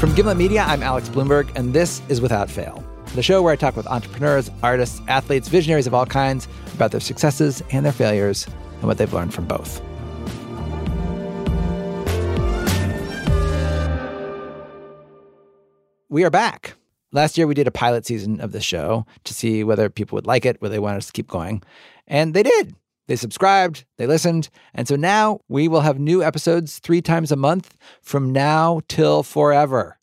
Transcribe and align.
From 0.00 0.14
Gimlet 0.14 0.36
Media, 0.36 0.62
I'm 0.62 0.82
Alex 0.82 1.08
Blumberg, 1.08 1.50
and 1.56 1.72
this 1.72 2.02
is 2.08 2.20
Without 2.20 2.50
Fail, 2.50 2.84
the 3.14 3.22
show 3.22 3.42
where 3.42 3.52
I 3.52 3.56
talk 3.56 3.76
with 3.76 3.86
entrepreneurs, 3.86 4.50
artists, 4.62 5.00
athletes, 5.08 5.48
visionaries 5.48 5.86
of 5.86 5.94
all 5.94 6.06
kinds 6.06 6.48
about 6.74 6.90
their 6.90 7.00
successes 7.00 7.62
and 7.72 7.84
their 7.84 7.92
failures 7.92 8.46
and 8.78 8.84
what 8.84 8.98
they've 8.98 9.12
learned 9.12 9.32
from 9.32 9.46
both. 9.46 9.80
We 16.08 16.24
are 16.24 16.30
back. 16.30 16.74
Last 17.12 17.36
year, 17.36 17.46
we 17.46 17.54
did 17.54 17.66
a 17.66 17.72
pilot 17.72 18.06
season 18.06 18.40
of 18.40 18.52
the 18.52 18.60
show 18.60 19.06
to 19.24 19.34
see 19.34 19.64
whether 19.64 19.88
people 19.88 20.16
would 20.16 20.26
like 20.26 20.44
it, 20.44 20.60
whether 20.60 20.72
they 20.72 20.78
wanted 20.78 20.98
us 20.98 21.06
to 21.06 21.12
keep 21.12 21.28
going. 21.28 21.62
And 22.06 22.34
they 22.34 22.42
did. 22.42 22.74
They 23.08 23.16
subscribed, 23.16 23.84
they 23.98 24.06
listened. 24.06 24.48
And 24.74 24.88
so 24.88 24.96
now 24.96 25.40
we 25.48 25.68
will 25.68 25.82
have 25.82 25.98
new 25.98 26.22
episodes 26.22 26.78
three 26.78 27.00
times 27.00 27.30
a 27.30 27.36
month 27.36 27.76
from 28.02 28.32
now 28.32 28.80
till 28.88 29.22
forever. 29.22 29.98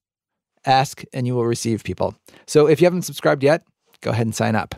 Ask 0.65 1.03
and 1.11 1.27
you 1.27 1.35
will 1.35 1.45
receive 1.45 1.83
people. 1.83 2.15
So 2.47 2.67
if 2.67 2.79
you 2.79 2.85
haven't 2.85 3.01
subscribed 3.03 3.43
yet, 3.43 3.63
go 4.01 4.11
ahead 4.11 4.25
and 4.25 4.35
sign 4.35 4.55
up. 4.55 4.75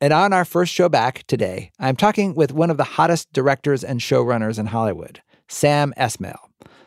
And 0.00 0.12
on 0.12 0.32
our 0.32 0.44
first 0.44 0.72
show 0.72 0.88
back 0.88 1.24
today, 1.28 1.70
I'm 1.78 1.96
talking 1.96 2.34
with 2.34 2.52
one 2.52 2.70
of 2.70 2.76
the 2.76 2.84
hottest 2.84 3.32
directors 3.32 3.84
and 3.84 4.00
showrunners 4.00 4.58
in 4.58 4.66
Hollywood, 4.66 5.22
Sam 5.48 5.94
Esmail, 5.96 6.38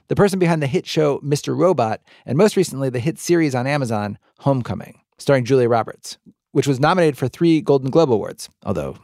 the 0.10 0.16
person 0.16 0.40
behind 0.40 0.62
the 0.62 0.68
hit 0.68 0.86
show 0.86 1.20
Mr. 1.20 1.58
Robot 1.58 2.02
and 2.26 2.38
most 2.38 2.58
recently 2.58 2.90
the 2.90 3.00
hit 3.00 3.18
series 3.18 3.56
on 3.56 3.66
Amazon, 3.66 4.18
Homecoming, 4.40 5.00
starring 5.18 5.46
Julia 5.46 5.70
Roberts, 5.70 6.18
which 6.52 6.68
was 6.68 6.80
nominated 6.80 7.18
for 7.18 7.28
three 7.28 7.62
Golden 7.62 7.90
Globe 7.90 8.12
Awards, 8.12 8.50
although 8.66 8.98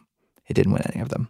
it 0.47 0.53
didn't 0.53 0.73
win 0.73 0.83
any 0.93 1.01
of 1.01 1.09
them. 1.09 1.29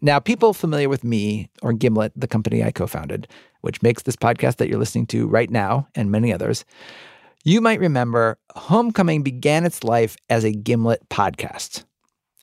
Now, 0.00 0.18
people 0.18 0.52
familiar 0.52 0.88
with 0.88 1.04
me 1.04 1.48
or 1.62 1.72
Gimlet, 1.72 2.12
the 2.16 2.26
company 2.26 2.62
I 2.62 2.72
co 2.72 2.86
founded, 2.86 3.28
which 3.60 3.82
makes 3.82 4.02
this 4.02 4.16
podcast 4.16 4.56
that 4.56 4.68
you're 4.68 4.78
listening 4.78 5.06
to 5.08 5.28
right 5.28 5.50
now 5.50 5.86
and 5.94 6.10
many 6.10 6.32
others, 6.32 6.64
you 7.44 7.60
might 7.60 7.80
remember 7.80 8.38
Homecoming 8.54 9.22
began 9.22 9.64
its 9.64 9.84
life 9.84 10.16
as 10.28 10.44
a 10.44 10.52
Gimlet 10.52 11.08
podcast. 11.08 11.84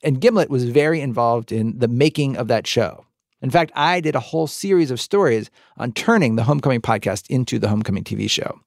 And 0.02 0.20
Gimlet 0.20 0.48
was 0.48 0.64
very 0.64 1.00
involved 1.00 1.52
in 1.52 1.78
the 1.78 1.88
making 1.88 2.36
of 2.36 2.48
that 2.48 2.66
show. 2.66 3.04
In 3.42 3.50
fact, 3.50 3.72
I 3.74 4.00
did 4.00 4.14
a 4.14 4.20
whole 4.20 4.46
series 4.46 4.90
of 4.90 5.00
stories 5.00 5.50
on 5.76 5.92
turning 5.92 6.36
the 6.36 6.42
Homecoming 6.44 6.80
podcast 6.80 7.28
into 7.30 7.58
the 7.58 7.68
Homecoming 7.68 8.04
TV 8.04 8.28
show. 8.28 8.60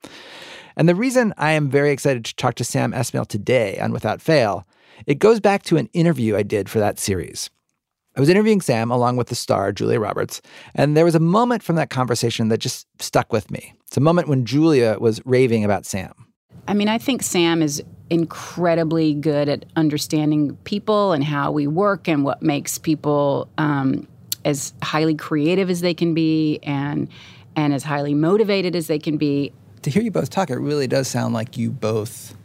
And 0.76 0.90
the 0.90 0.96
reason 0.96 1.34
I 1.38 1.52
am 1.52 1.70
very 1.70 1.92
excited 1.92 2.26
to 2.26 2.36
talk 2.36 2.56
to 2.56 2.64
Sam 2.64 2.92
Esmail 2.92 3.28
today 3.28 3.78
on 3.80 3.92
Without 3.92 4.22
Fail, 4.22 4.68
it 5.06 5.20
goes 5.20 5.40
back 5.40 5.64
to 5.64 5.78
an 5.78 5.90
interview 5.94 6.36
I 6.36 6.44
did 6.44 6.70
for 6.70 6.80
that 6.80 7.00
series. 7.00 7.50
I 8.16 8.20
was 8.20 8.30
interviewing 8.30 8.62
Sam 8.62 8.92
along 8.92 9.18
with 9.18 9.28
the 9.28 9.36
star, 9.36 9.72
Julia 9.72 10.00
Roberts, 10.00 10.42
and 10.76 10.96
there 10.96 11.06
was 11.06 11.16
a 11.16 11.20
moment 11.20 11.64
from 11.64 11.78
that 11.78 11.90
conversation 11.90 12.50
that 12.50 12.60
just 12.60 12.86
stuck 13.02 13.34
with 13.34 13.50
me. 13.50 13.74
It's 13.88 13.98
a 13.98 14.02
moment 14.02 14.28
when 14.28 14.46
Julia 14.46 14.98
was 15.00 15.20
raving 15.26 15.66
about 15.66 15.86
Sam. 15.86 16.14
I 16.68 16.76
mean, 16.76 16.88
I 16.88 17.00
think 17.00 17.24
Sam 17.24 17.62
is 17.62 17.84
incredibly 18.10 19.16
good 19.16 19.50
at 19.50 19.66
understanding 19.76 20.56
people 20.64 21.12
and 21.12 21.24
how 21.24 21.52
we 21.52 21.66
work 21.66 22.08
and 22.08 22.24
what 22.24 22.44
makes 22.44 22.78
people 22.78 23.50
um, 23.58 24.08
as 24.46 24.74
highly 24.84 25.16
creative 25.16 25.70
as 25.70 25.82
they 25.82 25.94
can 25.94 26.14
be 26.14 26.60
and 26.64 27.10
and 27.56 27.74
as 27.74 27.84
highly 27.84 28.14
motivated 28.14 28.76
as 28.76 28.88
they 28.88 28.98
can 28.98 29.18
be. 29.18 29.52
To 29.84 29.90
hear 29.90 30.02
you 30.02 30.12
both 30.12 30.30
talk, 30.30 30.50
it 30.50 30.58
really 30.58 30.88
does 30.88 31.08
sound 31.08 31.34
like 31.34 31.56
you 31.58 31.70
both. 31.70 32.36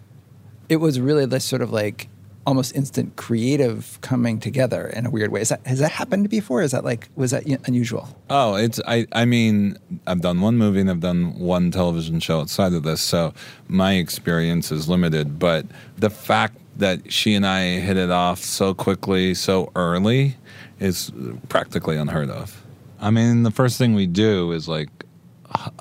It 0.69 0.77
was 0.77 1.01
really 1.01 1.25
this 1.25 1.45
sort 1.45 1.62
of 1.62 1.73
like 1.73 2.09
almost 2.49 2.75
instant 2.75 3.15
creative 3.17 3.99
coming 4.01 4.41
together 4.41 4.87
in 4.87 5.05
a 5.05 5.11
weird 5.11 5.31
way. 5.31 5.43
Is 5.43 5.51
that 5.51 5.61
has 5.67 5.81
that 5.81 5.91
happened 5.93 6.31
before? 6.31 6.63
Is 6.63 6.71
that 6.73 6.83
like 6.83 7.11
was 7.15 7.31
that 7.33 7.45
unusual? 7.67 8.09
Oh, 8.31 8.55
it's 8.55 8.81
I 8.87 9.07
I 9.13 9.27
mean 9.27 9.77
I've 10.07 10.23
done 10.23 10.41
one 10.41 10.57
movie 10.57 10.81
and 10.81 10.91
I've 10.91 11.01
done 11.01 11.39
one 11.39 11.71
television 11.71 12.21
show 12.21 12.41
outside 12.41 12.73
of 12.73 12.85
this, 12.85 13.03
so 13.03 13.35
my 13.69 13.93
experience 13.97 14.73
is 14.73 14.89
limited. 14.89 15.39
But 15.39 15.67
the 15.98 16.08
fact 16.08 16.57
that 16.79 17.13
she 17.13 17.35
and 17.35 17.47
I 17.47 17.81
hit 17.81 17.98
it 17.98 18.11
off 18.11 18.39
so 18.39 18.73
quickly, 18.73 19.35
so 19.35 19.70
early, 19.77 20.37
is 20.81 21.13
practically 21.51 21.97
unheard 21.98 22.31
of. 22.31 22.64
I 22.98 23.11
mean, 23.11 23.42
the 23.42 23.51
first 23.51 23.77
thing 23.77 23.95
we 23.95 24.07
do 24.07 24.53
is 24.53 24.69
like 24.69 24.89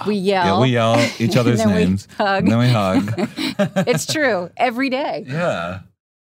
we 0.06 0.16
yell. 0.16 0.46
Yeah, 0.46 0.62
we 0.62 0.68
yell 0.70 1.10
each 1.18 1.38
other's 1.42 1.60
then 1.60 1.70
names. 1.70 2.08
We 2.10 2.26
hug. 2.26 2.44
And 2.44 2.52
then 2.52 2.60
we 2.60 2.68
hug. 2.68 3.14
it's 3.88 4.06
true 4.06 4.50
every 4.58 4.90
day. 4.90 5.24
Yeah. 5.38 5.80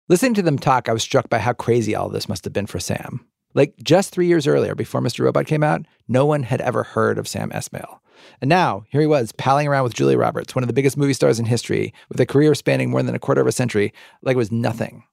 Listening 0.09 0.35
to 0.35 0.43
them 0.43 0.59
talk, 0.59 0.89
I 0.89 0.93
was 0.93 1.03
struck 1.03 1.29
by 1.29 1.39
how 1.39 1.53
crazy 1.53 1.95
all 1.95 2.09
this 2.09 2.29
must 2.29 2.45
have 2.45 2.53
been 2.53 2.67
for 2.67 2.81
Sam. 2.81 3.25
Like 3.55 3.75
just 3.83 4.11
three 4.11 4.27
years 4.27 4.47
earlier, 4.49 4.75
before 4.75 5.01
Mr. 5.01 5.25
Robot 5.25 5.47
came 5.47 5.63
out, 5.63 5.87
no 6.09 6.27
one 6.27 6.43
had 6.43 6.61
ever 6.61 6.83
heard 6.83 7.19
of 7.19 7.29
Sam 7.29 7.51
Esmail. 7.51 8.01
And 8.41 8.49
now, 8.49 8.85
here 8.89 9.01
he 9.01 9.07
was, 9.07 9.31
palling 9.33 9.69
around 9.69 9.85
with 9.85 9.95
Julia 9.95 10.19
Roberts, 10.19 10.55
one 10.55 10.65
of 10.65 10.69
the 10.69 10.75
biggest 10.75 10.97
movie 10.97 11.13
stars 11.13 11.39
in 11.39 11.47
history, 11.47 11.95
with 12.09 12.21
a 12.21 12.27
career 12.27 12.55
spanning 12.55 12.91
more 12.91 13.03
than 13.03 13.15
a 13.15 13.21
quarter 13.21 13.41
of 13.41 13.47
a 13.47 13.53
century, 13.53 13.93
like 14.23 14.35
it 14.35 14.39
was 14.39 14.51
nothing. 14.51 15.05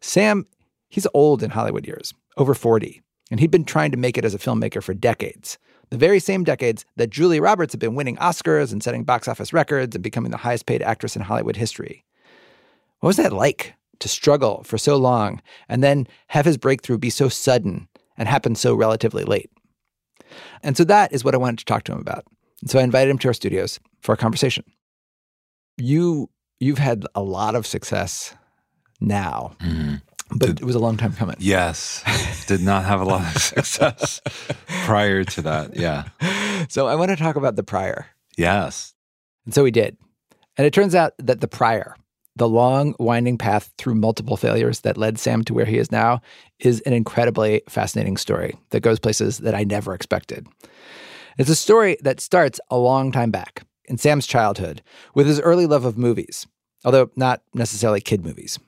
Sam, 0.00 0.46
he's 0.88 1.06
old 1.14 1.42
in 1.42 1.50
Hollywood 1.50 1.86
years, 1.86 2.12
over 2.36 2.54
40, 2.54 3.02
and 3.30 3.38
he'd 3.38 3.50
been 3.50 3.64
trying 3.64 3.90
to 3.92 3.96
make 3.96 4.18
it 4.18 4.24
as 4.24 4.34
a 4.34 4.38
filmmaker 4.38 4.82
for 4.82 4.94
decades. 4.94 5.58
The 5.90 5.98
very 5.98 6.20
same 6.20 6.44
decades 6.44 6.84
that 6.96 7.10
Julia 7.10 7.42
Roberts 7.42 7.72
had 7.72 7.80
been 7.80 7.94
winning 7.94 8.16
Oscars 8.16 8.72
and 8.72 8.82
setting 8.82 9.04
box 9.04 9.28
office 9.28 9.52
records 9.52 9.94
and 9.94 10.02
becoming 10.02 10.30
the 10.30 10.36
highest 10.38 10.66
paid 10.66 10.82
actress 10.82 11.16
in 11.16 11.22
Hollywood 11.22 11.56
history. 11.56 12.04
What 13.00 13.08
was 13.08 13.16
that 13.16 13.32
like? 13.32 13.74
To 14.00 14.08
struggle 14.08 14.62
for 14.64 14.78
so 14.78 14.96
long 14.96 15.40
and 15.68 15.82
then 15.82 16.06
have 16.28 16.44
his 16.44 16.58
breakthrough 16.58 16.98
be 16.98 17.10
so 17.10 17.28
sudden 17.28 17.88
and 18.16 18.28
happen 18.28 18.54
so 18.54 18.74
relatively 18.74 19.24
late. 19.24 19.50
And 20.62 20.76
so 20.76 20.84
that 20.84 21.12
is 21.12 21.24
what 21.24 21.34
I 21.34 21.38
wanted 21.38 21.58
to 21.60 21.64
talk 21.64 21.84
to 21.84 21.92
him 21.92 22.00
about. 22.00 22.24
And 22.60 22.70
so 22.70 22.78
I 22.78 22.82
invited 22.82 23.10
him 23.10 23.18
to 23.18 23.28
our 23.28 23.34
studios 23.34 23.80
for 24.00 24.12
a 24.12 24.16
conversation. 24.16 24.64
You 25.76 26.28
you've 26.58 26.78
had 26.78 27.06
a 27.14 27.22
lot 27.22 27.54
of 27.54 27.66
success 27.66 28.34
now. 29.00 29.56
Mm-hmm. 29.60 29.96
But 30.32 30.46
did, 30.46 30.60
it 30.60 30.64
was 30.64 30.76
a 30.76 30.80
long 30.80 30.96
time 30.96 31.12
coming. 31.12 31.36
Yes. 31.40 32.04
did 32.46 32.60
not 32.60 32.84
have 32.84 33.00
a 33.00 33.04
lot 33.04 33.34
of 33.34 33.42
success 33.66 34.20
prior 34.84 35.24
to 35.24 35.42
that. 35.42 35.74
Yeah. 35.76 36.04
So 36.68 36.86
I 36.86 36.94
want 36.94 37.10
to 37.10 37.16
talk 37.16 37.34
about 37.34 37.56
the 37.56 37.64
prior. 37.64 38.06
Yes. 38.36 38.94
And 39.44 39.54
so 39.54 39.64
we 39.64 39.72
did. 39.72 39.96
And 40.56 40.66
it 40.66 40.72
turns 40.72 40.94
out 40.94 41.14
that 41.18 41.40
the 41.40 41.48
prior 41.48 41.96
the 42.36 42.48
long, 42.48 42.94
winding 42.98 43.38
path 43.38 43.72
through 43.76 43.94
multiple 43.94 44.36
failures 44.36 44.80
that 44.80 44.96
led 44.96 45.18
Sam 45.18 45.42
to 45.44 45.54
where 45.54 45.66
he 45.66 45.78
is 45.78 45.90
now 45.90 46.20
is 46.58 46.80
an 46.82 46.92
incredibly 46.92 47.62
fascinating 47.68 48.16
story 48.16 48.56
that 48.70 48.80
goes 48.80 48.98
places 48.98 49.38
that 49.38 49.54
I 49.54 49.64
never 49.64 49.94
expected. 49.94 50.46
It's 51.38 51.50
a 51.50 51.56
story 51.56 51.96
that 52.02 52.20
starts 52.20 52.60
a 52.70 52.78
long 52.78 53.12
time 53.12 53.30
back 53.30 53.64
in 53.86 53.98
Sam's 53.98 54.26
childhood 54.26 54.82
with 55.14 55.26
his 55.26 55.40
early 55.40 55.66
love 55.66 55.84
of 55.84 55.98
movies, 55.98 56.46
although 56.84 57.10
not 57.16 57.42
necessarily 57.54 58.00
kid 58.00 58.24
movies. 58.24 58.58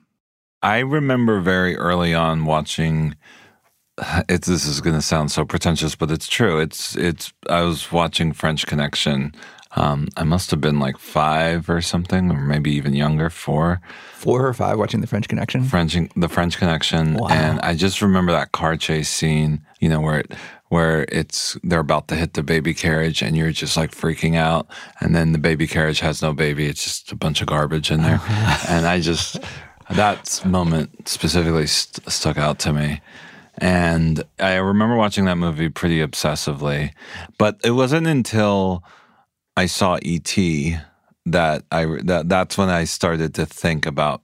I 0.62 0.78
remember 0.78 1.40
very 1.40 1.76
early 1.76 2.14
on 2.14 2.44
watching 2.44 3.16
it's 4.28 4.48
this 4.48 4.66
is 4.66 4.80
going 4.80 4.96
to 4.96 5.02
sound 5.02 5.30
so 5.30 5.44
pretentious, 5.44 5.94
but 5.94 6.10
it's 6.10 6.28
true. 6.28 6.58
It's 6.58 6.96
it's 6.96 7.32
I 7.48 7.62
was 7.62 7.92
watching 7.92 8.32
French 8.32 8.66
Connection 8.66 9.34
um, 9.74 10.08
I 10.16 10.24
must 10.24 10.50
have 10.50 10.60
been 10.60 10.78
like 10.78 10.98
five 10.98 11.70
or 11.70 11.80
something, 11.80 12.30
or 12.30 12.40
maybe 12.40 12.72
even 12.72 12.94
younger, 12.94 13.30
four. 13.30 13.80
Four 14.14 14.46
or 14.46 14.52
five 14.52 14.78
watching 14.78 15.00
The 15.00 15.06
French 15.06 15.28
Connection? 15.28 15.64
French, 15.64 15.96
the 16.14 16.28
French 16.28 16.58
Connection. 16.58 17.14
Wow. 17.14 17.28
And 17.28 17.60
I 17.60 17.74
just 17.74 18.02
remember 18.02 18.32
that 18.32 18.52
car 18.52 18.76
chase 18.76 19.08
scene, 19.08 19.64
you 19.80 19.88
know, 19.88 20.00
where 20.00 20.20
it, 20.20 20.32
where 20.72 21.04
it's 21.10 21.58
they're 21.62 21.80
about 21.80 22.08
to 22.08 22.14
hit 22.14 22.32
the 22.32 22.42
baby 22.42 22.72
carriage 22.72 23.20
and 23.20 23.36
you're 23.36 23.52
just 23.52 23.76
like 23.76 23.90
freaking 23.90 24.36
out 24.36 24.66
and 25.00 25.14
then 25.14 25.32
the 25.32 25.38
baby 25.38 25.66
carriage 25.66 26.00
has 26.00 26.22
no 26.22 26.32
baby 26.32 26.66
it's 26.66 26.82
just 26.82 27.12
a 27.12 27.14
bunch 27.14 27.42
of 27.42 27.46
garbage 27.46 27.90
in 27.90 28.00
there 28.00 28.18
and 28.70 28.86
i 28.86 28.98
just 28.98 29.38
that 29.90 30.40
moment 30.46 31.06
specifically 31.06 31.66
st- 31.66 32.10
stuck 32.10 32.38
out 32.38 32.58
to 32.58 32.72
me 32.72 33.02
and 33.58 34.24
i 34.38 34.54
remember 34.54 34.96
watching 34.96 35.26
that 35.26 35.36
movie 35.36 35.68
pretty 35.68 35.98
obsessively 35.98 36.90
but 37.36 37.60
it 37.62 37.72
wasn't 37.72 38.06
until 38.06 38.82
I 39.56 39.66
saw 39.66 39.98
ET 40.02 40.36
that 41.26 41.64
I 41.70 41.84
that 42.04 42.28
that's 42.28 42.58
when 42.58 42.68
I 42.68 42.84
started 42.84 43.34
to 43.34 43.46
think 43.46 43.86
about 43.86 44.22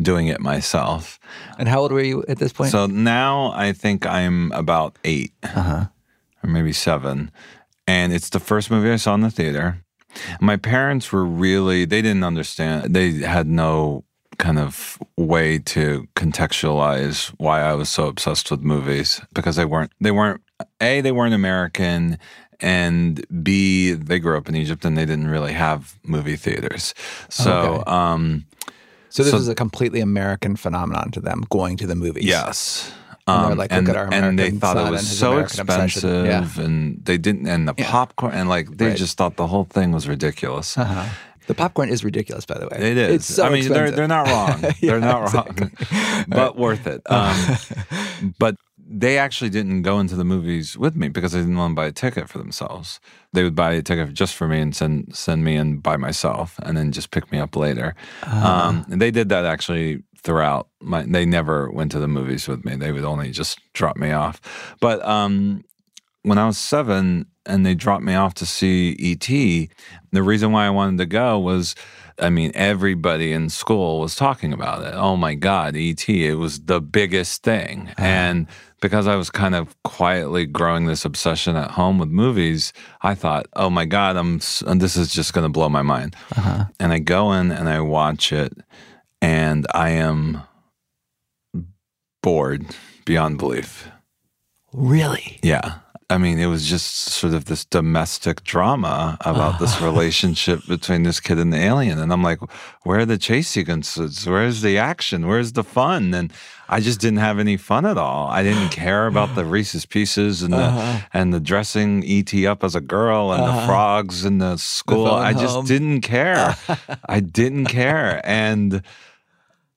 doing 0.00 0.28
it 0.28 0.40
myself. 0.40 1.18
And 1.58 1.68
how 1.68 1.80
old 1.80 1.92
were 1.92 2.02
you 2.02 2.24
at 2.28 2.38
this 2.38 2.52
point? 2.52 2.70
So 2.70 2.86
now 2.86 3.52
I 3.54 3.72
think 3.72 4.06
I'm 4.06 4.50
about 4.52 4.96
8 5.04 5.32
uh-huh. 5.42 5.86
or 6.42 6.50
maybe 6.50 6.72
seven, 6.72 7.30
and 7.86 8.12
it's 8.12 8.30
the 8.30 8.40
first 8.40 8.70
movie 8.70 8.90
I 8.90 8.96
saw 8.96 9.14
in 9.14 9.20
the 9.20 9.30
theater. 9.30 9.84
My 10.40 10.56
parents 10.56 11.12
were 11.12 11.24
really 11.24 11.84
they 11.84 12.02
didn't 12.02 12.24
understand. 12.24 12.94
They 12.94 13.12
had 13.12 13.46
no 13.46 14.04
kind 14.38 14.58
of 14.58 14.98
way 15.18 15.58
to 15.58 16.08
contextualize 16.16 17.28
why 17.36 17.60
I 17.60 17.74
was 17.74 17.90
so 17.90 18.06
obsessed 18.06 18.50
with 18.50 18.62
movies 18.62 19.20
because 19.34 19.56
they 19.56 19.66
weren't 19.66 19.92
they 20.00 20.10
weren't 20.10 20.40
a 20.80 21.02
they 21.02 21.12
weren't 21.12 21.34
American 21.34 22.18
and 22.60 23.24
B, 23.42 23.92
they 23.92 24.18
grew 24.18 24.36
up 24.36 24.48
in 24.48 24.54
Egypt 24.56 24.84
and 24.84 24.96
they 24.96 25.04
didn't 25.06 25.28
really 25.28 25.52
have 25.52 25.98
movie 26.04 26.36
theaters. 26.36 26.94
So, 27.28 27.52
okay. 27.52 27.90
um, 27.90 28.46
so 29.08 29.22
this 29.22 29.32
so, 29.32 29.38
was 29.38 29.48
a 29.48 29.54
completely 29.54 30.00
American 30.00 30.56
phenomenon 30.56 31.10
to 31.12 31.20
them, 31.20 31.44
going 31.50 31.76
to 31.78 31.86
the 31.86 31.94
movies. 31.96 32.24
Yes. 32.24 32.92
And 33.26 33.46
they're 33.50 33.54
like, 33.54 33.72
look 33.72 33.88
at 33.88 33.96
our 33.96 34.06
Um, 34.06 34.12
and 34.12 34.38
they 34.38 34.50
thought 34.50 34.76
it 34.76 34.90
was 34.90 35.06
so 35.06 35.32
American 35.32 35.60
expensive, 35.60 36.26
Yeah. 36.26 36.48
and 36.64 37.04
they 37.04 37.16
didn't, 37.18 37.46
and 37.46 37.68
the 37.68 37.74
Yeah. 37.78 37.90
popcorn, 37.90 38.34
and 38.34 38.48
like 38.48 38.76
they 38.76 38.88
Right. 38.88 38.96
just 38.96 39.16
thought 39.16 39.36
the 39.36 39.46
whole 39.46 39.64
thing 39.64 39.92
was 39.92 40.08
ridiculous. 40.08 40.76
Uh-huh. 40.76 41.04
The 41.46 41.54
popcorn 41.54 41.88
is 41.88 42.04
ridiculous, 42.04 42.44
by 42.46 42.58
the 42.58 42.66
way. 42.66 42.76
It 42.92 42.96
is. 42.96 43.24
So 43.26 43.44
I 43.44 43.50
mean, 43.50 43.68
they're 43.68 43.90
they're 43.90 44.08
not 44.08 44.26
wrong. 44.28 44.62
Yeah, 44.62 44.72
they're 44.82 45.00
not 45.00 45.22
exactly. 45.24 45.70
wrong, 45.92 46.24
but 46.28 46.56
worth 46.56 46.86
it. 46.86 47.02
Um, 47.10 47.36
but 48.38 48.56
they 48.92 49.18
actually 49.18 49.50
didn't 49.50 49.82
go 49.82 50.00
into 50.00 50.16
the 50.16 50.24
movies 50.24 50.76
with 50.76 50.96
me 50.96 51.08
because 51.08 51.30
they 51.30 51.38
didn't 51.38 51.56
want 51.56 51.72
to 51.72 51.76
buy 51.76 51.86
a 51.86 51.92
ticket 51.92 52.28
for 52.28 52.38
themselves. 52.38 52.98
They 53.32 53.44
would 53.44 53.54
buy 53.54 53.72
a 53.74 53.82
ticket 53.82 54.12
just 54.12 54.34
for 54.34 54.48
me 54.48 54.60
and 54.60 54.74
send 54.74 55.14
send 55.14 55.44
me 55.44 55.54
in 55.54 55.78
by 55.78 55.96
myself, 55.96 56.58
and 56.64 56.76
then 56.76 56.90
just 56.90 57.12
pick 57.12 57.30
me 57.30 57.38
up 57.38 57.54
later. 57.54 57.94
Ah. 58.24 58.68
Um, 58.68 58.86
and 58.90 59.00
they 59.00 59.12
did 59.12 59.28
that 59.28 59.44
actually 59.44 60.02
throughout. 60.16 60.68
My, 60.80 61.02
they 61.02 61.24
never 61.24 61.70
went 61.70 61.92
to 61.92 62.00
the 62.00 62.08
movies 62.08 62.48
with 62.48 62.64
me. 62.64 62.74
They 62.74 62.90
would 62.90 63.04
only 63.04 63.30
just 63.30 63.60
drop 63.72 63.96
me 63.96 64.10
off. 64.10 64.40
But 64.80 65.04
um, 65.06 65.64
when 66.22 66.38
I 66.38 66.46
was 66.46 66.58
seven 66.58 67.26
and 67.46 67.64
they 67.64 67.74
dropped 67.74 68.02
me 68.02 68.14
off 68.14 68.34
to 68.34 68.46
see 68.46 68.96
ET, 69.00 69.28
the 70.10 70.22
reason 70.22 70.50
why 70.52 70.66
I 70.66 70.70
wanted 70.70 70.98
to 70.98 71.06
go 71.06 71.38
was, 71.38 71.74
I 72.20 72.30
mean, 72.30 72.52
everybody 72.54 73.32
in 73.32 73.48
school 73.48 74.00
was 74.00 74.14
talking 74.14 74.52
about 74.52 74.84
it. 74.84 74.94
Oh 74.94 75.16
my 75.16 75.34
God, 75.34 75.76
ET, 75.76 76.08
it 76.08 76.34
was 76.34 76.60
the 76.60 76.80
biggest 76.80 77.42
thing. 77.42 77.88
Uh-huh. 77.88 78.02
And 78.02 78.46
because 78.80 79.06
I 79.06 79.16
was 79.16 79.30
kind 79.30 79.54
of 79.54 79.74
quietly 79.82 80.46
growing 80.46 80.86
this 80.86 81.04
obsession 81.04 81.56
at 81.56 81.72
home 81.72 81.98
with 81.98 82.08
movies, 82.08 82.72
I 83.02 83.14
thought, 83.14 83.46
oh 83.54 83.70
my 83.70 83.84
God, 83.84 84.16
I'm, 84.16 84.38
this 84.78 84.96
is 84.96 85.12
just 85.12 85.32
going 85.32 85.44
to 85.44 85.52
blow 85.52 85.68
my 85.68 85.82
mind. 85.82 86.16
Uh-huh. 86.36 86.64
And 86.78 86.92
I 86.92 86.98
go 86.98 87.32
in 87.32 87.52
and 87.52 87.68
I 87.68 87.80
watch 87.80 88.32
it 88.32 88.52
and 89.20 89.66
I 89.74 89.90
am 89.90 90.42
bored 92.22 92.66
beyond 93.04 93.38
belief. 93.38 93.88
Really? 94.72 95.38
Yeah. 95.42 95.78
I 96.10 96.18
mean, 96.18 96.40
it 96.40 96.46
was 96.46 96.68
just 96.68 96.96
sort 96.96 97.34
of 97.34 97.44
this 97.44 97.64
domestic 97.64 98.42
drama 98.42 99.16
about 99.20 99.60
this 99.60 99.76
uh-huh. 99.76 99.86
relationship 99.90 100.66
between 100.66 101.04
this 101.04 101.20
kid 101.20 101.38
and 101.38 101.52
the 101.52 101.58
alien. 101.58 102.00
And 102.00 102.12
I'm 102.12 102.22
like, 102.22 102.40
where 102.82 102.98
are 102.98 103.06
the 103.06 103.16
chase 103.16 103.48
sequences? 103.48 104.26
Where's 104.26 104.60
the 104.60 104.76
action? 104.76 105.28
Where's 105.28 105.52
the 105.52 105.62
fun? 105.62 106.12
And 106.12 106.32
I 106.68 106.80
just 106.80 107.00
didn't 107.00 107.20
have 107.20 107.38
any 107.38 107.56
fun 107.56 107.86
at 107.86 107.96
all. 107.96 108.26
I 108.26 108.42
didn't 108.42 108.70
care 108.70 109.06
about 109.06 109.36
the 109.36 109.44
Reese's 109.44 109.86
pieces 109.86 110.42
and 110.42 110.52
the 110.52 110.58
uh-huh. 110.58 111.06
and 111.12 111.32
the 111.32 111.40
dressing 111.40 112.04
ET 112.04 112.34
up 112.44 112.64
as 112.64 112.74
a 112.74 112.80
girl 112.80 113.32
and 113.32 113.42
the 113.42 113.46
uh-huh. 113.46 113.66
frogs 113.66 114.24
in 114.24 114.38
the 114.38 114.56
school. 114.56 115.06
phone 115.06 115.22
I 115.22 115.32
just 115.32 115.54
home. 115.54 115.64
didn't 115.64 116.00
care. 116.00 116.56
I 117.08 117.20
didn't 117.20 117.66
care. 117.66 118.20
And 118.24 118.82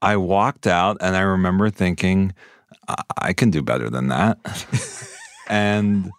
I 0.01 0.17
walked 0.17 0.65
out 0.65 0.97
and 0.99 1.15
I 1.15 1.21
remember 1.21 1.69
thinking, 1.69 2.33
I, 2.87 3.03
I 3.19 3.33
can 3.33 3.51
do 3.51 3.61
better 3.61 3.91
than 3.91 4.07
that. 4.07 4.37
and 5.47 6.11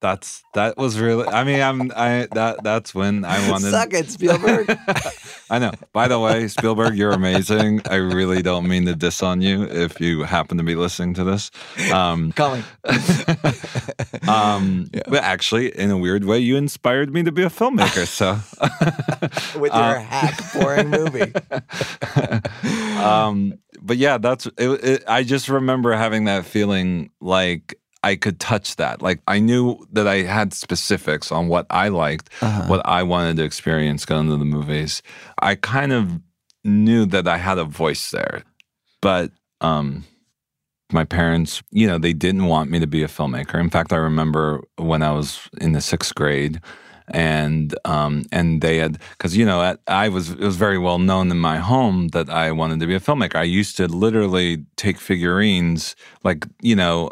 that's 0.00 0.42
that 0.54 0.76
was 0.76 1.00
really 1.00 1.26
I 1.26 1.42
mean 1.44 1.60
I'm 1.60 1.90
I 1.96 2.28
that 2.32 2.62
that's 2.62 2.94
when 2.94 3.24
I 3.24 3.50
wanted 3.50 3.70
Suck 3.70 3.92
it, 3.94 4.10
Spielberg. 4.10 4.76
I 5.50 5.58
know. 5.58 5.72
By 5.92 6.08
the 6.08 6.18
way, 6.18 6.46
Spielberg, 6.48 6.94
you're 6.94 7.12
amazing. 7.12 7.80
I 7.90 7.96
really 7.96 8.42
don't 8.42 8.68
mean 8.68 8.84
to 8.86 8.94
diss 8.94 9.22
on 9.22 9.40
you 9.40 9.62
if 9.64 10.00
you 10.00 10.22
happen 10.24 10.58
to 10.58 10.62
be 10.62 10.74
listening 10.74 11.14
to 11.14 11.24
this. 11.24 11.50
Um, 11.90 12.32
Calling. 12.36 12.64
um, 14.28 14.90
yeah. 14.92 15.02
But 15.08 15.24
actually, 15.24 15.76
in 15.76 15.90
a 15.90 15.96
weird 15.96 16.24
way, 16.24 16.38
you 16.38 16.56
inspired 16.56 17.12
me 17.12 17.22
to 17.22 17.32
be 17.32 17.42
a 17.42 17.48
filmmaker. 17.48 18.06
So, 18.06 18.38
With 19.58 19.72
your 19.72 19.98
hack 20.00 20.38
pouring 20.52 20.90
movie. 20.90 21.32
um, 22.98 23.54
but 23.80 23.96
yeah, 23.96 24.18
that's 24.18 24.46
it, 24.58 24.84
it. 24.84 25.04
I 25.08 25.22
just 25.22 25.48
remember 25.48 25.92
having 25.94 26.24
that 26.24 26.44
feeling 26.44 27.10
like 27.20 27.78
I 28.02 28.16
could 28.16 28.38
touch 28.38 28.76
that. 28.76 29.02
Like 29.02 29.20
I 29.26 29.40
knew 29.40 29.86
that 29.92 30.06
I 30.06 30.22
had 30.22 30.52
specifics 30.54 31.32
on 31.32 31.48
what 31.48 31.66
I 31.70 31.88
liked, 31.88 32.32
what 32.68 32.80
I 32.84 33.02
wanted 33.02 33.36
to 33.36 33.44
experience 33.44 34.04
going 34.04 34.28
to 34.28 34.36
the 34.36 34.44
movies. 34.44 35.02
I 35.40 35.56
kind 35.56 35.92
of 35.92 36.20
knew 36.64 37.06
that 37.06 37.26
I 37.26 37.38
had 37.38 37.58
a 37.58 37.64
voice 37.64 38.10
there, 38.10 38.44
but 39.00 39.32
um, 39.60 40.04
my 40.92 41.04
parents, 41.04 41.62
you 41.70 41.86
know, 41.86 41.98
they 41.98 42.12
didn't 42.12 42.46
want 42.46 42.70
me 42.70 42.78
to 42.80 42.86
be 42.86 43.02
a 43.02 43.08
filmmaker. 43.08 43.60
In 43.60 43.70
fact, 43.70 43.92
I 43.92 43.96
remember 43.96 44.62
when 44.76 45.02
I 45.02 45.12
was 45.12 45.48
in 45.60 45.72
the 45.72 45.80
sixth 45.80 46.14
grade, 46.14 46.60
and 47.10 47.74
um, 47.84 48.24
and 48.32 48.60
they 48.60 48.78
had 48.78 48.98
because 49.12 49.36
you 49.36 49.44
know 49.44 49.62
at, 49.62 49.80
I 49.86 50.08
was 50.08 50.30
it 50.30 50.40
was 50.40 50.56
very 50.56 50.78
well 50.78 50.98
known 50.98 51.30
in 51.30 51.38
my 51.38 51.58
home 51.58 52.08
that 52.08 52.28
I 52.28 52.52
wanted 52.52 52.80
to 52.80 52.86
be 52.86 52.94
a 52.94 53.00
filmmaker. 53.00 53.36
I 53.36 53.44
used 53.44 53.76
to 53.78 53.88
literally 53.88 54.64
take 54.76 54.98
figurines, 54.98 55.96
like 56.22 56.46
you 56.60 56.76
know, 56.76 57.10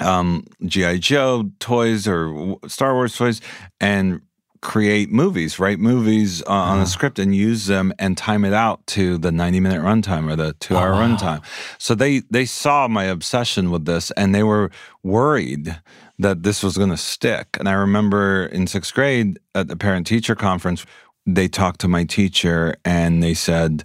um, 0.00 0.44
GI 0.64 0.98
Joe 0.98 1.50
toys 1.60 2.06
or 2.06 2.58
Star 2.66 2.94
Wars 2.94 3.16
toys, 3.16 3.40
and 3.80 4.20
create 4.60 5.10
movies, 5.10 5.58
write 5.58 5.78
movies 5.78 6.42
uh, 6.42 6.50
on 6.52 6.80
a 6.80 6.86
script 6.86 7.18
and 7.18 7.34
use 7.34 7.66
them 7.66 7.92
and 7.98 8.16
time 8.16 8.44
it 8.44 8.52
out 8.52 8.84
to 8.86 9.18
the 9.18 9.30
90 9.30 9.60
minute 9.60 9.80
runtime 9.80 10.30
or 10.30 10.36
the 10.36 10.52
two 10.54 10.76
hour 10.76 10.92
runtime. 10.92 11.42
So 11.78 11.94
they, 11.94 12.20
they 12.30 12.44
saw 12.44 12.88
my 12.88 13.04
obsession 13.04 13.70
with 13.70 13.84
this 13.84 14.10
and 14.12 14.34
they 14.34 14.42
were 14.42 14.70
worried 15.02 15.80
that 16.18 16.42
this 16.42 16.62
was 16.62 16.76
going 16.76 16.90
to 16.90 16.96
stick. 16.96 17.56
And 17.58 17.68
I 17.68 17.72
remember 17.72 18.46
in 18.46 18.66
sixth 18.66 18.92
grade 18.94 19.38
at 19.54 19.68
the 19.68 19.76
parent 19.76 20.06
teacher 20.06 20.34
conference, 20.34 20.84
they 21.24 21.46
talked 21.46 21.80
to 21.82 21.88
my 21.88 22.04
teacher 22.04 22.74
and 22.84 23.22
they 23.22 23.34
said, 23.34 23.84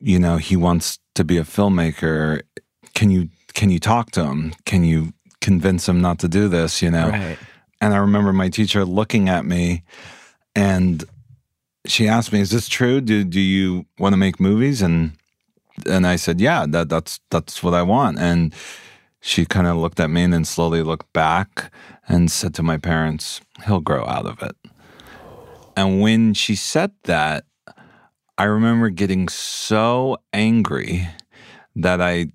you 0.00 0.18
know, 0.18 0.36
he 0.38 0.56
wants 0.56 0.98
to 1.14 1.22
be 1.24 1.38
a 1.38 1.44
filmmaker. 1.44 2.42
Can 2.94 3.10
you, 3.10 3.28
can 3.54 3.70
you 3.70 3.78
talk 3.78 4.10
to 4.12 4.24
him? 4.24 4.54
Can 4.64 4.84
you 4.84 5.12
convince 5.40 5.88
him 5.88 6.00
not 6.00 6.18
to 6.20 6.28
do 6.28 6.48
this? 6.48 6.82
You 6.82 6.90
know? 6.90 7.08
Right. 7.10 7.38
And 7.80 7.94
I 7.94 7.96
remember 7.98 8.32
my 8.32 8.48
teacher 8.48 8.84
looking 8.84 9.28
at 9.28 9.44
me 9.44 9.82
and 10.54 11.04
she 11.86 12.08
asked 12.08 12.32
me, 12.32 12.40
Is 12.40 12.50
this 12.50 12.68
true? 12.68 13.00
Do 13.00 13.24
do 13.24 13.40
you 13.40 13.86
want 13.98 14.12
to 14.12 14.16
make 14.16 14.38
movies? 14.38 14.82
And 14.82 15.12
and 15.86 16.06
I 16.06 16.16
said, 16.16 16.40
Yeah, 16.40 16.66
that 16.68 16.88
that's 16.88 17.20
that's 17.30 17.62
what 17.62 17.74
I 17.74 17.82
want. 17.82 18.18
And 18.18 18.54
she 19.20 19.44
kind 19.46 19.66
of 19.66 19.76
looked 19.76 20.00
at 20.00 20.10
me 20.10 20.22
and 20.22 20.32
then 20.32 20.44
slowly 20.44 20.82
looked 20.82 21.12
back 21.12 21.72
and 22.08 22.30
said 22.30 22.54
to 22.54 22.62
my 22.62 22.76
parents, 22.76 23.40
He'll 23.66 23.80
grow 23.80 24.04
out 24.06 24.26
of 24.26 24.42
it. 24.42 24.56
And 25.76 26.00
when 26.00 26.34
she 26.34 26.54
said 26.54 26.92
that, 27.04 27.44
I 28.38 28.44
remember 28.44 28.90
getting 28.90 29.28
so 29.28 30.18
angry 30.32 31.08
that 31.76 32.00
I 32.00 32.32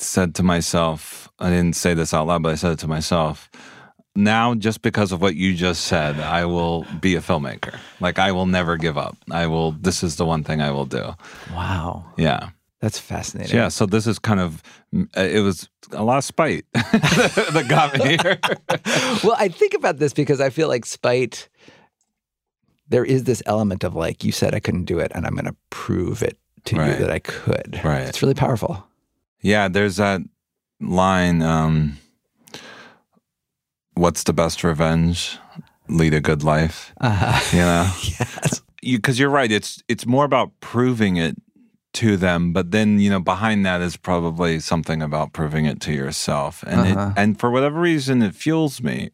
said 0.00 0.34
to 0.36 0.42
myself, 0.42 1.28
I 1.38 1.50
didn't 1.50 1.76
say 1.76 1.94
this 1.94 2.14
out 2.14 2.26
loud, 2.26 2.42
but 2.42 2.52
I 2.52 2.54
said 2.56 2.72
it 2.72 2.78
to 2.80 2.88
myself. 2.88 3.50
Now, 4.14 4.54
just 4.54 4.82
because 4.82 5.12
of 5.12 5.20
what 5.20 5.36
you 5.36 5.54
just 5.54 5.84
said, 5.84 6.18
I 6.18 6.44
will 6.44 6.84
be 7.00 7.14
a 7.14 7.20
filmmaker. 7.20 7.78
Like, 8.00 8.18
I 8.18 8.32
will 8.32 8.46
never 8.46 8.76
give 8.76 8.98
up. 8.98 9.16
I 9.30 9.46
will, 9.46 9.72
this 9.72 10.02
is 10.02 10.16
the 10.16 10.26
one 10.26 10.42
thing 10.42 10.60
I 10.60 10.72
will 10.72 10.86
do. 10.86 11.14
Wow. 11.52 12.04
Yeah. 12.16 12.50
That's 12.80 12.98
fascinating. 12.98 13.54
Yeah. 13.54 13.68
So, 13.68 13.86
this 13.86 14.06
is 14.08 14.18
kind 14.18 14.40
of, 14.40 14.62
uh, 15.16 15.20
it 15.20 15.40
was 15.40 15.68
a 15.92 16.02
lot 16.02 16.18
of 16.18 16.24
spite 16.24 16.64
that 16.72 17.66
got 17.68 17.96
me 17.96 18.16
here. 18.20 18.38
well, 19.22 19.36
I 19.38 19.48
think 19.48 19.74
about 19.74 19.98
this 19.98 20.12
because 20.12 20.40
I 20.40 20.50
feel 20.50 20.66
like 20.66 20.84
spite, 20.84 21.48
there 22.88 23.04
is 23.04 23.24
this 23.24 23.42
element 23.46 23.84
of 23.84 23.94
like, 23.94 24.24
you 24.24 24.32
said 24.32 24.52
I 24.54 24.60
couldn't 24.60 24.86
do 24.86 24.98
it, 24.98 25.12
and 25.14 25.26
I'm 25.26 25.34
going 25.34 25.44
to 25.44 25.56
prove 25.70 26.22
it 26.22 26.38
to 26.64 26.76
you 26.76 26.94
that 26.94 27.10
I 27.10 27.20
could. 27.20 27.80
Right. 27.84 28.02
It's 28.02 28.20
really 28.20 28.34
powerful. 28.34 28.87
Yeah, 29.42 29.68
there's 29.68 29.96
that 29.96 30.20
line. 30.80 31.42
Um, 31.42 31.98
What's 33.94 34.22
the 34.22 34.32
best 34.32 34.62
revenge? 34.62 35.38
Lead 35.88 36.14
a 36.14 36.20
good 36.20 36.42
life. 36.44 36.92
Uh, 37.00 37.40
You 37.52 37.58
know, 37.58 37.90
yes. 38.02 38.62
you 38.82 38.98
because 38.98 39.18
you're 39.18 39.30
right. 39.30 39.50
It's 39.50 39.82
it's 39.88 40.06
more 40.06 40.24
about 40.24 40.52
proving 40.60 41.16
it 41.16 41.36
to 41.94 42.16
them, 42.16 42.52
but 42.52 42.70
then 42.70 43.00
you 43.00 43.10
know 43.10 43.18
behind 43.20 43.66
that 43.66 43.80
is 43.80 43.96
probably 43.96 44.60
something 44.60 45.02
about 45.02 45.32
proving 45.32 45.64
it 45.66 45.80
to 45.80 45.92
yourself, 45.92 46.62
and 46.64 46.80
Uh-huh. 46.80 47.10
it, 47.16 47.20
and 47.20 47.40
for 47.40 47.50
whatever 47.50 47.80
reason, 47.80 48.22
it 48.22 48.34
fuels 48.36 48.80
me. 48.82 49.10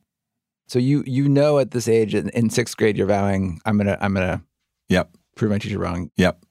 So 0.68 0.78
you 0.78 1.02
you 1.06 1.28
know 1.28 1.58
at 1.58 1.70
this 1.70 1.88
age 1.88 2.14
in, 2.14 2.28
in 2.30 2.50
sixth 2.50 2.76
grade 2.76 2.96
you're 2.98 3.06
vowing 3.06 3.60
I'm 3.64 3.78
gonna 3.78 3.96
I'm 4.00 4.12
gonna 4.14 4.42
Yep, 4.90 5.16
prove 5.36 5.50
my 5.50 5.58
teacher 5.58 5.78
wrong. 5.78 6.10
yep. 6.16 6.44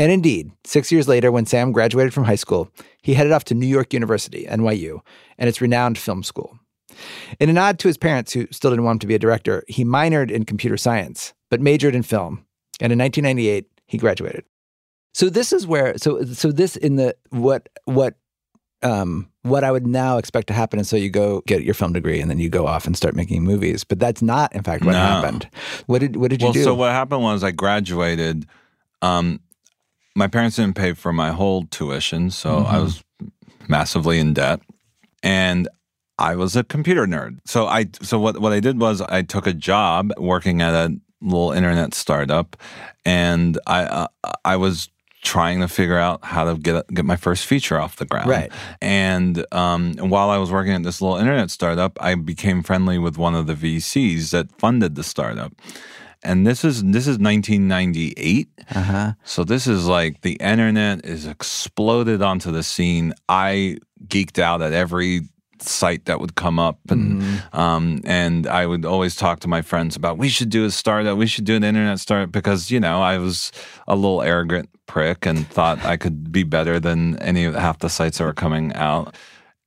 And 0.00 0.10
indeed, 0.10 0.50
six 0.64 0.90
years 0.90 1.06
later, 1.08 1.30
when 1.30 1.44
Sam 1.44 1.72
graduated 1.72 2.14
from 2.14 2.24
high 2.24 2.34
school, 2.36 2.70
he 3.02 3.12
headed 3.12 3.32
off 3.32 3.44
to 3.44 3.54
New 3.54 3.66
York 3.66 3.92
University, 3.92 4.46
NYU, 4.48 5.00
and 5.36 5.46
its 5.46 5.60
renowned 5.60 5.98
film 5.98 6.22
school. 6.22 6.58
In 7.38 7.50
a 7.50 7.52
nod 7.52 7.78
to 7.80 7.88
his 7.88 7.98
parents, 7.98 8.32
who 8.32 8.46
still 8.50 8.70
didn't 8.70 8.84
want 8.86 8.96
him 8.96 9.00
to 9.00 9.06
be 9.06 9.14
a 9.14 9.18
director, 9.18 9.62
he 9.68 9.84
minored 9.84 10.30
in 10.30 10.44
computer 10.44 10.78
science, 10.78 11.34
but 11.50 11.60
majored 11.60 11.94
in 11.94 12.02
film. 12.02 12.46
And 12.80 12.92
in 12.94 12.98
1998, 12.98 13.66
he 13.86 13.98
graduated. 13.98 14.44
So 15.12 15.28
this 15.28 15.52
is 15.52 15.66
where 15.66 15.98
so 15.98 16.24
so 16.24 16.50
this 16.50 16.76
in 16.76 16.96
the 16.96 17.14
what 17.28 17.68
what 17.84 18.14
um 18.82 19.28
what 19.42 19.64
I 19.64 19.70
would 19.70 19.86
now 19.86 20.16
expect 20.16 20.46
to 20.46 20.54
happen 20.54 20.78
is 20.80 20.88
so 20.88 20.96
you 20.96 21.10
go 21.10 21.42
get 21.46 21.62
your 21.62 21.74
film 21.74 21.92
degree 21.92 22.20
and 22.22 22.30
then 22.30 22.38
you 22.38 22.48
go 22.48 22.66
off 22.66 22.86
and 22.86 22.96
start 22.96 23.14
making 23.14 23.42
movies. 23.44 23.84
But 23.84 23.98
that's 23.98 24.22
not 24.22 24.54
in 24.54 24.62
fact 24.62 24.82
what 24.84 24.92
No. 24.92 24.98
happened. 24.98 25.46
What 25.86 25.98
did 25.98 26.16
what 26.16 26.30
did 26.30 26.40
you 26.40 26.46
Well, 26.46 26.52
do? 26.54 26.64
so 26.64 26.74
what 26.74 26.92
happened 26.92 27.22
was 27.22 27.44
I 27.44 27.50
graduated. 27.50 28.46
Um, 29.02 29.40
my 30.14 30.26
parents 30.26 30.56
didn't 30.56 30.76
pay 30.76 30.92
for 30.92 31.12
my 31.12 31.30
whole 31.30 31.64
tuition, 31.66 32.30
so 32.30 32.58
I 32.58 32.76
Mhm. 32.76 32.82
was 32.82 33.02
massively 33.68 34.18
in 34.18 34.34
debt, 34.34 34.60
and 35.22 35.68
I 36.18 36.36
was 36.36 36.56
a 36.56 36.64
computer 36.64 37.06
nerd. 37.06 37.38
So 37.46 37.66
I 37.66 37.86
so 38.02 38.18
what 38.18 38.40
what 38.40 38.52
I 38.52 38.60
did 38.60 38.78
was 38.80 39.00
I 39.00 39.22
took 39.22 39.46
a 39.46 39.52
job 39.54 40.12
working 40.18 40.60
at 40.60 40.74
a 40.74 40.94
little 41.22 41.52
internet 41.52 41.94
startup, 41.94 42.56
and 43.04 43.58
I 43.66 43.84
uh, 43.84 44.06
I 44.44 44.56
was 44.56 44.88
trying 45.22 45.60
to 45.60 45.68
figure 45.68 45.98
out 45.98 46.24
how 46.24 46.44
to 46.44 46.58
get 46.58 46.86
get 46.92 47.04
my 47.04 47.16
first 47.16 47.46
feature 47.46 47.78
off 47.78 47.96
the 47.96 48.06
ground. 48.06 48.28
Right. 48.28 48.50
And 48.80 49.44
um, 49.52 49.94
while 49.96 50.30
I 50.30 50.38
was 50.38 50.50
working 50.50 50.72
at 50.72 50.82
this 50.82 51.00
little 51.02 51.18
internet 51.18 51.50
startup, 51.50 51.96
I 52.00 52.14
became 52.16 52.62
friendly 52.62 52.98
with 52.98 53.16
one 53.18 53.34
of 53.34 53.46
the 53.46 53.54
VCs 53.54 54.30
that 54.30 54.50
funded 54.58 54.94
the 54.94 55.02
startup. 55.04 55.52
And 56.22 56.46
this 56.46 56.64
is 56.64 56.82
this 56.82 57.06
is 57.06 57.18
1998. 57.18 58.48
Uh-huh. 58.74 59.12
So 59.24 59.44
this 59.44 59.66
is 59.66 59.86
like 59.86 60.20
the 60.20 60.34
internet 60.34 61.04
is 61.04 61.26
exploded 61.26 62.22
onto 62.22 62.52
the 62.52 62.62
scene. 62.62 63.14
I 63.28 63.78
geeked 64.06 64.38
out 64.38 64.60
at 64.62 64.72
every 64.72 65.22
site 65.62 66.06
that 66.06 66.20
would 66.20 66.34
come 66.34 66.58
up 66.58 66.78
and 66.88 67.42
um, 67.52 68.00
and 68.04 68.46
I 68.46 68.66
would 68.66 68.84
always 68.84 69.16
talk 69.16 69.40
to 69.40 69.48
my 69.48 69.62
friends 69.62 69.96
about 69.96 70.18
we 70.18 70.28
should 70.28 70.50
do 70.50 70.64
a 70.64 70.70
startup, 70.70 71.18
we 71.18 71.26
should 71.26 71.44
do 71.44 71.56
an 71.56 71.64
internet 71.64 72.00
startup 72.00 72.32
because 72.32 72.70
you 72.70 72.80
know 72.80 73.02
I 73.02 73.18
was 73.18 73.52
a 73.86 73.94
little 73.94 74.22
arrogant 74.22 74.68
prick 74.86 75.26
and 75.26 75.46
thought 75.48 75.84
I 75.84 75.96
could 75.96 76.32
be 76.32 76.42
better 76.42 76.80
than 76.80 77.16
any 77.18 77.44
of 77.44 77.54
half 77.54 77.78
the 77.78 77.88
sites 77.88 78.18
that 78.18 78.24
were 78.24 78.32
coming 78.32 78.72
out. 78.74 79.14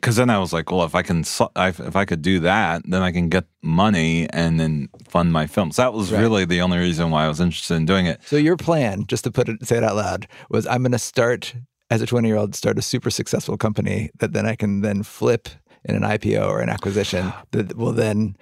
Because 0.03 0.17
then 0.17 0.29
I 0.29 0.37
was 0.37 0.51
like, 0.51 0.69
well, 0.69 0.83
if 0.83 0.95
I 0.95 1.01
can, 1.01 1.21
if 1.21 1.79
if 1.79 1.95
I 1.95 2.03
could 2.03 2.21
do 2.21 2.41
that, 2.41 2.81
then 2.85 3.01
I 3.01 3.13
can 3.13 3.29
get 3.29 3.45
money 3.61 4.27
and 4.31 4.59
then 4.59 4.89
fund 5.07 5.31
my 5.31 5.47
films. 5.47 5.77
That 5.77 5.93
was 5.93 6.11
Right. 6.11 6.19
really 6.19 6.43
the 6.43 6.59
only 6.59 6.77
reason 6.77 7.09
why 7.09 7.23
I 7.23 7.29
was 7.29 7.39
interested 7.39 7.75
in 7.75 7.85
doing 7.85 8.05
it. 8.07 8.19
So 8.25 8.35
your 8.35 8.57
plan, 8.57 9.05
just 9.07 9.23
to 9.23 9.31
put 9.31 9.47
it, 9.47 9.65
say 9.65 9.77
it 9.77 9.83
out 9.83 9.95
loud, 9.95 10.27
was 10.49 10.67
I'm 10.67 10.81
going 10.81 10.91
to 10.91 10.99
start 10.99 11.55
as 11.89 12.01
a 12.01 12.05
20 12.05 12.27
year 12.27 12.35
old, 12.35 12.53
start 12.53 12.77
a 12.77 12.81
super 12.81 13.09
successful 13.09 13.55
company 13.55 14.09
that 14.19 14.33
then 14.33 14.45
I 14.45 14.55
can 14.55 14.81
then 14.81 15.03
flip 15.03 15.47
in 15.85 15.95
an 15.95 16.01
IPO 16.03 16.49
or 16.49 16.59
an 16.59 16.67
acquisition 16.67 17.31
that 17.51 17.77
will 17.77 17.93
then 17.93 18.35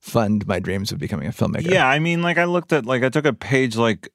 fund 0.00 0.46
my 0.46 0.58
dreams 0.58 0.90
of 0.90 0.98
becoming 0.98 1.26
a 1.28 1.32
filmmaker. 1.32 1.70
Yeah, 1.70 1.86
I 1.86 1.98
mean, 1.98 2.22
like 2.22 2.38
I 2.38 2.44
looked 2.44 2.72
at, 2.72 2.86
like 2.86 3.02
I 3.02 3.10
took 3.10 3.26
a 3.26 3.32
page 3.34 3.76
like 3.76 4.08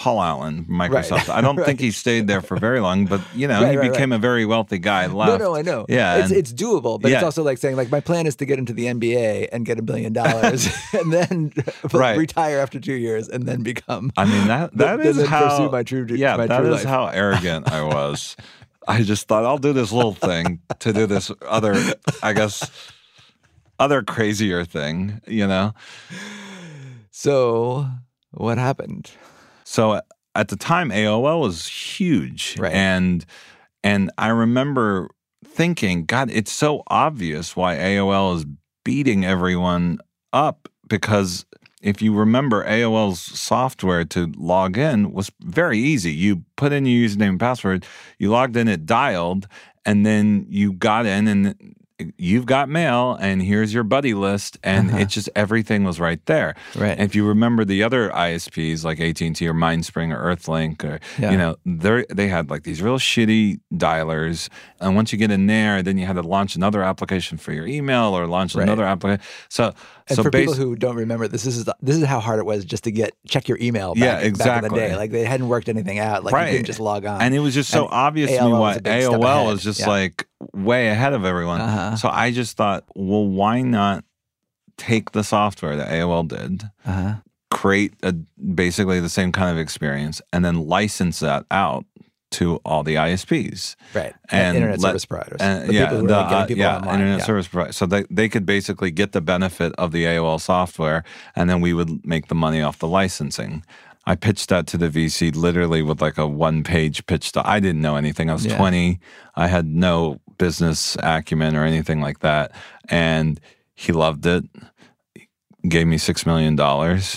Paul 0.00 0.22
Allen, 0.22 0.64
Microsoft. 0.64 1.28
I 1.28 1.42
don't 1.42 1.56
think 1.66 1.78
he 1.78 1.90
stayed 1.90 2.26
there 2.26 2.40
for 2.40 2.56
very 2.56 2.80
long, 2.80 3.04
but 3.04 3.20
you 3.34 3.46
know, 3.46 3.60
Right, 3.60 3.72
he 3.72 3.76
right, 3.76 3.92
became 3.92 4.12
a 4.12 4.18
very 4.18 4.46
wealthy 4.46 4.78
guy. 4.78 5.06
No, 5.06 5.14
Left. 5.14 5.40
no, 5.40 5.54
I 5.54 5.60
know. 5.60 5.84
Yeah, 5.90 6.16
it's 6.16 6.30
and- 6.30 6.38
it's 6.38 6.52
doable, 6.54 6.98
but 6.98 7.12
it's 7.12 7.22
also 7.22 7.42
like 7.42 7.58
saying 7.58 7.76
like 7.76 7.90
my 7.90 8.00
plan 8.00 8.26
is 8.26 8.34
to 8.36 8.46
get 8.46 8.58
into 8.58 8.72
the 8.72 8.86
NBA 8.86 9.50
and 9.52 9.66
get 9.66 9.78
a 9.78 9.82
billion 9.82 10.14
dollars, 10.14 10.66
and 10.94 11.12
then 11.12 11.52
Right. 11.92 12.16
retire 12.16 12.60
after 12.60 12.80
two 12.80 12.94
years, 12.94 13.28
and 13.28 13.44
then 13.44 13.62
become. 13.62 14.10
I 14.16 14.24
mean 14.24 14.46
that 14.48 14.74
that 14.78 15.00
is 15.00 15.16
then 15.18 15.26
how 15.26 15.48
pursue 15.50 15.70
my 15.70 15.82
true- 15.82 16.06
yeah 16.08 16.36
my 16.36 16.46
that 16.46 16.60
true 16.60 16.72
is 16.72 16.82
how 16.82 17.06
arrogant 17.08 17.70
I 17.70 17.82
was. 17.82 18.36
I 18.88 19.02
just 19.02 19.28
thought 19.28 19.44
I'll 19.44 19.58
do 19.58 19.74
this 19.74 19.92
little 19.92 20.14
thing 20.14 20.60
to 20.78 20.92
do 20.94 21.04
this 21.06 21.30
other 21.46 21.74
I 22.22 22.32
guess 22.32 22.70
other 23.78 24.02
crazier 24.02 24.64
thing, 24.64 25.20
you 25.26 25.46
know. 25.46 25.74
So 27.10 27.86
what 28.30 28.56
happened? 28.58 29.10
So 29.70 30.00
at 30.34 30.48
the 30.48 30.56
time 30.56 30.90
AOL 30.90 31.40
was 31.42 31.68
huge 31.68 32.56
Right. 32.58 32.72
and 32.72 33.24
and 33.84 34.10
I 34.18 34.28
remember 34.28 35.10
thinking 35.44 36.06
god 36.06 36.28
it's 36.30 36.50
so 36.50 36.82
obvious 36.88 37.54
why 37.54 37.76
AOL 37.76 38.36
is 38.36 38.46
beating 38.84 39.24
everyone 39.24 40.00
up 40.32 40.68
because 40.88 41.46
if 41.82 42.02
you 42.02 42.12
remember 42.12 42.64
AOL's 42.66 43.20
software 43.20 44.04
to 44.06 44.32
log 44.36 44.76
in 44.76 45.12
was 45.12 45.30
very 45.40 45.78
easy. 45.78 46.12
You 46.12 46.44
put 46.56 46.72
in 46.72 46.84
your 46.84 47.08
username 47.08 47.30
and 47.30 47.40
password, 47.40 47.86
you 48.18 48.28
logged 48.28 48.56
in, 48.56 48.68
it 48.68 48.84
dialed, 48.84 49.46
and 49.86 50.04
then 50.04 50.46
you 50.48 50.72
got 50.72 51.06
in 51.06 51.26
and 51.26 51.74
you've 52.16 52.46
got 52.46 52.68
mail 52.68 53.16
and 53.20 53.42
here's 53.42 53.72
your 53.74 53.84
buddy 53.84 54.14
list 54.14 54.58
and 54.62 54.90
Uh-huh. 54.90 54.98
it 55.00 55.08
just 55.08 55.28
everything 55.36 55.84
was 55.84 55.98
right 56.00 56.24
there. 56.26 56.54
Right. 56.76 56.92
And 56.92 57.02
if 57.02 57.14
you 57.14 57.26
remember 57.26 57.64
the 57.64 57.82
other 57.82 58.10
ISPs 58.10 58.84
like 58.84 59.00
AT&T 59.00 59.46
or 59.46 59.54
Mindspring 59.54 60.12
or 60.14 60.22
Earthlink 60.34 60.82
or 60.84 61.00
Yeah. 61.18 61.30
you 61.32 61.38
know, 61.38 61.56
they 61.66 62.04
they 62.10 62.28
had 62.28 62.50
like 62.50 62.62
these 62.64 62.80
real 62.82 62.98
shitty 62.98 63.60
dialers 63.74 64.48
and 64.80 64.96
once 64.96 65.12
you 65.12 65.18
get 65.18 65.30
in 65.30 65.46
there 65.46 65.82
then 65.82 65.98
you 65.98 66.06
had 66.06 66.16
to 66.16 66.22
launch 66.22 66.56
another 66.56 66.82
application 66.82 67.38
for 67.38 67.52
your 67.52 67.66
email 67.66 68.16
or 68.16 68.26
launch 68.26 68.54
Right. 68.54 68.62
another 68.62 68.84
application. 68.84 69.22
So 69.48 69.72
And 70.10 70.16
so 70.16 70.22
for 70.22 70.30
people 70.30 70.54
who 70.54 70.76
don't 70.76 70.96
remember, 70.96 71.28
this 71.28 71.46
is 71.46 71.64
this 71.80 71.96
is 71.96 72.04
how 72.04 72.20
hard 72.20 72.38
it 72.38 72.46
was 72.46 72.64
just 72.64 72.84
to 72.84 72.90
get 72.90 73.12
check 73.26 73.48
your 73.48 73.58
email. 73.60 73.94
Back, 73.94 74.24
Yeah, 74.24 74.30
Back 74.30 74.64
in 74.64 74.70
the 74.70 74.76
day, 74.76 74.96
like 74.96 75.10
they 75.10 75.24
hadn't 75.24 75.48
worked 75.48 75.68
anything 75.68 75.98
out. 75.98 76.24
Like 76.24 76.32
you 76.32 76.36
Right. 76.36 76.50
couldn't 76.50 76.66
just 76.66 76.80
log 76.80 77.04
on. 77.06 77.22
And 77.22 77.34
it 77.34 77.38
was 77.38 77.54
just 77.54 77.70
so 77.70 77.84
And 77.84 77.94
obvious 77.94 78.30
to 78.36 78.44
me 78.44 78.52
why 78.52 78.72
a 78.74 78.80
big 78.80 79.02
step 79.02 79.12
AOL 79.20 79.46
was 79.46 79.62
just 79.62 79.80
Yeah. 79.80 79.88
like 79.88 80.26
way 80.54 80.88
ahead 80.88 81.12
of 81.12 81.24
everyone. 81.24 81.60
Uh-huh. 81.60 81.96
So 81.96 82.08
I 82.08 82.30
just 82.30 82.56
thought, 82.56 82.84
well, 82.94 83.26
why 83.26 83.62
not 83.62 84.04
take 84.76 85.12
the 85.12 85.22
software 85.22 85.76
that 85.76 85.88
AOL 85.90 86.26
did, 86.26 86.62
uh-huh. 86.86 87.14
create 87.50 87.92
a, 88.02 88.12
basically 88.12 88.98
the 89.00 89.08
same 89.08 89.30
kind 89.32 89.50
of 89.50 89.58
experience, 89.58 90.22
and 90.32 90.44
then 90.44 90.66
license 90.66 91.20
that 91.20 91.44
out 91.50 91.84
to 92.30 92.56
all 92.64 92.82
the 92.82 92.94
ISPs. 92.94 93.76
right. 93.94 94.14
And 94.30 94.56
internet 94.56 94.78
let- 94.80 94.90
service 94.90 95.04
providers. 95.04 95.40
And 95.40 95.68
the 95.68 95.74
yeah, 95.74 95.84
people 95.86 96.00
who 96.00 96.06
the, 96.06 96.14
are 96.14 96.30
like 96.30 96.48
getting 96.48 96.62
uh, 96.62 96.66
yeah, 96.66 96.76
online. 96.76 96.94
internet 96.94 97.18
yeah. 97.20 97.24
service 97.24 97.48
provider. 97.48 97.72
So 97.72 97.86
they, 97.86 98.04
they 98.10 98.28
could 98.28 98.46
basically 98.46 98.90
get 98.90 99.12
the 99.12 99.20
benefit 99.20 99.72
of 99.78 99.92
the 99.92 100.04
AOL 100.04 100.40
software, 100.40 101.04
and 101.34 101.50
then 101.50 101.60
we 101.60 101.72
would 101.72 102.06
make 102.06 102.28
the 102.28 102.34
money 102.34 102.62
off 102.62 102.78
the 102.78 102.88
licensing. 102.88 103.64
I 104.06 104.14
pitched 104.14 104.48
that 104.48 104.66
to 104.68 104.78
the 104.78 104.88
VC 104.88 105.34
literally 105.36 105.82
with 105.82 106.00
like 106.00 106.18
a 106.18 106.26
one 106.26 106.64
page 106.64 107.04
pitch. 107.06 107.32
To, 107.32 107.48
I 107.48 107.60
didn't 107.60 107.82
know 107.82 107.96
anything. 107.96 108.30
I 108.30 108.32
was 108.32 108.46
Yeah. 108.46 108.56
20. 108.56 108.98
I 109.36 109.46
had 109.46 109.66
no 109.66 110.20
business 110.38 110.96
acumen 111.02 111.54
or 111.54 111.64
anything 111.64 112.00
like 112.00 112.20
that. 112.20 112.52
And 112.88 113.38
he 113.74 113.92
loved 113.92 114.24
it. 114.26 114.44
Gave 115.68 115.86
me 115.86 115.96
$6 115.96 116.26
million. 116.26 116.56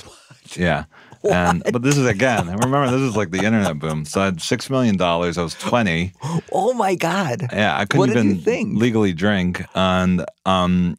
Yeah. 0.56 0.84
And 1.32 1.64
but 1.72 1.82
this 1.82 1.98
is 1.98 2.06
again, 2.06 2.48
remember 2.48 2.90
this 2.92 3.02
is 3.02 3.16
like 3.16 3.32
the 3.32 3.44
internet 3.44 3.80
boom. 3.80 4.06
So 4.06 4.22
I 4.22 4.26
had 4.26 4.42
six 4.42 4.70
million 4.70 4.98
dollars. 4.98 5.38
I 5.38 5.44
was 5.44 5.56
twenty. 5.56 6.14
Oh 6.52 6.74
my 6.74 6.96
god. 6.96 7.48
Yeah, 7.52 7.78
I 7.78 7.86
couldn't 7.86 8.10
even 8.10 8.40
think? 8.42 8.78
legally 8.80 9.14
drink, 9.14 9.64
and 9.76 10.26
um, 10.46 10.98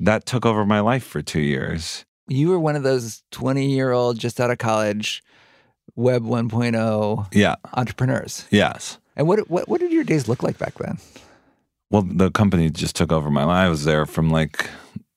that 0.00 0.26
took 0.26 0.46
over 0.46 0.64
my 0.64 0.80
life 0.80 1.04
for 1.04 1.22
two 1.22 1.40
years. 1.40 2.04
You 2.26 2.48
were 2.48 2.58
one 2.58 2.74
of 2.74 2.82
those 2.82 3.22
20 3.32 3.66
year 3.70 3.92
old, 3.92 4.18
just 4.18 4.40
out 4.40 4.50
of 4.50 4.56
college, 4.56 5.22
Web 5.94 6.22
1.0 6.22 7.28
Yeah, 7.34 7.56
entrepreneurs. 7.74 8.46
yes. 8.50 8.96
And 9.14 9.28
what, 9.28 9.48
what, 9.50 9.68
what 9.68 9.78
did 9.80 9.92
your 9.92 10.04
days 10.04 10.26
look 10.26 10.42
like 10.42 10.56
back 10.58 10.74
then? 10.78 10.96
Well, 11.90 12.00
the 12.02 12.30
company 12.30 12.70
just 12.70 12.96
took 12.96 13.12
over 13.12 13.30
my 13.30 13.44
life. 13.44 13.66
I 13.66 13.68
was 13.68 13.84
there 13.84 14.06
from 14.06 14.30
like 14.30 14.68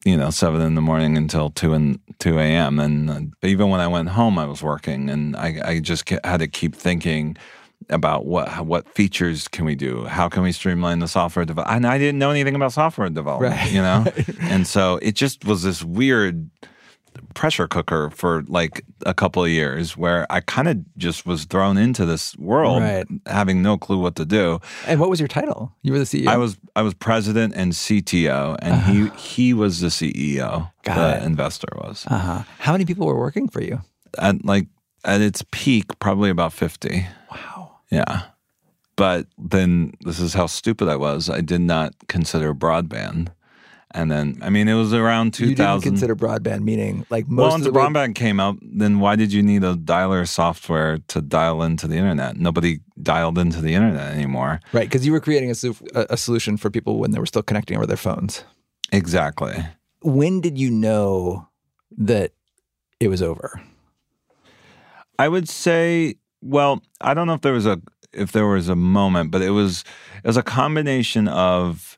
you 0.06 0.16
know 0.18 0.30
seven 0.30 0.62
in 0.62 0.76
the 0.76 0.82
morning 0.82 1.18
until 1.18 1.50
two 1.50 1.74
and 1.74 2.00
two 2.20 2.40
a.m. 2.40 2.80
And 2.80 3.34
even 3.44 3.70
when 3.70 3.80
I 3.82 3.88
went 3.88 4.10
home, 4.10 4.38
I 4.40 4.46
was 4.46 4.62
working, 4.64 5.10
and 5.10 5.36
I, 5.36 5.60
I 5.64 5.80
just 5.80 6.10
had 6.24 6.38
to 6.38 6.48
keep 6.48 6.76
thinking 6.76 7.38
about 7.90 8.26
what 8.26 8.66
what 8.66 8.88
features 8.96 9.48
can 9.48 9.64
we 9.66 9.76
do? 9.76 10.06
How 10.06 10.30
can 10.30 10.44
we 10.44 10.52
streamline 10.52 11.00
the 11.00 11.08
software 11.08 11.46
development? 11.46 11.78
And 11.78 11.88
I 11.88 11.98
didn't 11.98 12.20
know 12.20 12.32
anything 12.32 12.56
about 12.56 12.74
software 12.74 13.10
development, 13.10 13.54
Right. 13.56 13.72
you 13.72 13.82
know. 13.82 14.06
and 14.42 14.66
so 14.68 14.98
it 15.02 15.16
just 15.16 15.46
was 15.46 15.64
this 15.64 15.84
weird 15.84 16.50
pressure 17.38 17.68
cooker 17.68 18.10
for 18.10 18.44
like 18.48 18.84
a 19.06 19.14
couple 19.14 19.44
of 19.44 19.50
years 19.50 19.96
where 19.96 20.26
I 20.30 20.40
kind 20.42 20.68
of 20.68 20.78
just 20.98 21.26
was 21.26 21.46
thrown 21.46 21.78
into 21.78 22.04
this 22.06 22.36
world 22.38 22.82
Right. 22.82 23.06
having 23.28 23.62
no 23.62 23.78
clue 23.78 24.00
what 24.00 24.16
to 24.16 24.26
do. 24.26 24.60
And 24.88 25.00
what 25.00 25.10
was 25.10 25.20
your 25.20 25.28
title? 25.30 25.72
You 25.84 25.92
were 25.94 26.00
the 26.00 26.06
CEO. 26.06 26.28
I 26.28 26.38
was 26.38 26.58
I 26.76 26.82
was 26.82 26.94
president 26.96 27.54
and 27.56 27.74
CTO, 27.74 28.58
and 28.62 28.82
he 28.90 28.98
he 29.30 29.54
was 29.54 29.80
the 29.82 29.90
CEO. 29.92 30.72
Got 30.84 30.96
the 30.96 31.18
it. 31.18 31.24
investor 31.24 31.70
was 31.76 32.06
Uh 32.10 32.18
huh. 32.20 32.44
How 32.60 32.72
many 32.72 32.86
people 32.86 33.06
were 33.08 33.20
working 33.20 33.48
for 33.50 33.62
you? 33.62 33.82
at 34.18 34.44
like 34.44 34.68
at 35.06 35.22
its 35.22 35.44
peak, 35.52 35.86
probably 36.00 36.30
about 36.32 36.54
fifty. 36.54 37.06
Wow. 37.32 37.78
Yeah, 37.92 38.22
but 38.96 39.28
then 39.38 39.94
this 40.02 40.20
is 40.20 40.34
how 40.34 40.48
stupid 40.48 40.88
I 40.90 40.96
was. 40.96 41.30
I 41.30 41.42
did 41.42 41.62
not 41.62 41.94
consider 42.08 42.54
broadband, 42.54 43.28
and 43.98 44.12
then 44.12 44.38
I 44.42 44.50
mean 44.50 44.68
it 44.68 44.76
was 44.76 44.94
around 44.94 45.34
2000. 45.34 45.50
You 45.50 45.56
didn't 45.56 45.82
consider 45.82 46.16
broadband, 46.16 46.62
meaning 46.62 47.06
like 47.10 47.28
most 47.28 47.42
Well, 47.42 47.52
once 47.52 47.64
the 47.64 47.72
the 47.72 47.80
way- 47.80 47.86
broadband 47.86 48.16
came 48.16 48.40
out, 48.40 48.58
then 48.62 49.00
why 49.00 49.16
did 49.16 49.34
you 49.34 49.42
need 49.42 49.64
a 49.64 49.74
dialer 49.76 50.28
software 50.28 51.00
to 51.08 51.22
dial 51.22 51.64
into 51.64 51.88
the 51.88 51.96
internet? 51.96 52.38
Nobody 52.38 52.80
dialed 53.02 53.38
into 53.38 53.60
the 53.62 53.74
internet 53.74 54.14
anymore. 54.14 54.60
right? 54.74 54.88
Because 54.88 55.06
you 55.06 55.12
were 55.12 55.20
creating 55.20 55.50
a, 55.52 55.56
su- 55.56 55.76
a, 55.96 56.06
a 56.12 56.18
solution 56.18 56.58
for 56.58 56.70
people 56.70 57.00
when 57.00 57.12
they 57.12 57.20
were 57.20 57.26
still 57.26 57.44
connecting 57.44 57.76
over 57.78 57.88
their 57.88 57.98
phones. 57.98 58.44
Exactly. 58.92 59.66
When 60.02 60.42
did 60.42 60.58
you 60.58 60.70
know 60.72 61.48
that 61.98 62.32
it 63.00 63.08
was 63.10 63.22
over? 63.22 63.62
I 65.20 65.28
would 65.28 65.50
say, 65.50 66.16
well, 66.42 66.82
I 67.02 67.14
don't 67.14 67.28
know 67.28 67.34
if 67.34 67.42
there 67.42 67.54
was 67.54 67.66
a 67.66 67.82
if 68.14 68.32
there 68.32 68.48
was 68.48 68.70
a 68.70 68.76
moment, 68.76 69.32
but 69.32 69.42
it 69.42 69.50
was 69.52 69.84
it 70.24 70.28
was 70.28 70.38
a 70.38 70.44
combination 70.44 71.28
of 71.28 71.97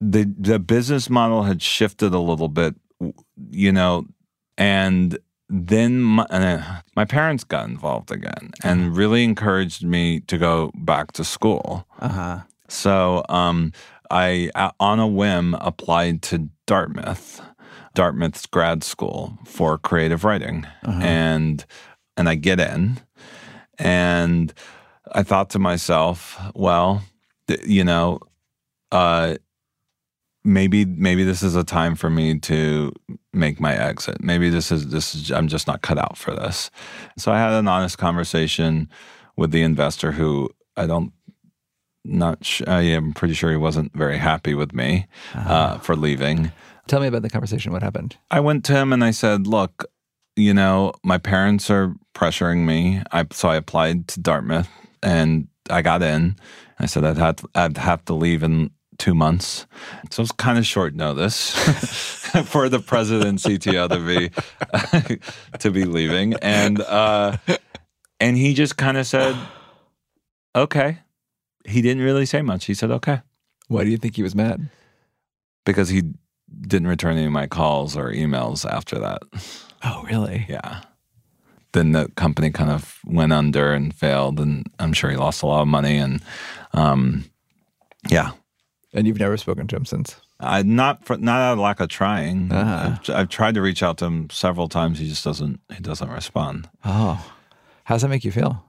the 0.00 0.32
the 0.38 0.58
business 0.58 1.10
model 1.10 1.42
had 1.44 1.62
shifted 1.62 2.14
a 2.14 2.18
little 2.18 2.48
bit, 2.48 2.74
you 3.50 3.72
know, 3.72 4.06
and 4.56 5.18
then 5.48 6.00
my, 6.00 6.24
uh, 6.24 6.80
my 6.94 7.04
parents 7.04 7.44
got 7.44 7.68
involved 7.68 8.10
again 8.10 8.52
and 8.62 8.96
really 8.96 9.24
encouraged 9.24 9.82
me 9.82 10.20
to 10.20 10.36
go 10.36 10.70
back 10.74 11.12
to 11.12 11.24
school. 11.24 11.86
Uh 11.98 12.08
huh. 12.08 12.38
So 12.68 13.24
um, 13.28 13.72
I, 14.10 14.50
on 14.78 15.00
a 15.00 15.06
whim, 15.06 15.54
applied 15.54 16.22
to 16.22 16.50
Dartmouth, 16.66 17.40
Dartmouth's 17.94 18.46
grad 18.46 18.84
school 18.84 19.38
for 19.46 19.78
creative 19.78 20.24
writing, 20.24 20.66
uh-huh. 20.84 21.00
and 21.02 21.64
and 22.16 22.28
I 22.28 22.34
get 22.34 22.60
in, 22.60 23.00
and 23.78 24.52
I 25.12 25.22
thought 25.22 25.50
to 25.50 25.58
myself, 25.58 26.38
well, 26.54 27.02
you 27.64 27.84
know, 27.84 28.20
uh, 28.92 29.36
maybe 30.48 30.86
maybe 30.86 31.22
this 31.22 31.42
is 31.42 31.54
a 31.54 31.62
time 31.62 31.94
for 31.94 32.08
me 32.08 32.38
to 32.40 32.92
make 33.32 33.60
my 33.60 33.76
exit. 33.76 34.22
Maybe 34.24 34.48
this 34.48 34.72
is 34.72 34.88
this 34.88 35.14
is 35.14 35.30
I'm 35.30 35.46
just 35.46 35.66
not 35.66 35.82
cut 35.82 35.98
out 35.98 36.16
for 36.16 36.34
this. 36.34 36.70
So 37.16 37.30
I 37.30 37.38
had 37.38 37.52
an 37.52 37.68
honest 37.68 37.98
conversation 37.98 38.88
with 39.36 39.52
the 39.52 39.62
investor 39.62 40.12
who 40.12 40.50
I 40.76 40.86
don't 40.86 41.12
not 42.04 42.44
sh- 42.44 42.62
I 42.66 42.82
am 42.82 43.12
pretty 43.12 43.34
sure 43.34 43.50
he 43.50 43.56
wasn't 43.56 43.94
very 43.94 44.16
happy 44.16 44.54
with 44.54 44.72
me 44.72 45.06
uh-huh. 45.34 45.52
uh, 45.52 45.78
for 45.78 45.94
leaving. 45.94 46.50
Tell 46.86 47.00
me 47.00 47.06
about 47.06 47.22
the 47.22 47.30
conversation. 47.30 47.70
What 47.72 47.82
happened? 47.82 48.16
I 48.30 48.40
went 48.40 48.64
to 48.64 48.72
him 48.72 48.92
and 48.94 49.04
I 49.04 49.10
said, 49.10 49.46
"Look, 49.46 49.84
you 50.34 50.54
know, 50.54 50.94
my 51.04 51.18
parents 51.18 51.70
are 51.70 51.94
pressuring 52.14 52.64
me. 52.64 53.02
I 53.12 53.26
so 53.32 53.50
I 53.50 53.56
applied 53.56 54.08
to 54.08 54.20
Dartmouth 54.20 54.68
and 55.02 55.48
I 55.68 55.82
got 55.82 56.02
in. 56.02 56.36
I 56.78 56.86
said 56.86 57.04
I'd 57.04 57.18
have 57.18 57.36
to, 57.36 57.48
I'd 57.54 57.76
have 57.76 58.04
to 58.06 58.14
leave 58.14 58.42
in 58.42 58.70
two 58.98 59.14
months. 59.14 59.66
So 60.10 60.22
it's 60.22 60.32
kind 60.32 60.58
of 60.58 60.66
short 60.66 60.94
notice 60.94 61.50
for 62.44 62.68
the 62.68 62.80
president 62.80 63.40
CTO 63.40 63.88
to 63.88 65.10
be 65.10 65.18
to 65.58 65.70
be 65.70 65.84
leaving, 65.84 66.34
and 66.34 66.80
uh, 66.80 67.36
and 68.20 68.36
he 68.36 68.54
just 68.54 68.76
kind 68.76 68.96
of 68.96 69.06
said, 69.06 69.36
"Okay." 70.54 70.98
He 71.64 71.82
didn't 71.82 72.02
really 72.02 72.24
say 72.24 72.42
much. 72.42 72.64
He 72.64 72.74
said, 72.74 72.90
"Okay." 72.90 73.20
Why 73.68 73.84
do 73.84 73.90
you 73.90 73.98
think 73.98 74.16
he 74.16 74.22
was 74.22 74.34
mad? 74.34 74.70
Because 75.64 75.90
he 75.90 76.02
didn't 76.62 76.88
return 76.88 77.16
any 77.16 77.26
of 77.26 77.32
my 77.32 77.46
calls 77.46 77.96
or 77.96 78.10
emails 78.10 78.68
after 78.68 78.98
that. 78.98 79.22
Oh, 79.84 80.02
really? 80.04 80.46
Yeah. 80.48 80.80
Then 81.72 81.92
the 81.92 82.08
company 82.16 82.50
kind 82.50 82.70
of 82.70 82.98
went 83.04 83.32
under 83.32 83.72
and 83.74 83.94
failed, 83.94 84.40
and 84.40 84.66
I'm 84.78 84.94
sure 84.94 85.10
he 85.10 85.16
lost 85.16 85.42
a 85.42 85.46
lot 85.46 85.60
of 85.60 85.68
money. 85.68 85.98
And 85.98 86.22
um, 86.72 87.26
yeah, 88.08 88.32
and 88.92 89.06
you've 89.06 89.18
never 89.18 89.36
spoken 89.36 89.66
to 89.68 89.76
him 89.76 89.84
since? 89.84 90.20
I 90.40 90.62
not 90.62 91.04
for, 91.04 91.16
not 91.16 91.40
out 91.40 91.52
of 91.54 91.58
lack 91.58 91.80
of 91.80 91.88
trying. 91.88 92.52
Uh-huh. 92.52 92.96
I've, 93.00 93.10
I've, 93.14 93.28
tried 93.28 93.54
to 93.54 93.62
reach 93.62 93.82
out 93.82 93.98
to 93.98 94.04
him 94.04 94.30
several 94.30 94.68
times. 94.68 94.98
He 94.98 95.08
just 95.08 95.24
doesn't. 95.24 95.60
He 95.74 95.80
doesn't 95.80 96.10
respond. 96.10 96.68
Oh, 96.84 97.34
how 97.84 97.94
does 97.94 98.02
that 98.02 98.08
make 98.08 98.24
you 98.24 98.32
feel? 98.32 98.64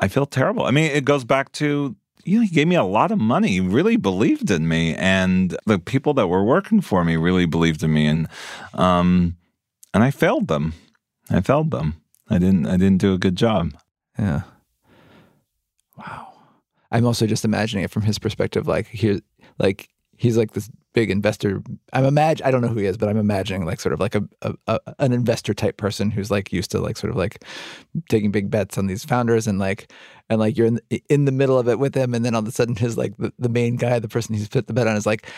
I 0.00 0.08
feel 0.08 0.26
terrible. 0.26 0.64
I 0.64 0.70
mean, 0.70 0.90
it 0.90 1.04
goes 1.04 1.24
back 1.24 1.52
to 1.52 1.96
you 2.26 2.38
know, 2.38 2.42
he 2.42 2.48
gave 2.48 2.66
me 2.66 2.76
a 2.76 2.84
lot 2.84 3.12
of 3.12 3.18
money. 3.18 3.48
He 3.48 3.60
really 3.60 3.96
believed 3.96 4.50
in 4.50 4.68
me, 4.68 4.94
and 4.94 5.56
the 5.64 5.78
people 5.78 6.12
that 6.14 6.26
were 6.26 6.44
working 6.44 6.80
for 6.80 7.04
me 7.04 7.16
really 7.16 7.46
believed 7.46 7.82
in 7.82 7.92
me, 7.92 8.06
and 8.06 8.28
um, 8.74 9.36
and 9.94 10.02
I 10.02 10.10
failed 10.10 10.48
them. 10.48 10.74
I 11.30 11.40
failed 11.40 11.70
them. 11.70 12.02
I 12.28 12.38
didn't. 12.38 12.66
I 12.66 12.76
didn't 12.76 12.98
do 12.98 13.14
a 13.14 13.18
good 13.18 13.36
job. 13.36 13.72
Yeah. 14.18 14.42
I'm 16.90 17.06
also 17.06 17.26
just 17.26 17.44
imagining 17.44 17.84
it 17.84 17.90
from 17.90 18.02
his 18.02 18.18
perspective. 18.18 18.66
Like 18.66 18.86
here, 18.86 19.20
like 19.58 19.88
he's 20.16 20.36
like 20.36 20.52
this 20.52 20.70
big 20.94 21.10
investor. 21.10 21.62
I'm 21.92 22.04
imagine 22.04 22.46
I 22.46 22.50
don't 22.50 22.62
know 22.62 22.68
who 22.68 22.80
he 22.80 22.86
is, 22.86 22.96
but 22.96 23.08
I'm 23.08 23.18
imagining 23.18 23.66
like 23.66 23.80
sort 23.80 23.92
of 23.92 24.00
like 24.00 24.14
a, 24.14 24.22
a, 24.42 24.54
a, 24.66 24.80
an 24.98 25.12
investor 25.12 25.54
type 25.54 25.76
person 25.76 26.10
who's 26.10 26.30
like 26.30 26.52
used 26.52 26.70
to 26.70 26.80
like 26.80 26.96
sort 26.96 27.10
of 27.10 27.16
like 27.16 27.44
taking 28.08 28.30
big 28.30 28.50
bets 28.50 28.78
on 28.78 28.86
these 28.86 29.04
founders 29.04 29.46
and 29.46 29.58
like 29.58 29.92
and 30.28 30.40
like 30.40 30.56
you're 30.56 30.66
in 30.66 30.80
the, 30.90 31.02
in 31.08 31.24
the 31.26 31.32
middle 31.32 31.58
of 31.58 31.68
it 31.68 31.78
with 31.78 31.94
him, 31.94 32.14
and 32.14 32.24
then 32.24 32.34
all 32.34 32.40
of 32.40 32.48
a 32.48 32.52
sudden 32.52 32.76
his 32.76 32.96
like 32.96 33.16
the, 33.18 33.32
the 33.38 33.48
main 33.48 33.76
guy, 33.76 33.98
the 33.98 34.08
person 34.08 34.34
he's 34.34 34.48
put 34.48 34.66
the 34.66 34.72
bet 34.72 34.86
on, 34.86 34.96
is 34.96 35.06
like. 35.06 35.28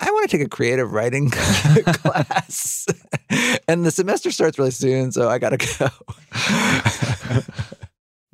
I 0.00 0.10
want 0.10 0.28
to 0.28 0.36
take 0.36 0.44
a 0.44 0.50
creative 0.50 0.90
writing 0.90 1.30
class. 1.30 2.88
and 3.68 3.84
the 3.86 3.90
semester 3.92 4.32
starts 4.32 4.58
really 4.58 4.72
soon, 4.72 5.12
so 5.12 5.28
I 5.28 5.38
got 5.38 5.50
to 5.50 5.58
go. 5.58 5.88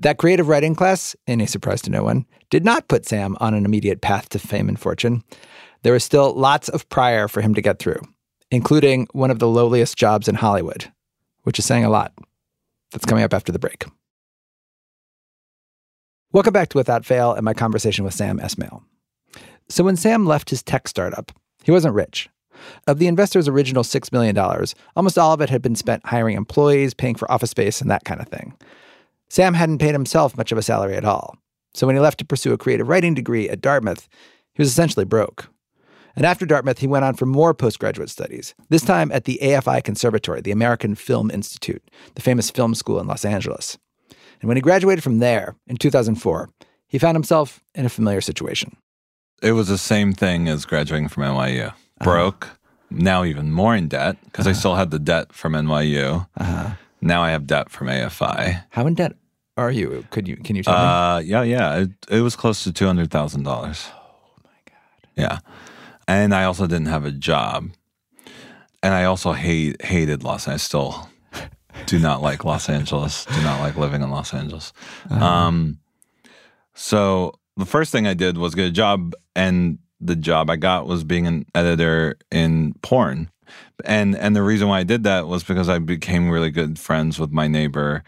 That 0.00 0.18
creative 0.18 0.46
writing 0.46 0.76
class, 0.76 1.16
in 1.26 1.40
a 1.40 1.46
surprise 1.48 1.82
to 1.82 1.90
no 1.90 2.04
one, 2.04 2.24
did 2.50 2.64
not 2.64 2.86
put 2.86 3.04
Sam 3.04 3.36
on 3.40 3.52
an 3.52 3.64
immediate 3.64 4.00
path 4.00 4.28
to 4.28 4.38
fame 4.38 4.68
and 4.68 4.78
fortune. 4.78 5.24
There 5.82 5.92
was 5.92 6.04
still 6.04 6.32
lots 6.34 6.68
of 6.68 6.88
prior 6.88 7.26
for 7.26 7.40
him 7.40 7.52
to 7.54 7.60
get 7.60 7.80
through, 7.80 8.00
including 8.52 9.08
one 9.10 9.32
of 9.32 9.40
the 9.40 9.48
lowliest 9.48 9.96
jobs 9.96 10.28
in 10.28 10.36
Hollywood, 10.36 10.92
which 11.42 11.58
is 11.58 11.64
saying 11.64 11.84
a 11.84 11.90
lot. 11.90 12.12
That's 12.92 13.06
coming 13.06 13.24
up 13.24 13.34
after 13.34 13.50
the 13.50 13.58
break. 13.58 13.86
Welcome 16.32 16.52
back 16.52 16.68
to 16.68 16.78
Without 16.78 17.04
Fail 17.04 17.32
and 17.32 17.44
my 17.44 17.54
conversation 17.54 18.04
with 18.04 18.14
Sam 18.14 18.38
Esmail. 18.38 18.82
So, 19.68 19.82
when 19.82 19.96
Sam 19.96 20.26
left 20.26 20.50
his 20.50 20.62
tech 20.62 20.86
startup, 20.86 21.32
he 21.64 21.72
wasn't 21.72 21.94
rich. 21.94 22.28
Of 22.86 22.98
the 22.98 23.08
investor's 23.08 23.48
original 23.48 23.82
$6 23.82 24.12
million, 24.12 24.38
almost 24.94 25.18
all 25.18 25.32
of 25.32 25.40
it 25.40 25.50
had 25.50 25.62
been 25.62 25.74
spent 25.74 26.06
hiring 26.06 26.36
employees, 26.36 26.94
paying 26.94 27.16
for 27.16 27.30
office 27.30 27.50
space, 27.50 27.80
and 27.80 27.90
that 27.90 28.04
kind 28.04 28.20
of 28.20 28.28
thing. 28.28 28.56
Sam 29.28 29.54
hadn't 29.54 29.78
paid 29.78 29.92
himself 29.92 30.36
much 30.36 30.52
of 30.52 30.58
a 30.58 30.62
salary 30.62 30.96
at 30.96 31.04
all. 31.04 31.36
So 31.74 31.86
when 31.86 31.96
he 31.96 32.00
left 32.00 32.18
to 32.18 32.24
pursue 32.24 32.52
a 32.52 32.58
creative 32.58 32.88
writing 32.88 33.14
degree 33.14 33.48
at 33.48 33.60
Dartmouth, 33.60 34.08
he 34.54 34.60
was 34.60 34.70
essentially 34.70 35.04
broke. 35.04 35.48
And 36.16 36.26
after 36.26 36.46
Dartmouth, 36.46 36.78
he 36.78 36.88
went 36.88 37.04
on 37.04 37.14
for 37.14 37.26
more 37.26 37.54
postgraduate 37.54 38.10
studies, 38.10 38.54
this 38.70 38.82
time 38.82 39.12
at 39.12 39.24
the 39.24 39.38
AFI 39.40 39.84
Conservatory, 39.84 40.40
the 40.40 40.50
American 40.50 40.96
Film 40.96 41.30
Institute, 41.30 41.82
the 42.16 42.22
famous 42.22 42.50
film 42.50 42.74
school 42.74 42.98
in 42.98 43.06
Los 43.06 43.24
Angeles. 43.24 43.78
And 44.40 44.48
when 44.48 44.56
he 44.56 44.60
graduated 44.60 45.04
from 45.04 45.18
there 45.18 45.54
in 45.68 45.76
2004, 45.76 46.50
he 46.88 46.98
found 46.98 47.14
himself 47.14 47.62
in 47.74 47.86
a 47.86 47.88
familiar 47.88 48.20
situation. 48.20 48.76
It 49.42 49.52
was 49.52 49.68
the 49.68 49.78
same 49.78 50.12
thing 50.12 50.48
as 50.48 50.64
graduating 50.64 51.08
from 51.08 51.22
NYU. 51.22 51.68
Uh-huh. 51.68 52.04
Broke, 52.04 52.46
uh-huh. 52.46 52.54
now 52.90 53.24
even 53.24 53.52
more 53.52 53.76
in 53.76 53.88
debt 53.88 54.16
because 54.24 54.46
uh-huh. 54.46 54.56
I 54.56 54.58
still 54.58 54.74
had 54.74 54.90
the 54.90 54.98
debt 54.98 55.32
from 55.32 55.52
NYU. 55.52 56.26
Uh-huh. 56.36 56.70
Now 57.00 57.22
I 57.22 57.30
have 57.30 57.46
debt 57.46 57.70
from 57.70 57.88
AFI. 57.88 58.64
How 58.70 58.86
in 58.86 58.94
debt 58.94 59.12
are 59.56 59.70
you? 59.70 60.06
Could 60.10 60.28
you 60.28 60.36
can 60.36 60.56
you 60.56 60.62
tell 60.62 60.74
uh, 60.74 61.20
me? 61.20 61.26
Yeah, 61.26 61.42
yeah. 61.42 61.76
It, 61.78 61.90
it 62.10 62.20
was 62.20 62.36
close 62.36 62.64
to 62.64 62.72
two 62.72 62.86
hundred 62.86 63.10
thousand 63.10 63.44
dollars. 63.44 63.86
Oh 63.92 64.40
my 64.44 64.50
god. 64.66 65.10
Yeah, 65.16 65.38
and 66.06 66.34
I 66.34 66.44
also 66.44 66.66
didn't 66.66 66.86
have 66.86 67.04
a 67.04 67.12
job, 67.12 67.70
and 68.82 68.94
I 68.94 69.04
also 69.04 69.32
hate 69.32 69.84
hated 69.84 70.24
Los. 70.24 70.48
Angeles. 70.48 70.62
I 70.62 70.64
still 70.64 71.10
do 71.86 71.98
not 71.98 72.22
like 72.22 72.44
Los 72.44 72.68
Angeles. 72.68 73.26
Do 73.26 73.42
not 73.42 73.60
like 73.60 73.76
living 73.76 74.02
in 74.02 74.10
Los 74.10 74.34
Angeles. 74.34 74.72
Uh-huh. 75.10 75.24
Um, 75.24 75.78
so 76.74 77.34
the 77.56 77.66
first 77.66 77.92
thing 77.92 78.06
I 78.06 78.14
did 78.14 78.38
was 78.38 78.54
get 78.54 78.66
a 78.66 78.72
job, 78.72 79.14
and 79.34 79.78
the 80.00 80.16
job 80.16 80.50
I 80.50 80.56
got 80.56 80.86
was 80.86 81.04
being 81.04 81.26
an 81.26 81.46
editor 81.54 82.16
in 82.30 82.74
porn 82.82 83.30
and 83.84 84.16
and 84.16 84.34
the 84.34 84.42
reason 84.42 84.68
why 84.68 84.80
I 84.80 84.84
did 84.84 85.04
that 85.04 85.26
was 85.26 85.44
because 85.44 85.68
I 85.68 85.78
became 85.78 86.30
really 86.30 86.50
good 86.50 86.78
friends 86.78 87.18
with 87.18 87.30
my 87.30 87.46
neighbor, 87.46 88.02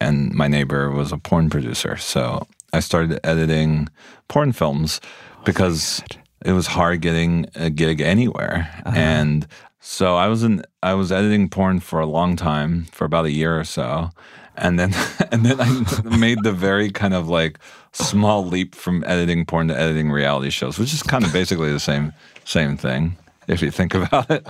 and 0.00 0.32
my 0.32 0.48
neighbor 0.48 0.90
was 0.90 1.12
a 1.12 1.18
porn 1.18 1.50
producer. 1.50 1.96
So 1.96 2.46
I 2.72 2.80
started 2.80 3.18
editing 3.24 3.88
porn 4.28 4.52
films 4.52 5.00
because 5.44 6.02
oh 6.12 6.20
it 6.44 6.52
was 6.52 6.68
hard 6.68 7.00
getting 7.00 7.46
a 7.56 7.68
gig 7.68 8.00
anywhere, 8.00 8.70
uh-huh. 8.86 8.96
and 8.96 9.46
so 9.80 10.16
I 10.16 10.28
was 10.28 10.44
in 10.44 10.62
I 10.82 10.94
was 10.94 11.10
editing 11.10 11.48
porn 11.48 11.80
for 11.80 12.00
a 12.00 12.06
long 12.06 12.36
time, 12.36 12.84
for 12.92 13.04
about 13.04 13.24
a 13.24 13.32
year 13.32 13.58
or 13.58 13.64
so, 13.64 14.10
and 14.56 14.78
then 14.78 14.94
and 15.32 15.44
then 15.44 15.60
I 15.60 16.16
made 16.16 16.38
the 16.44 16.52
very 16.52 16.90
kind 16.90 17.14
of 17.14 17.28
like 17.28 17.58
small 17.92 18.46
leap 18.46 18.74
from 18.74 19.02
editing 19.06 19.46
porn 19.46 19.68
to 19.68 19.78
editing 19.78 20.10
reality 20.12 20.50
shows, 20.50 20.78
which 20.78 20.92
is 20.92 21.02
kind 21.02 21.24
of 21.24 21.32
basically 21.32 21.72
the 21.72 21.80
same 21.80 22.12
same 22.44 22.76
thing 22.76 23.16
if 23.48 23.62
you 23.62 23.70
think 23.70 23.94
about 23.94 24.30
it. 24.30 24.46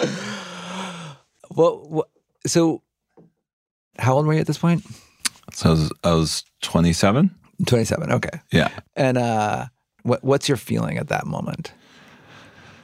well, 1.50 2.06
so 2.46 2.82
how 3.98 4.14
old 4.14 4.26
were 4.26 4.34
you 4.34 4.40
at 4.40 4.46
this 4.46 4.58
point? 4.58 4.84
So 5.52 5.68
I 5.68 5.72
was, 5.72 5.92
I 6.04 6.12
was 6.12 6.44
27. 6.62 7.34
27, 7.66 8.12
okay. 8.12 8.40
Yeah. 8.52 8.70
And 8.96 9.18
uh, 9.18 9.66
what, 10.02 10.22
what's 10.24 10.48
your 10.48 10.56
feeling 10.56 10.98
at 10.98 11.08
that 11.08 11.26
moment? 11.26 11.72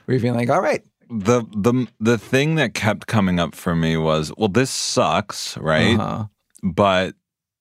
Were 0.06 0.14
you 0.14 0.20
feeling 0.20 0.38
like, 0.38 0.50
all 0.50 0.62
right, 0.62 0.82
the 1.10 1.42
the 1.56 1.86
the 1.98 2.18
thing 2.18 2.54
that 2.54 2.72
kept 2.74 3.08
coming 3.08 3.40
up 3.40 3.54
for 3.54 3.74
me 3.74 3.96
was, 3.96 4.32
well, 4.36 4.48
this 4.48 4.70
sucks, 4.70 5.56
right? 5.58 5.98
Uh-huh. 5.98 6.24
But 6.62 7.14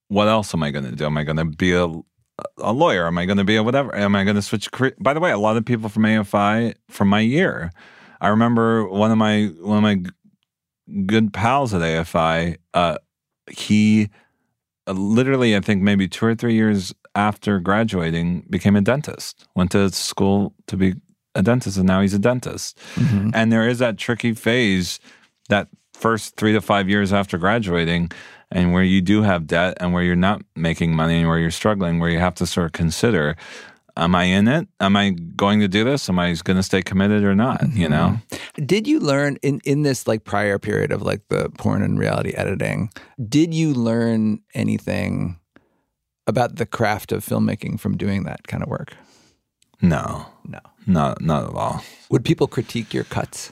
what 0.08 0.28
else 0.28 0.54
am 0.54 0.64
I 0.64 0.72
going 0.72 0.86
to 0.86 0.96
do? 0.96 1.06
Am 1.06 1.18
I 1.18 1.24
going 1.24 1.38
to 1.38 1.46
be 1.46 1.74
a 1.74 1.88
a 2.58 2.73
lawyer? 2.73 3.08
Am 3.08 3.17
I 3.17 3.25
going 3.25 3.38
to 3.38 3.43
be 3.43 3.56
a 3.56 3.63
whatever? 3.63 3.95
Am 3.95 4.15
I 4.15 4.23
going 4.23 4.36
to 4.36 4.41
switch 4.41 4.71
career? 4.71 4.95
By 4.99 5.13
the 5.13 5.19
way, 5.19 5.32
a 5.32 5.38
lot 5.38 5.58
of 5.58 5.65
people 5.65 5.89
from 5.89 6.04
AFI 6.04 6.75
from 6.89 7.08
my 7.08 7.19
year. 7.19 7.71
I 8.21 8.28
remember 8.30 8.88
one 8.88 9.12
of 9.12 9.17
my 9.17 9.52
one 9.62 9.78
of 9.78 9.84
my 9.84 10.04
good 11.06 11.34
pals 11.34 11.73
at 11.73 11.82
AFI. 11.82 12.58
Uh, 12.73 12.97
he 13.49 14.10
uh, 14.88 14.93
literally, 14.93 15.56
I 15.56 15.62
think 15.62 15.82
maybe 15.82 16.08
two 16.08 16.25
or 16.25 16.36
three 16.36 16.56
years 16.56 16.93
after 17.15 17.60
graduating, 17.60 18.45
became 18.49 18.75
a 18.75 18.82
dentist. 18.82 19.47
Went 19.56 19.71
to 19.71 19.89
school 19.91 20.54
to 20.67 20.78
be 20.78 20.95
a 21.36 21.43
dentist, 21.43 21.78
and 21.78 21.88
now 21.88 22.02
he's 22.02 22.13
a 22.13 22.19
dentist. 22.19 22.78
Mm-hmm. 22.95 23.32
And 23.34 23.52
there 23.52 23.67
is 23.67 23.80
that 23.80 23.97
tricky 23.97 24.34
phase, 24.34 24.99
that 25.49 25.67
first 25.93 26.36
three 26.38 26.54
to 26.54 26.62
five 26.62 26.89
years 26.89 27.13
after 27.13 27.38
graduating, 27.38 28.12
and 28.52 28.74
where 28.74 28.84
you 28.84 29.02
do 29.02 29.22
have 29.22 29.48
debt 29.48 29.78
and 29.80 29.94
where 29.94 30.04
you're 30.04 30.16
not 30.16 30.42
making 30.56 30.96
money 30.96 31.20
and 31.20 31.28
where 31.28 31.40
you're 31.40 31.52
struggling, 31.52 32.00
where 32.00 32.10
you 32.10 32.20
have 32.20 32.36
to 32.36 32.48
sort 32.48 32.66
of 32.66 32.72
consider 32.72 33.36
am 34.00 34.16
I 34.16 34.24
in 34.24 34.48
it? 34.48 34.68
Am 34.80 34.96
I 34.96 35.12
going 35.12 35.60
to 35.60 35.68
do 35.68 35.84
this? 35.84 36.10
Am 36.10 36.18
I 36.20 36.34
going 36.44 36.58
to 36.58 36.64
stay 36.64 36.82
committed 36.82 37.24
or 37.24 37.36
not? 37.36 37.62
Mm-hmm. 37.62 37.78
You 37.78 37.90
know? 37.90 38.18
Did 38.66 38.88
you 38.88 39.00
learn 39.00 39.38
in, 39.42 39.60
in 39.66 39.84
this 39.84 40.08
like 40.08 40.24
prior 40.24 40.58
period 40.58 40.92
of 40.92 41.02
like 41.02 41.28
the 41.30 41.50
porn 41.58 41.82
and 41.82 42.00
reality 42.00 42.32
editing, 42.36 42.92
did 43.28 43.54
you 43.54 43.74
learn 43.74 44.42
anything 44.54 45.40
about 46.28 46.56
the 46.56 46.66
craft 46.66 47.12
of 47.12 47.26
filmmaking 47.26 47.80
from 47.80 47.98
doing 47.98 48.24
that 48.24 48.48
kind 48.48 48.64
of 48.64 48.70
work? 48.70 48.96
No. 49.82 50.28
No. 50.46 50.60
Not 50.88 51.22
not 51.22 51.50
at 51.50 51.54
all. 51.54 51.84
Would 52.10 52.26
people 52.26 52.48
critique 52.48 52.94
your 52.94 53.04
cuts? 53.04 53.52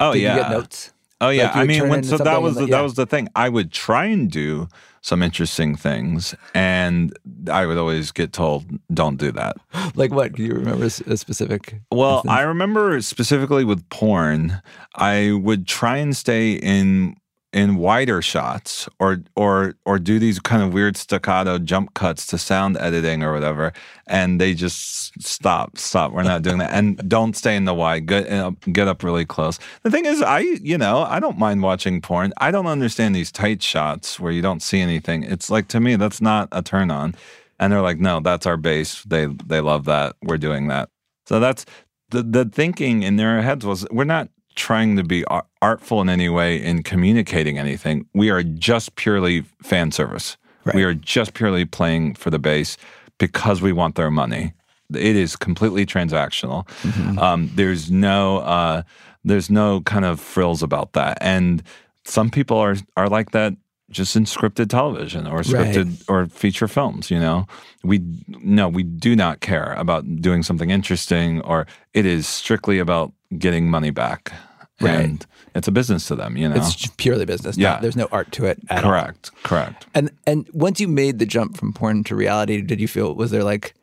Oh 0.00 0.12
Did 0.12 0.22
yeah. 0.22 0.36
You 0.36 0.42
get 0.42 0.50
notes? 0.50 0.92
Oh 1.20 1.30
yeah, 1.30 1.46
like 1.46 1.56
I 1.56 1.64
mean, 1.64 1.88
when, 1.88 2.02
so 2.02 2.18
that 2.18 2.42
was 2.42 2.56
the, 2.56 2.66
yeah. 2.66 2.76
that 2.76 2.82
was 2.82 2.94
the 2.94 3.06
thing. 3.06 3.28
I 3.34 3.48
would 3.48 3.72
try 3.72 4.04
and 4.04 4.30
do 4.30 4.68
some 5.00 5.22
interesting 5.22 5.74
things, 5.74 6.34
and 6.54 7.16
I 7.50 7.64
would 7.64 7.78
always 7.78 8.12
get 8.12 8.34
told, 8.34 8.66
"Don't 8.92 9.16
do 9.16 9.32
that." 9.32 9.56
like 9.94 10.10
what? 10.10 10.32
Do 10.32 10.42
you 10.42 10.52
remember 10.52 10.84
a 10.84 10.90
specific? 10.90 11.80
Well, 11.90 12.16
instance? 12.16 12.32
I 12.32 12.42
remember 12.42 13.00
specifically 13.00 13.64
with 13.64 13.88
porn. 13.88 14.60
I 14.94 15.32
would 15.32 15.66
try 15.66 15.96
and 15.96 16.14
stay 16.14 16.52
in 16.52 17.16
in 17.52 17.76
wider 17.76 18.20
shots 18.20 18.88
or 18.98 19.22
or 19.36 19.74
or 19.84 19.98
do 19.98 20.18
these 20.18 20.38
kind 20.38 20.62
of 20.62 20.72
weird 20.72 20.96
staccato 20.96 21.58
jump 21.58 21.94
cuts 21.94 22.26
to 22.26 22.36
sound 22.36 22.76
editing 22.78 23.22
or 23.22 23.32
whatever 23.32 23.72
and 24.06 24.40
they 24.40 24.52
just 24.52 25.12
stop 25.22 25.78
stop. 25.78 26.12
We're 26.12 26.22
not 26.22 26.42
doing 26.42 26.58
that. 26.58 26.72
And 26.72 26.96
don't 27.08 27.36
stay 27.36 27.56
in 27.56 27.64
the 27.64 27.74
wide 27.74 28.06
get 28.06 28.30
uh, 28.30 28.50
get 28.72 28.88
up 28.88 29.02
really 29.02 29.24
close. 29.24 29.58
The 29.84 29.90
thing 29.90 30.06
is 30.06 30.22
i 30.22 30.40
you 30.40 30.76
know 30.76 31.02
i 31.02 31.20
don't 31.20 31.38
mind 31.38 31.62
watching 31.62 32.00
porn. 32.00 32.32
I 32.38 32.50
don't 32.50 32.66
understand 32.66 33.14
these 33.14 33.32
tight 33.32 33.62
shots 33.62 34.20
where 34.20 34.32
you 34.32 34.42
don't 34.42 34.60
see 34.60 34.80
anything. 34.80 35.22
It's 35.22 35.48
like 35.48 35.68
to 35.68 35.80
me 35.80 35.96
that's 35.96 36.20
not 36.20 36.48
a 36.52 36.62
turn 36.62 36.90
on. 36.90 37.14
And 37.58 37.72
they're 37.72 37.80
like 37.80 37.98
no 37.98 38.20
that's 38.20 38.46
our 38.46 38.56
base. 38.56 39.02
They 39.04 39.26
they 39.26 39.60
love 39.60 39.84
that. 39.86 40.16
We're 40.22 40.38
doing 40.38 40.68
that. 40.68 40.90
So 41.26 41.40
that's 41.40 41.64
the 42.10 42.22
the 42.22 42.44
thinking 42.44 43.02
in 43.02 43.16
their 43.16 43.40
heads 43.42 43.64
was 43.64 43.86
we're 43.90 44.04
not 44.04 44.28
trying 44.56 44.96
to 44.96 45.04
be 45.04 45.24
artful 45.62 46.00
in 46.00 46.08
any 46.08 46.28
way 46.28 46.56
in 46.56 46.82
communicating 46.82 47.58
anything. 47.58 48.06
We 48.14 48.30
are 48.30 48.42
just 48.42 48.96
purely 48.96 49.42
fan 49.62 49.92
service. 49.92 50.36
Right. 50.64 50.74
We 50.74 50.82
are 50.82 50.94
just 50.94 51.34
purely 51.34 51.64
playing 51.64 52.14
for 52.14 52.30
the 52.30 52.38
base 52.38 52.76
because 53.18 53.62
we 53.62 53.72
want 53.72 53.94
their 53.94 54.10
money. 54.10 54.54
It 54.90 55.16
is 55.16 55.36
completely 55.36 55.86
transactional. 55.86 56.66
Mm-hmm. 56.82 57.18
Um, 57.18 57.50
there's 57.54 57.90
no 57.90 58.38
uh, 58.38 58.82
there's 59.24 59.50
no 59.50 59.80
kind 59.82 60.04
of 60.04 60.20
frills 60.20 60.62
about 60.62 60.92
that. 60.94 61.18
And 61.20 61.62
some 62.04 62.30
people 62.30 62.56
are 62.58 62.76
are 62.96 63.08
like 63.08 63.32
that 63.32 63.54
just 63.90 64.16
in 64.16 64.24
scripted 64.24 64.68
television 64.68 65.26
or 65.26 65.40
scripted 65.40 65.86
right. 65.86 66.04
or 66.08 66.26
feature 66.26 66.66
films 66.66 67.08
you 67.10 67.18
know 67.18 67.46
we 67.84 68.00
no 68.42 68.68
we 68.68 68.82
do 68.82 69.14
not 69.14 69.40
care 69.40 69.74
about 69.74 70.20
doing 70.20 70.42
something 70.42 70.70
interesting 70.70 71.40
or 71.42 71.66
it 71.94 72.04
is 72.04 72.26
strictly 72.26 72.78
about 72.78 73.12
getting 73.38 73.70
money 73.70 73.90
back 73.90 74.32
Right. 74.80 74.92
And 75.00 75.26
it's 75.54 75.68
a 75.68 75.72
business 75.72 76.06
to 76.08 76.16
them, 76.16 76.36
you 76.36 76.48
know. 76.48 76.56
It's 76.56 76.86
purely 76.98 77.24
business. 77.24 77.56
Yeah. 77.56 77.80
there's 77.80 77.96
no 77.96 78.08
art 78.12 78.30
to 78.32 78.44
it 78.44 78.60
correct, 78.68 79.30
all. 79.32 79.40
Correct. 79.42 79.86
And 79.94 80.10
and 80.26 80.48
once 80.52 80.80
you 80.80 80.88
made 80.88 81.18
the 81.18 81.26
jump 81.26 81.56
from 81.56 81.72
porn 81.72 82.04
to 82.04 82.14
reality, 82.14 82.60
did 82.60 82.80
you 82.80 82.88
feel 82.88 83.14
was 83.14 83.30
there 83.30 83.44
like 83.44 83.74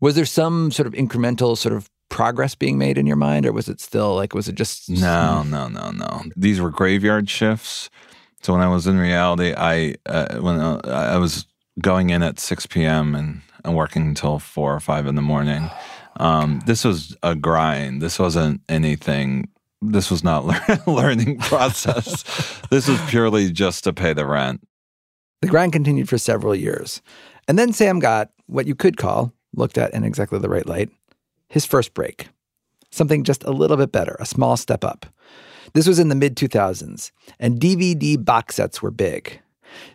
was 0.00 0.14
there 0.16 0.24
some 0.24 0.70
sort 0.70 0.86
of 0.86 0.92
incremental 0.94 1.56
sort 1.56 1.74
of 1.74 1.88
progress 2.08 2.54
being 2.54 2.78
made 2.78 2.98
in 2.98 3.06
your 3.06 3.16
mind 3.16 3.46
or 3.46 3.52
was 3.52 3.68
it 3.68 3.80
still 3.80 4.14
like 4.14 4.34
was 4.34 4.48
it 4.48 4.54
just 4.54 4.88
No, 4.88 5.42
no, 5.42 5.68
no, 5.68 5.90
no. 5.90 6.24
These 6.36 6.60
were 6.60 6.70
graveyard 6.70 7.28
shifts. 7.30 7.90
So 8.42 8.52
when 8.52 8.62
I 8.62 8.68
was 8.68 8.86
in 8.86 8.98
reality, 8.98 9.54
I 9.56 9.96
uh, 10.06 10.38
when 10.38 10.58
uh, 10.58 10.80
I 10.84 11.18
was 11.18 11.46
going 11.80 12.10
in 12.10 12.22
at 12.22 12.40
6 12.40 12.66
p.m. 12.66 13.14
and, 13.14 13.42
and 13.64 13.76
working 13.76 14.02
until 14.02 14.38
4 14.38 14.74
or 14.74 14.80
5 14.80 15.06
in 15.06 15.14
the 15.14 15.22
morning. 15.22 15.70
Um, 16.16 16.60
this 16.66 16.84
was 16.84 17.16
a 17.22 17.34
grind. 17.36 18.02
This 18.02 18.18
wasn't 18.18 18.60
anything 18.68 19.48
this 19.82 20.10
was 20.10 20.24
not 20.24 20.44
lear- 20.68 20.82
learning 20.86 21.38
process. 21.40 22.24
this 22.70 22.88
was 22.88 23.00
purely 23.08 23.50
just 23.50 23.84
to 23.84 23.92
pay 23.92 24.12
the 24.12 24.26
rent. 24.26 24.66
The 25.40 25.48
grind 25.48 25.72
continued 25.72 26.08
for 26.08 26.18
several 26.18 26.54
years. 26.54 27.00
And 27.46 27.58
then 27.58 27.72
Sam 27.72 27.98
got 28.00 28.30
what 28.46 28.66
you 28.66 28.74
could 28.74 28.96
call, 28.96 29.32
looked 29.54 29.78
at 29.78 29.94
in 29.94 30.04
exactly 30.04 30.38
the 30.38 30.48
right 30.48 30.66
light, 30.66 30.90
his 31.48 31.64
first 31.64 31.94
break. 31.94 32.28
Something 32.90 33.22
just 33.22 33.44
a 33.44 33.50
little 33.52 33.76
bit 33.76 33.92
better, 33.92 34.16
a 34.18 34.26
small 34.26 34.56
step 34.56 34.84
up. 34.84 35.06
This 35.74 35.86
was 35.86 35.98
in 35.98 36.08
the 36.08 36.14
mid 36.14 36.36
2000s, 36.36 37.12
and 37.38 37.60
DVD 37.60 38.22
box 38.22 38.56
sets 38.56 38.82
were 38.82 38.90
big. 38.90 39.40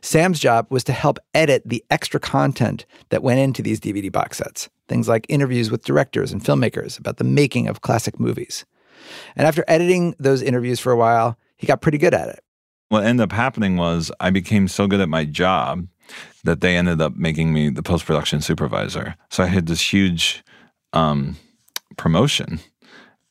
Sam's 0.01 0.39
job 0.39 0.67
was 0.69 0.83
to 0.85 0.93
help 0.93 1.17
edit 1.33 1.63
the 1.65 1.83
extra 1.89 2.19
content 2.19 2.85
that 3.09 3.23
went 3.23 3.39
into 3.39 3.63
these 3.63 3.79
DVD 3.79 4.11
box 4.11 4.37
sets, 4.37 4.69
things 4.87 5.07
like 5.07 5.25
interviews 5.29 5.71
with 5.71 5.83
directors 5.83 6.31
and 6.31 6.43
filmmakers 6.43 6.99
about 6.99 7.17
the 7.17 7.23
making 7.23 7.67
of 7.67 7.81
classic 7.81 8.19
movies. 8.19 8.65
And 9.35 9.47
after 9.47 9.63
editing 9.67 10.15
those 10.19 10.41
interviews 10.41 10.79
for 10.79 10.91
a 10.91 10.97
while, 10.97 11.37
he 11.55 11.67
got 11.67 11.81
pretty 11.81 11.97
good 11.97 12.13
at 12.13 12.29
it. 12.29 12.43
What 12.89 13.03
ended 13.03 13.23
up 13.23 13.31
happening 13.31 13.77
was 13.77 14.11
I 14.19 14.29
became 14.29 14.67
so 14.67 14.87
good 14.87 15.01
at 15.01 15.09
my 15.09 15.25
job 15.25 15.87
that 16.43 16.61
they 16.61 16.75
ended 16.75 17.01
up 17.01 17.15
making 17.15 17.53
me 17.53 17.69
the 17.69 17.81
post 17.81 18.05
production 18.05 18.41
supervisor. 18.41 19.15
So 19.29 19.43
I 19.43 19.47
had 19.47 19.67
this 19.67 19.93
huge 19.93 20.43
um, 20.91 21.37
promotion 21.97 22.59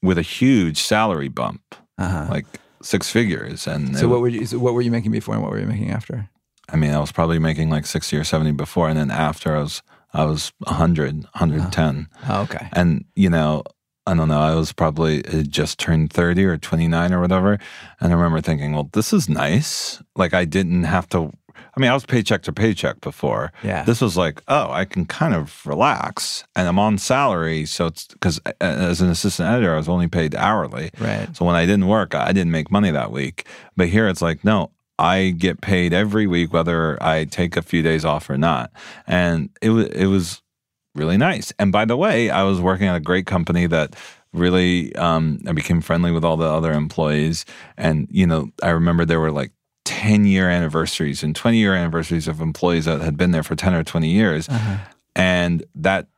with 0.02 0.18
a 0.18 0.22
huge 0.22 0.78
salary 0.78 1.28
bump, 1.28 1.62
uh-huh. 1.98 2.26
like 2.30 2.46
six 2.82 3.10
figures. 3.10 3.66
And 3.66 3.96
so, 3.96 4.08
what 4.08 4.20
were 4.20 4.28
you? 4.28 4.46
So 4.46 4.58
what 4.58 4.74
were 4.74 4.82
you 4.82 4.90
making 4.90 5.12
before, 5.12 5.34
and 5.34 5.42
what 5.42 5.52
were 5.52 5.60
you 5.60 5.66
making 5.66 5.90
after? 5.90 6.28
I 6.68 6.76
mean, 6.76 6.90
I 6.90 6.98
was 6.98 7.12
probably 7.12 7.38
making 7.38 7.70
like 7.70 7.86
sixty 7.86 8.16
or 8.16 8.24
seventy 8.24 8.52
before, 8.52 8.88
and 8.88 8.98
then 8.98 9.10
after 9.10 9.56
I 9.56 9.60
was 9.60 9.82
I 10.14 10.24
was 10.24 10.52
100, 10.58 11.24
110. 11.24 12.08
Oh, 12.28 12.42
okay. 12.42 12.68
And 12.72 13.04
you 13.14 13.30
know, 13.30 13.62
I 14.06 14.14
don't 14.14 14.28
know, 14.28 14.40
I 14.40 14.54
was 14.54 14.72
probably 14.72 15.24
uh, 15.26 15.42
just 15.42 15.78
turned 15.78 16.12
30 16.12 16.44
or 16.44 16.56
29 16.56 17.12
or 17.12 17.20
whatever. 17.20 17.58
And 18.00 18.12
I 18.12 18.16
remember 18.16 18.40
thinking, 18.40 18.72
well, 18.72 18.90
this 18.92 19.12
is 19.12 19.28
nice. 19.28 20.02
Like 20.16 20.34
I 20.34 20.44
didn't 20.44 20.84
have 20.84 21.08
to, 21.10 21.32
I 21.54 21.80
mean, 21.80 21.90
I 21.90 21.94
was 21.94 22.04
paycheck 22.04 22.42
to 22.42 22.52
paycheck 22.52 23.00
before. 23.00 23.52
Yeah. 23.62 23.84
This 23.84 24.00
was 24.00 24.16
like, 24.16 24.42
oh, 24.48 24.70
I 24.70 24.84
can 24.84 25.04
kind 25.04 25.34
of 25.34 25.64
relax 25.64 26.44
and 26.56 26.66
I'm 26.66 26.80
on 26.80 26.98
salary. 26.98 27.64
So 27.64 27.86
it's 27.86 28.06
because 28.08 28.40
uh, 28.44 28.52
as 28.60 29.00
an 29.00 29.08
assistant 29.08 29.48
editor, 29.48 29.74
I 29.74 29.76
was 29.76 29.88
only 29.88 30.08
paid 30.08 30.34
hourly. 30.34 30.90
Right. 30.98 31.34
So 31.36 31.44
when 31.44 31.54
I 31.54 31.64
didn't 31.64 31.86
work, 31.86 32.14
I 32.14 32.32
didn't 32.32 32.50
make 32.50 32.72
money 32.72 32.90
that 32.90 33.12
week. 33.12 33.46
But 33.76 33.88
here 33.88 34.08
it's 34.08 34.22
like, 34.22 34.44
no, 34.44 34.72
I 34.98 35.30
get 35.30 35.60
paid 35.60 35.92
every 35.92 36.26
week, 36.26 36.52
whether 36.52 37.00
I 37.02 37.24
take 37.24 37.56
a 37.56 37.62
few 37.62 37.82
days 37.82 38.04
off 38.04 38.28
or 38.28 38.36
not. 38.36 38.72
And 39.06 39.50
it 39.60 39.70
was, 39.70 39.86
it 39.88 40.06
was, 40.06 40.42
really 40.94 41.16
nice. 41.16 41.52
And 41.58 41.72
by 41.72 41.84
the 41.84 41.96
way, 41.96 42.30
I 42.30 42.42
was 42.42 42.60
working 42.60 42.86
at 42.86 42.96
a 42.96 43.00
great 43.00 43.26
company 43.26 43.66
that 43.66 43.96
really 44.32 44.94
um, 44.96 45.40
I 45.46 45.52
became 45.52 45.80
friendly 45.80 46.10
with 46.10 46.24
all 46.24 46.36
the 46.36 46.46
other 46.46 46.72
employees. 46.72 47.44
And, 47.76 48.08
you 48.10 48.26
know, 48.26 48.50
I 48.62 48.70
remember 48.70 49.04
there 49.04 49.20
were 49.20 49.32
like 49.32 49.52
10 49.84 50.24
year 50.24 50.48
anniversaries 50.48 51.22
and 51.22 51.34
20 51.34 51.58
year 51.58 51.74
anniversaries 51.74 52.28
of 52.28 52.40
employees 52.40 52.84
that 52.86 53.00
had 53.00 53.16
been 53.16 53.30
there 53.30 53.42
for 53.42 53.56
10 53.56 53.74
or 53.74 53.84
20 53.84 54.08
years. 54.08 54.48
Uh-huh. 54.48 54.76
And 55.14 55.64
that, 55.74 56.08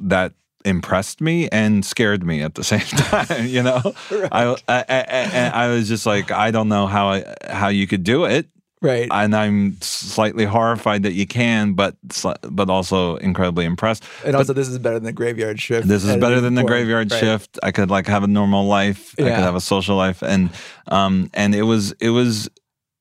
that, 0.00 0.34
impressed 0.64 1.20
me 1.20 1.48
and 1.48 1.84
scared 1.84 2.24
me 2.24 2.40
at 2.40 2.54
the 2.54 2.62
same 2.72 2.78
time 2.78 3.46
you 3.48 3.60
know 3.64 3.80
right. 4.12 4.32
I, 4.32 4.56
I, 4.68 4.84
I, 4.88 5.50
I 5.52 5.68
was 5.70 5.88
just 5.88 6.06
like 6.06 6.30
i 6.30 6.52
don't 6.52 6.68
know 6.68 6.86
how 6.86 7.08
I, 7.08 7.34
how 7.48 7.66
you 7.66 7.88
could 7.88 8.04
do 8.04 8.26
it 8.26 8.46
Right. 8.82 9.08
And 9.12 9.34
I'm 9.34 9.80
slightly 9.80 10.44
horrified 10.44 11.04
that 11.04 11.12
you 11.12 11.24
can, 11.24 11.74
but 11.74 11.96
but 12.42 12.68
also 12.68 13.14
incredibly 13.16 13.64
impressed. 13.64 14.04
And 14.24 14.34
also, 14.34 14.52
this 14.52 14.66
is 14.66 14.76
better 14.80 14.96
than 14.96 15.04
the 15.04 15.12
graveyard 15.12 15.60
shift. 15.60 15.86
This 15.86 16.02
is 16.02 16.16
better 16.16 16.40
than 16.40 16.56
the 16.56 16.64
graveyard 16.64 17.12
right. 17.12 17.20
shift. 17.20 17.60
I 17.62 17.70
could 17.70 17.90
like 17.90 18.08
have 18.08 18.24
a 18.24 18.26
normal 18.26 18.66
life. 18.66 19.14
Yeah. 19.16 19.26
I 19.26 19.28
could 19.30 19.44
have 19.44 19.54
a 19.54 19.60
social 19.60 19.96
life, 19.96 20.20
and 20.20 20.50
um 20.88 21.30
and 21.32 21.54
it 21.54 21.62
was 21.62 21.92
it 21.92 22.10
was, 22.10 22.50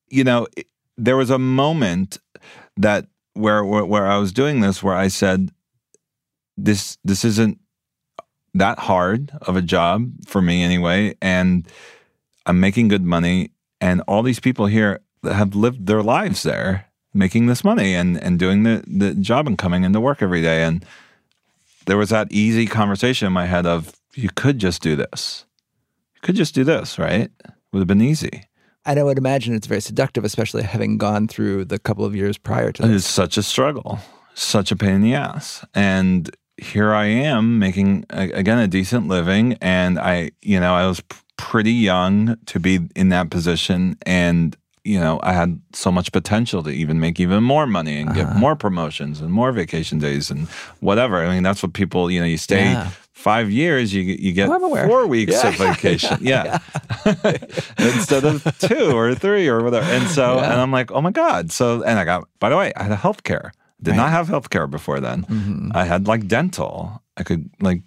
you 0.08 0.24
know, 0.24 0.46
it, 0.56 0.68
there 0.98 1.18
was 1.18 1.32
a 1.32 1.40
moment 1.40 2.20
that 2.78 3.08
where, 3.34 3.66
where 3.66 3.84
where 3.84 4.06
I 4.06 4.20
was 4.20 4.32
doing 4.32 4.62
this 4.62 4.84
where 4.84 4.96
I 4.96 5.08
said, 5.08 5.50
this 6.58 7.00
this 7.04 7.26
isn't 7.26 7.60
that 8.54 8.78
hard 8.78 9.32
of 9.42 9.56
a 9.56 9.64
job 9.64 10.12
for 10.28 10.44
me 10.44 10.62
anyway, 10.62 11.16
and 11.24 11.68
I'm 12.46 12.60
making 12.60 12.90
good 12.90 13.04
money, 13.04 13.50
and 13.80 14.02
all 14.08 14.22
these 14.22 14.40
people 14.40 14.68
here 14.68 15.00
have 15.24 15.56
lived 15.56 15.88
their 15.88 16.04
lives 16.04 16.44
there, 16.44 16.88
making 17.14 17.48
this 17.48 17.64
money 17.64 17.94
and 17.94 18.22
and 18.22 18.40
doing 18.40 18.64
the 18.64 18.84
the 18.88 19.14
job 19.14 19.48
and 19.48 19.58
coming 19.58 19.84
into 19.84 20.00
work 20.00 20.22
every 20.22 20.42
day. 20.42 20.64
And 20.64 20.86
there 21.86 21.98
was 21.98 22.10
that 22.10 22.32
easy 22.32 22.66
conversation 22.68 23.28
in 23.28 23.34
my 23.34 23.46
head 23.46 23.66
of 23.66 23.94
you 24.14 24.30
could 24.36 24.60
just 24.60 24.82
do 24.82 24.96
this. 24.96 25.46
You 26.16 26.22
could 26.22 26.36
just 26.36 26.56
do 26.56 26.64
this, 26.64 27.00
right? 27.00 27.32
Would 27.72 27.80
have 27.80 27.88
been 27.88 28.02
easy. 28.02 28.44
And 28.86 29.00
I 29.00 29.04
would 29.04 29.18
imagine 29.18 29.54
it's 29.54 29.68
very 29.68 29.82
seductive, 29.82 30.26
especially 30.26 30.64
having 30.64 30.98
gone 30.98 31.28
through 31.28 31.66
the 31.66 31.78
couple 31.78 32.04
of 32.04 32.16
years 32.16 32.38
prior 32.38 32.72
to 32.72 32.82
this. 32.82 32.92
It's 32.92 33.06
such 33.06 33.38
a 33.38 33.44
struggle, 33.44 34.00
such 34.34 34.72
a 34.72 34.76
pain 34.76 34.96
in 34.96 35.02
the 35.02 35.14
ass. 35.14 35.64
And 35.76 36.36
here 36.58 36.92
I 36.92 37.06
am 37.06 37.60
making 37.60 38.06
again 38.10 38.58
a 38.58 38.68
decent 38.68 39.08
living, 39.08 39.54
and 39.62 40.00
I, 40.00 40.32
you 40.42 40.60
know, 40.60 40.74
I 40.74 40.88
was 40.88 41.02
pretty 41.38 41.74
young 41.74 42.38
to 42.48 42.60
be 42.60 42.80
in 42.96 43.10
that 43.10 43.30
position, 43.30 43.98
and 44.06 44.56
you 44.84 45.00
know, 45.00 45.20
I 45.22 45.34
had 45.34 45.62
so 45.74 45.92
much 45.92 46.12
potential 46.12 46.64
to 46.64 46.70
even 46.72 47.00
make 47.00 47.20
even 47.20 47.44
more 47.44 47.68
money 47.68 48.00
and 48.02 48.14
get 48.16 48.36
more 48.36 48.56
promotions 48.56 49.22
and 49.22 49.32
more 49.32 49.52
vacation 49.52 50.00
days 50.00 50.32
and 50.32 50.48
whatever. 50.80 51.24
I 51.24 51.30
mean, 51.34 51.44
that's 51.44 51.62
what 51.62 51.74
people, 51.74 52.10
you 52.10 52.20
know, 52.20 52.26
you 52.26 52.38
stay 52.38 52.72
Yeah. 52.72 52.90
five 53.14 53.52
years, 53.52 53.94
you 53.94 54.02
you 54.02 54.32
get 54.34 54.48
four 54.48 55.06
weeks 55.08 55.34
Yeah. 55.34 55.50
of 55.50 55.56
vacation. 55.70 56.18
Yeah. 56.22 56.58
Instead 57.78 58.24
of 58.26 58.44
two 58.60 58.92
or 58.96 59.14
three 59.16 59.48
or 59.48 59.64
whatever. 59.64 59.86
And 59.86 60.08
so, 60.10 60.40
and 60.40 60.54
I'm 60.60 60.72
like, 60.72 60.92
oh 60.92 61.02
my 61.02 61.12
God. 61.12 61.52
So, 61.52 61.84
and 61.84 62.00
I 62.00 62.04
got, 62.06 62.28
by 62.40 62.50
the 62.50 62.58
way, 62.58 62.74
I 62.76 62.84
had 62.84 62.98
health 62.98 63.24
care. 63.24 63.52
Did 63.82 63.96
not 63.96 64.12
have 64.12 64.28
health 64.28 64.50
care 64.52 64.68
before 64.68 65.00
then. 65.00 65.24
Mm-hmm. 65.26 65.72
I 65.74 65.86
had 65.86 66.08
like 66.08 66.28
dental. 66.28 67.02
I 67.18 67.24
could 67.24 67.50
like 67.60 67.82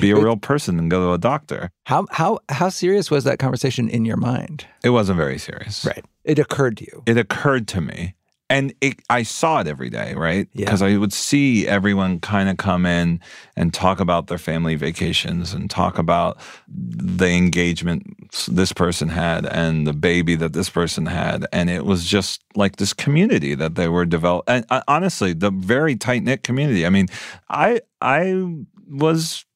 be 0.00 0.10
a 0.10 0.16
real 0.16 0.36
person 0.36 0.78
and 0.78 0.90
go 0.90 1.06
to 1.06 1.12
a 1.12 1.18
doctor. 1.18 1.70
How 1.84 2.06
how 2.10 2.40
how 2.48 2.68
serious 2.68 3.10
was 3.10 3.24
that 3.24 3.38
conversation 3.38 3.88
in 3.88 4.04
your 4.04 4.16
mind? 4.16 4.66
It 4.82 4.90
wasn't 4.90 5.16
very 5.16 5.38
serious. 5.38 5.84
Right. 5.84 6.04
It 6.24 6.38
occurred 6.38 6.76
to 6.78 6.84
you. 6.84 7.02
It 7.06 7.18
occurred 7.18 7.68
to 7.68 7.80
me. 7.80 8.14
And 8.50 8.74
it, 8.82 9.00
I 9.08 9.22
saw 9.22 9.60
it 9.60 9.66
every 9.66 9.88
day, 9.88 10.12
right? 10.14 10.46
Yeah. 10.52 10.66
Because 10.66 10.82
I 10.82 10.98
would 10.98 11.14
see 11.14 11.66
everyone 11.66 12.20
kind 12.20 12.50
of 12.50 12.58
come 12.58 12.84
in 12.84 13.20
and 13.56 13.72
talk 13.72 14.00
about 14.00 14.26
their 14.26 14.38
family 14.38 14.74
vacations 14.74 15.54
and 15.54 15.70
talk 15.70 15.98
about 15.98 16.38
the 16.68 17.30
engagement 17.30 18.04
this 18.46 18.72
person 18.72 19.08
had 19.08 19.46
and 19.46 19.86
the 19.86 19.94
baby 19.94 20.36
that 20.36 20.52
this 20.52 20.68
person 20.68 21.06
had. 21.06 21.46
And 21.52 21.70
it 21.70 21.86
was 21.86 22.04
just 22.04 22.44
like 22.54 22.76
this 22.76 22.92
community 22.92 23.54
that 23.54 23.76
they 23.76 23.88
were 23.88 24.04
developing. 24.04 24.56
And 24.56 24.66
uh, 24.68 24.82
honestly, 24.88 25.32
the 25.32 25.50
very 25.50 25.96
tight 25.96 26.22
knit 26.22 26.42
community. 26.42 26.84
I 26.84 26.90
mean, 26.90 27.08
I 27.48 27.80
I 28.02 28.44
was 28.90 29.46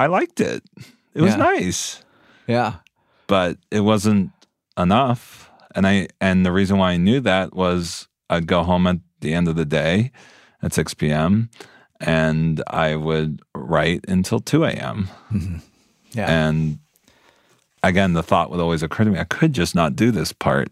I 0.00 0.06
liked 0.06 0.40
it. 0.40 0.62
It 1.14 1.22
was 1.22 1.32
Yeah. 1.36 1.44
nice 1.52 2.02
Yeah. 2.46 2.72
but 3.26 3.58
it 3.70 3.80
wasn't 3.80 4.30
enough. 4.78 5.50
And 5.74 5.86
I 5.86 6.08
and 6.20 6.44
the 6.46 6.52
reason 6.52 6.78
why 6.78 6.92
I 6.92 6.96
knew 6.96 7.20
that 7.20 7.54
was 7.54 8.08
I'd 8.28 8.46
go 8.46 8.62
home 8.62 8.86
at 8.86 8.98
the 9.20 9.34
end 9.34 9.48
of 9.48 9.56
the 9.56 9.64
day 9.64 10.10
at 10.62 10.72
six 10.72 10.94
p.m. 10.94 11.50
and 12.00 12.62
I 12.66 12.96
would 12.96 13.40
write 13.54 14.04
until 14.08 14.40
two 14.40 14.64
a.m. 14.64 15.08
Mm-hmm. 15.32 15.58
Yeah. 16.12 16.30
And 16.30 16.78
again, 17.82 18.12
the 18.14 18.22
thought 18.22 18.50
would 18.50 18.60
always 18.60 18.82
occur 18.82 19.04
to 19.04 19.10
me: 19.10 19.18
I 19.18 19.24
could 19.24 19.52
just 19.52 19.74
not 19.74 19.94
do 19.96 20.10
this 20.10 20.32
part. 20.32 20.68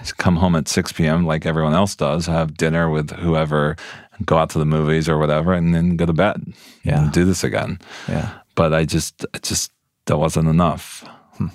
Just 0.00 0.18
come 0.18 0.36
home 0.36 0.56
at 0.56 0.68
six 0.68 0.92
p.m. 0.92 1.24
like 1.26 1.46
everyone 1.46 1.74
else 1.74 1.94
does, 1.96 2.26
have 2.26 2.56
dinner 2.56 2.90
with 2.90 3.10
whoever, 3.12 3.76
go 4.24 4.36
out 4.38 4.50
to 4.50 4.58
the 4.58 4.66
movies 4.66 5.08
or 5.08 5.18
whatever, 5.18 5.52
and 5.54 5.74
then 5.74 5.96
go 5.96 6.06
to 6.06 6.12
bed. 6.12 6.52
Yeah. 6.82 7.04
and 7.04 7.12
do 7.12 7.24
this 7.24 7.42
again 7.44 7.78
yeah. 8.08 8.30
But 8.54 8.72
I 8.72 8.84
just, 8.84 9.24
it 9.34 9.42
just 9.42 9.72
that 10.06 10.18
wasn't 10.18 10.48
enough. 10.48 11.04
Hmm. 11.36 11.48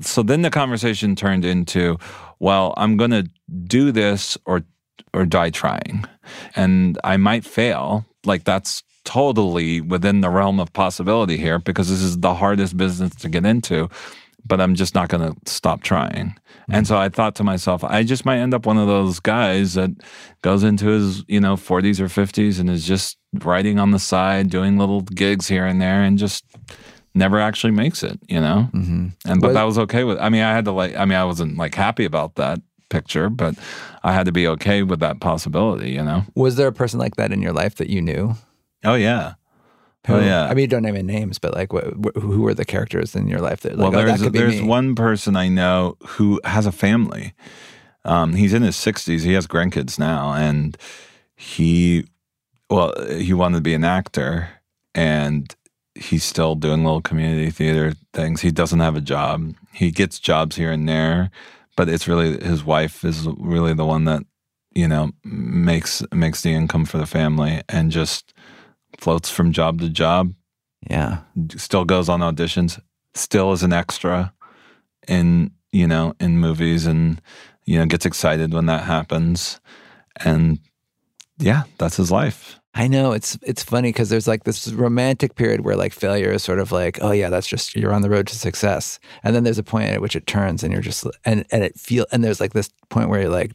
So 0.00 0.22
then 0.22 0.42
the 0.42 0.50
conversation 0.50 1.14
turned 1.14 1.44
into, 1.44 1.98
well, 2.38 2.74
I'm 2.76 2.96
going 2.96 3.10
to 3.10 3.28
do 3.66 3.92
this 3.92 4.38
or 4.46 4.64
or 5.14 5.26
die 5.26 5.50
trying, 5.50 6.04
and 6.56 6.98
I 7.04 7.16
might 7.18 7.44
fail. 7.44 8.06
Like 8.24 8.44
that's 8.44 8.82
totally 9.04 9.80
within 9.80 10.20
the 10.20 10.30
realm 10.30 10.60
of 10.60 10.72
possibility 10.72 11.36
here 11.36 11.58
because 11.58 11.88
this 11.88 12.00
is 12.00 12.18
the 12.18 12.34
hardest 12.34 12.76
business 12.76 13.14
to 13.16 13.28
get 13.28 13.44
into. 13.44 13.88
But 14.44 14.60
I'm 14.60 14.74
just 14.74 14.94
not 14.94 15.08
going 15.08 15.32
to 15.32 15.50
stop 15.50 15.82
trying. 15.82 16.36
Hmm. 16.66 16.74
And 16.74 16.86
so 16.86 16.96
I 16.96 17.08
thought 17.08 17.36
to 17.36 17.44
myself, 17.44 17.84
I 17.84 18.02
just 18.02 18.24
might 18.24 18.38
end 18.38 18.54
up 18.54 18.66
one 18.66 18.78
of 18.78 18.88
those 18.88 19.20
guys 19.20 19.74
that 19.74 19.90
goes 20.42 20.64
into 20.64 20.86
his, 20.86 21.24
you 21.28 21.40
know, 21.40 21.54
40s 21.54 22.00
or 22.00 22.06
50s 22.06 22.58
and 22.58 22.68
is 22.68 22.84
just 22.86 23.18
writing 23.32 23.78
on 23.78 23.90
the 23.90 23.98
side, 23.98 24.50
doing 24.50 24.78
little 24.78 25.02
gigs 25.02 25.48
here 25.48 25.66
and 25.66 25.80
there, 25.80 26.02
and 26.02 26.18
just 26.18 26.44
never 27.14 27.38
actually 27.40 27.72
makes 27.72 28.02
it, 28.02 28.18
you 28.28 28.40
know. 28.40 28.68
Mm-hmm. 28.72 29.08
And 29.26 29.40
but 29.40 29.48
Well- 29.48 29.54
that 29.54 29.62
was 29.64 29.78
okay 29.78 30.04
with. 30.04 30.18
I 30.18 30.28
mean, 30.28 30.42
I 30.42 30.52
had 30.52 30.64
to 30.66 30.72
like. 30.72 30.96
I 30.96 31.04
mean, 31.04 31.18
I 31.18 31.24
wasn't 31.24 31.56
like 31.56 31.74
happy 31.74 32.04
about 32.04 32.36
that 32.36 32.60
picture, 32.88 33.30
but 33.30 33.54
I 34.02 34.12
had 34.12 34.26
to 34.26 34.32
be 34.32 34.46
okay 34.48 34.82
with 34.82 35.00
that 35.00 35.20
possibility, 35.20 35.90
you 35.92 36.02
know. 36.02 36.24
Was 36.34 36.56
there 36.56 36.68
a 36.68 36.72
person 36.72 36.98
like 37.00 37.16
that 37.16 37.32
in 37.32 37.40
your 37.40 37.52
life 37.52 37.76
that 37.76 37.88
you 37.88 38.02
knew? 38.02 38.34
Oh 38.84 38.94
yeah. 38.94 39.34
Oh 40.08 40.18
yeah. 40.18 40.46
I 40.46 40.48
mean, 40.54 40.62
you 40.62 40.66
don't 40.66 40.82
name 40.82 40.96
any 40.96 41.04
names, 41.04 41.38
but 41.38 41.54
like, 41.54 41.72
what, 41.72 41.84
wh- 41.84 42.20
who 42.20 42.40
were 42.42 42.54
the 42.54 42.64
characters 42.64 43.14
in 43.14 43.28
your 43.28 43.38
life 43.40 43.60
that? 43.60 43.78
Like, 43.78 43.92
well, 43.92 44.00
oh, 44.00 44.04
that 44.04 44.06
there's 44.08 44.22
could 44.22 44.32
be 44.32 44.38
there's 44.40 44.60
me. 44.60 44.66
one 44.66 44.94
person 44.96 45.36
I 45.36 45.48
know 45.48 45.96
who 46.06 46.40
has 46.44 46.66
a 46.66 46.72
family. 46.72 47.34
Um, 48.04 48.34
he's 48.34 48.52
in 48.52 48.62
his 48.62 48.74
60s. 48.74 49.20
He 49.22 49.32
has 49.34 49.46
grandkids 49.46 49.96
now, 49.96 50.32
and 50.32 50.76
he, 51.36 52.04
well, 52.72 52.94
he 53.18 53.34
wanted 53.34 53.58
to 53.58 53.62
be 53.62 53.74
an 53.74 53.84
actor, 53.84 54.48
and 54.94 55.54
he's 55.94 56.24
still 56.24 56.54
doing 56.54 56.84
little 56.84 57.02
community 57.02 57.50
theater 57.50 57.92
things. 58.14 58.40
He 58.40 58.50
doesn't 58.50 58.80
have 58.80 58.96
a 58.96 59.00
job. 59.02 59.54
He 59.74 59.90
gets 59.90 60.18
jobs 60.18 60.56
here 60.56 60.72
and 60.72 60.88
there, 60.88 61.30
but 61.76 61.90
it's 61.90 62.08
really 62.08 62.42
his 62.42 62.64
wife 62.64 63.04
is 63.04 63.28
really 63.38 63.74
the 63.74 63.84
one 63.84 64.04
that 64.04 64.22
you 64.74 64.88
know 64.88 65.12
makes 65.22 66.02
makes 66.14 66.40
the 66.40 66.54
income 66.54 66.86
for 66.86 66.96
the 66.96 67.06
family, 67.06 67.60
and 67.68 67.90
just 67.92 68.32
floats 68.98 69.30
from 69.30 69.52
job 69.52 69.80
to 69.80 69.88
job 69.90 70.32
Yeah. 70.88 71.18
still 71.56 71.84
goes 71.84 72.08
on 72.08 72.20
auditions, 72.20 72.80
still 73.14 73.52
is 73.52 73.62
an 73.62 73.72
extra 73.74 74.32
in 75.06 75.50
you 75.72 75.86
know 75.86 76.14
in 76.20 76.38
movies, 76.38 76.86
and 76.86 77.20
you 77.66 77.78
know 77.78 77.84
gets 77.86 78.06
excited 78.06 78.54
when 78.54 78.64
that 78.66 78.84
happens, 78.84 79.60
and 80.24 80.58
yeah, 81.42 81.64
that's 81.78 81.96
his 81.96 82.10
life. 82.10 82.58
I 82.74 82.88
know 82.88 83.12
it's 83.12 83.38
it's 83.42 83.62
funny 83.62 83.90
because 83.90 84.08
there's 84.08 84.26
like 84.26 84.44
this 84.44 84.72
romantic 84.72 85.34
period 85.34 85.60
where 85.60 85.76
like 85.76 85.92
failure 85.92 86.32
is 86.32 86.42
sort 86.42 86.58
of 86.58 86.72
like 86.72 86.98
oh 87.02 87.10
yeah 87.10 87.28
that's 87.28 87.46
just 87.46 87.76
you're 87.76 87.92
on 87.92 88.00
the 88.00 88.08
road 88.08 88.26
to 88.28 88.34
success 88.34 88.98
and 89.22 89.36
then 89.36 89.44
there's 89.44 89.58
a 89.58 89.62
point 89.62 89.90
at 89.90 90.00
which 90.00 90.16
it 90.16 90.26
turns 90.26 90.62
and 90.62 90.72
you're 90.72 90.80
just 90.80 91.06
and 91.26 91.44
and 91.52 91.62
it 91.62 91.78
feel 91.78 92.06
and 92.12 92.24
there's 92.24 92.40
like 92.40 92.54
this 92.54 92.70
point 92.88 93.10
where 93.10 93.20
you're 93.20 93.28
like 93.28 93.52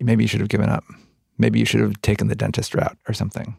maybe 0.00 0.24
you 0.24 0.28
should 0.28 0.40
have 0.40 0.48
given 0.48 0.68
up 0.68 0.82
maybe 1.38 1.60
you 1.60 1.64
should 1.64 1.78
have 1.78 2.02
taken 2.02 2.26
the 2.26 2.34
dentist 2.34 2.74
route 2.74 2.98
or 3.06 3.14
something 3.14 3.56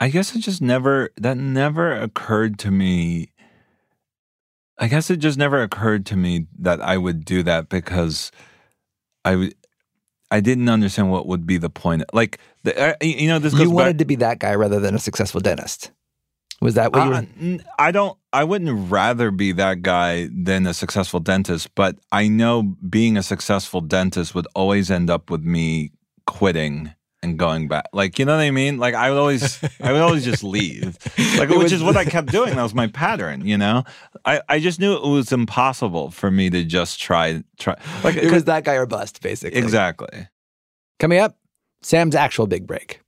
I 0.00 0.08
guess 0.10 0.34
it 0.34 0.40
just 0.40 0.62
never 0.62 1.10
that 1.16 1.36
never 1.36 1.92
occurred 1.92 2.58
to 2.60 2.70
me. 2.70 3.32
I 4.78 4.86
guess 4.86 5.10
it 5.10 5.16
just 5.16 5.36
never 5.36 5.60
occurred 5.60 6.06
to 6.06 6.16
me 6.16 6.46
that 6.58 6.80
I 6.80 6.96
would 6.98 7.24
do 7.24 7.42
that 7.42 7.68
because 7.68 8.30
I 9.24 9.50
I 10.30 10.40
didn't 10.40 10.68
understand 10.68 11.10
what 11.10 11.26
would 11.26 11.46
be 11.46 11.56
the 11.58 11.70
point. 11.70 12.02
Like 12.12 12.38
the 12.64 12.78
uh, 12.78 12.94
you 13.02 13.28
know 13.28 13.38
this 13.38 13.52
you 13.54 13.60
back- 13.66 13.74
wanted 13.74 13.98
to 13.98 14.04
be 14.04 14.16
that 14.16 14.38
guy 14.38 14.54
rather 14.54 14.78
than 14.80 14.94
a 14.94 14.98
successful 14.98 15.40
dentist 15.40 15.90
was 16.60 16.74
that 16.74 16.92
what 16.92 17.04
you 17.06 17.12
Uh, 17.14 17.20
were 17.22 17.26
n- 17.40 17.64
I 17.78 17.90
don't. 17.92 18.18
I 18.32 18.44
wouldn't 18.44 18.90
rather 18.90 19.30
be 19.30 19.52
that 19.52 19.80
guy 19.82 20.28
than 20.32 20.66
a 20.66 20.74
successful 20.74 21.20
dentist, 21.20 21.74
but 21.74 21.96
I 22.12 22.28
know 22.28 22.74
being 22.88 23.16
a 23.16 23.22
successful 23.22 23.80
dentist 23.80 24.34
would 24.34 24.46
always 24.54 24.90
end 24.90 25.08
up 25.08 25.30
with 25.30 25.42
me 25.42 25.92
quitting 26.26 26.92
and 27.22 27.38
going 27.38 27.68
back. 27.68 27.86
Like 27.92 28.18
you 28.18 28.24
know 28.24 28.36
what 28.36 28.42
I 28.42 28.50
mean? 28.50 28.78
Like 28.78 28.94
I 28.94 29.10
would 29.10 29.18
always, 29.18 29.62
I 29.82 29.92
would 29.92 30.00
always 30.00 30.24
just 30.24 30.42
leave. 30.44 30.96
Like 31.38 31.50
which 31.50 31.72
is 31.72 31.82
what 31.82 31.96
I 31.96 32.04
kept 32.04 32.32
doing. 32.32 32.56
That 32.56 32.62
was 32.62 32.74
my 32.74 32.88
pattern. 32.88 33.46
You 33.46 33.56
know, 33.56 33.84
I 34.24 34.40
I 34.48 34.58
just 34.58 34.80
knew 34.80 34.94
it 34.96 35.06
was 35.06 35.30
impossible 35.30 36.10
for 36.10 36.32
me 36.32 36.50
to 36.50 36.64
just 36.64 37.00
try 37.00 37.44
try. 37.58 37.76
Like 38.02 38.16
it 38.16 38.32
was 38.32 38.44
that 38.44 38.64
guy 38.64 38.74
or 38.74 38.86
bust 38.86 39.22
basically 39.22 39.58
exactly. 39.58 40.28
Coming 40.98 41.18
up, 41.18 41.38
Sam's 41.80 42.16
actual 42.16 42.48
big 42.48 42.66
break, 42.66 43.00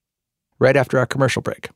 right 0.60 0.76
after 0.76 0.98
our 0.98 1.06
commercial 1.06 1.42
break. 1.42 1.70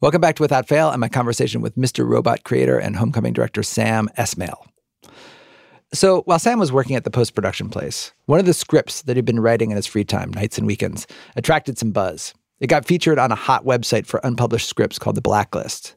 Welcome 0.00 0.20
back 0.20 0.36
to 0.36 0.42
Without 0.42 0.68
Fail 0.68 0.90
and 0.90 1.00
my 1.00 1.08
conversation 1.08 1.60
with 1.60 1.76
Mr. 1.76 2.08
Robot 2.08 2.44
creator 2.44 2.78
and 2.78 2.96
homecoming 2.96 3.32
director 3.32 3.62
Sam 3.62 4.08
Esmail. 4.16 4.66
So 5.92 6.22
while 6.22 6.38
Sam 6.38 6.60
was 6.60 6.70
working 6.70 6.94
at 6.94 7.02
the 7.02 7.10
post 7.10 7.34
production 7.34 7.68
place, 7.68 8.12
one 8.26 8.38
of 8.38 8.46
the 8.46 8.54
scripts 8.54 9.02
that 9.02 9.16
he'd 9.16 9.24
been 9.24 9.40
writing 9.40 9.70
in 9.70 9.76
his 9.76 9.86
free 9.86 10.04
time, 10.04 10.30
nights 10.30 10.56
and 10.56 10.66
weekends, 10.66 11.06
attracted 11.34 11.78
some 11.78 11.90
buzz. 11.90 12.32
It 12.60 12.68
got 12.68 12.84
featured 12.84 13.18
on 13.18 13.32
a 13.32 13.36
hot 13.36 13.64
website 13.64 14.06
for 14.06 14.20
unpublished 14.22 14.68
scripts 14.68 14.98
called 14.98 15.16
The 15.16 15.22
Blacklist. 15.22 15.96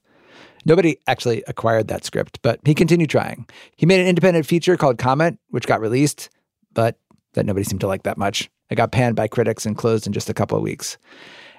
Nobody 0.66 0.98
actually 1.08 1.44
acquired 1.48 1.90
that 1.90 2.06
script, 2.06 2.40
but 2.42 2.60
he 2.66 2.74
continued 2.74 3.10
trying. 3.10 3.46
He 3.76 3.86
made 3.86 4.00
an 4.00 4.08
independent 4.08 4.46
feature 4.46 4.78
called 4.78 4.98
Comet, 4.98 5.38
which 5.50 5.68
got 5.68 5.82
released, 5.82 6.30
but 6.74 6.98
that 7.34 7.46
nobody 7.46 7.64
seemed 7.64 7.82
to 7.82 7.88
like 7.88 8.04
that 8.04 8.18
much. 8.18 8.50
It 8.70 8.76
got 8.76 8.92
panned 8.92 9.16
by 9.16 9.28
critics 9.28 9.66
and 9.66 9.78
closed 9.78 10.08
in 10.08 10.14
just 10.14 10.30
a 10.30 10.34
couple 10.34 10.58
of 10.58 10.64
weeks. 10.64 10.98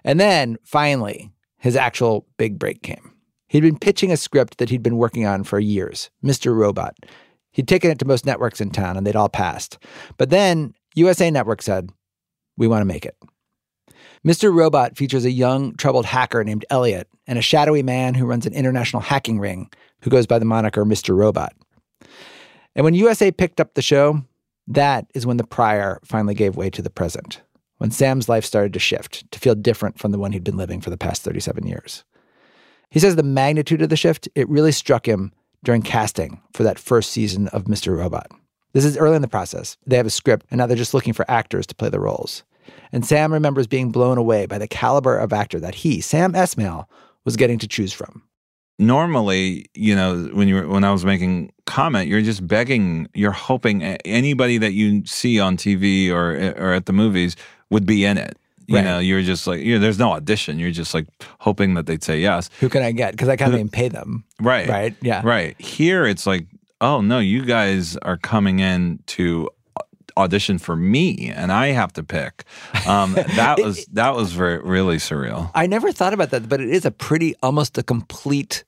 And 0.03 0.19
then 0.19 0.57
finally, 0.65 1.31
his 1.59 1.77
actual 1.77 2.27
big 2.37 2.59
break 2.59 2.83
came. 2.83 3.13
He'd 3.47 3.61
been 3.61 3.79
pitching 3.79 4.11
a 4.11 4.17
script 4.17 4.59
that 4.59 4.71
he'd 4.71 4.83
been 4.83 4.97
working 4.97 5.27
on 5.27 5.45
for 5.45 5.61
years, 5.61 6.11
Mr. 6.25 6.55
Robot. 6.57 6.97
He'd 7.55 7.69
taken 7.69 7.91
it 7.91 8.01
to 8.01 8.05
most 8.05 8.27
networks 8.27 8.61
in 8.61 8.71
town 8.71 8.97
and 8.97 9.07
they'd 9.07 9.17
all 9.17 9.29
passed. 9.29 9.79
But 10.19 10.31
then 10.31 10.75
USA 10.95 11.31
Network 11.31 11.63
said, 11.63 11.91
We 12.57 12.67
want 12.67 12.83
to 12.83 12.87
make 12.87 13.07
it. 13.07 13.17
Mr. 14.27 14.53
Robot 14.53 14.97
features 14.97 15.25
a 15.25 15.31
young, 15.31 15.75
troubled 15.77 16.05
hacker 16.05 16.43
named 16.43 16.65
Elliot 16.69 17.09
and 17.27 17.39
a 17.39 17.43
shadowy 17.43 17.83
man 17.83 18.15
who 18.15 18.27
runs 18.27 18.45
an 18.45 18.55
international 18.55 19.03
hacking 19.03 19.39
ring 19.39 19.71
who 20.03 20.11
goes 20.11 20.27
by 20.27 20.39
the 20.39 20.45
moniker 20.45 20.85
Mr. 20.85 21.17
Robot. 21.17 21.55
And 22.75 22.85
when 22.85 22.95
USA 22.95 23.31
picked 23.31 23.61
up 23.61 23.75
the 23.75 23.83
show, 23.83 24.23
that 24.67 25.07
is 25.15 25.25
when 25.25 25.37
the 25.37 25.47
prior 25.47 26.01
finally 26.05 26.35
gave 26.35 26.57
way 26.57 26.71
to 26.71 26.83
the 26.83 26.91
present, 26.91 27.41
when 27.79 27.93
Sam's 27.93 28.29
life 28.29 28.45
started 28.45 28.73
to 28.73 28.81
shift, 28.81 29.31
to 29.31 29.39
feel 29.39 29.55
different 29.55 29.99
from 29.99 30.11
the 30.11 30.19
one 30.19 30.33
he'd 30.33 30.43
been 30.43 30.57
living 30.57 30.81
for 30.81 30.91
the 30.91 30.99
past 30.99 31.23
37 31.23 31.67
years. 31.67 32.03
He 32.91 32.99
says 32.99 33.15
the 33.15 33.23
magnitude 33.23 33.83
of 33.83 33.91
the 33.91 33.97
shift, 33.97 34.29
it 34.35 34.49
really 34.49 34.73
struck 34.73 35.07
him 35.07 35.33
during 35.65 35.83
casting 35.83 36.41
for 36.53 36.63
that 36.63 36.79
first 36.79 37.11
season 37.11 37.49
of 37.49 37.65
Mr. 37.65 37.97
Robot. 37.97 38.31
This 38.73 38.85
is 38.85 38.97
early 38.97 39.17
in 39.17 39.23
the 39.23 39.29
process. 39.29 39.77
They 39.87 39.97
have 39.97 40.07
a 40.07 40.11
script, 40.11 40.47
and 40.51 40.59
now 40.59 40.67
they're 40.67 40.77
just 40.77 40.95
looking 40.95 41.13
for 41.13 41.29
actors 41.31 41.67
to 41.69 41.75
play 41.75 41.89
the 41.89 42.01
roles. 42.01 42.43
And 42.93 43.05
Sam 43.05 43.33
remembers 43.33 43.67
being 43.67 43.91
blown 43.91 44.19
away 44.19 44.47
by 44.47 44.59
the 44.59 44.69
caliber 44.69 45.17
of 45.17 45.33
actor 45.33 45.61
that 45.61 45.75
he, 45.75 46.01
Sam 46.01 46.33
Esmail, 46.33 46.87
was 47.25 47.37
getting 47.37 47.59
to 47.59 47.69
choose 47.69 47.93
from. 47.93 48.23
Normally, 48.79 49.67
you 49.75 49.95
know, 49.95 50.29
when 50.33 50.49
you 50.49 50.57
were, 50.57 50.69
when 50.69 50.83
I 50.83 50.91
was 50.91 51.05
making 51.05 51.53
Comet, 51.67 52.09
you're 52.09 52.23
just 52.23 52.47
begging, 52.47 53.09
you're 53.15 53.31
hoping 53.31 53.83
anybody 53.85 54.59
that 54.59 54.73
you 54.73 55.07
see 55.07 55.39
on 55.39 55.57
TV 55.57 56.11
or 56.11 56.35
or 56.61 56.73
at 56.73 56.87
the 56.87 56.93
movies 56.93 57.37
would 57.71 57.87
be 57.87 58.05
in 58.05 58.19
it. 58.19 58.37
You 58.67 58.77
Right. 58.77 58.85
know, 58.85 58.99
you're 58.99 59.23
just 59.23 59.47
like, 59.47 59.61
you 59.61 59.75
know, 59.75 59.81
there's 59.81 59.99
no 59.99 60.13
audition. 60.13 60.59
You're 60.59 60.71
just 60.71 60.95
like 60.95 61.07
hoping 61.41 61.75
that 61.75 61.87
they'd 61.87 62.03
say 62.03 62.21
yes. 62.21 62.49
Who 62.61 62.69
can 62.69 62.83
I 62.83 62.93
get? 62.93 63.13
Because 63.13 63.29
I 63.29 63.37
can't 63.37 63.53
even 63.55 63.69
pay 63.69 63.89
them. 63.89 64.25
Right. 64.41 64.69
Right? 64.69 64.95
Yeah. 65.03 65.21
Right. 65.25 65.61
Here, 65.61 66.07
it's 66.07 66.27
like, 66.27 66.47
oh 66.81 67.01
no, 67.01 67.19
you 67.19 67.45
guys 67.45 67.97
are 67.99 68.17
coming 68.17 68.61
in 68.61 69.01
to 69.07 69.51
audition 70.17 70.59
for 70.59 70.77
me, 70.77 71.31
and 71.35 71.51
I 71.51 71.69
have 71.69 71.93
to 71.95 72.03
pick. 72.05 72.45
Um, 72.87 73.15
that 73.37 73.59
was 73.59 73.85
that 73.93 74.15
was 74.15 74.33
very 74.33 74.59
really 74.61 74.97
surreal. 74.97 75.51
I 75.55 75.67
never 75.67 75.93
thought 75.93 76.15
about 76.15 76.31
that, 76.31 76.49
but 76.49 76.61
it 76.61 76.71
is 76.71 76.85
a 76.85 76.91
pretty, 76.91 77.35
almost 77.43 77.77
a 77.79 77.83
complete 77.83 78.65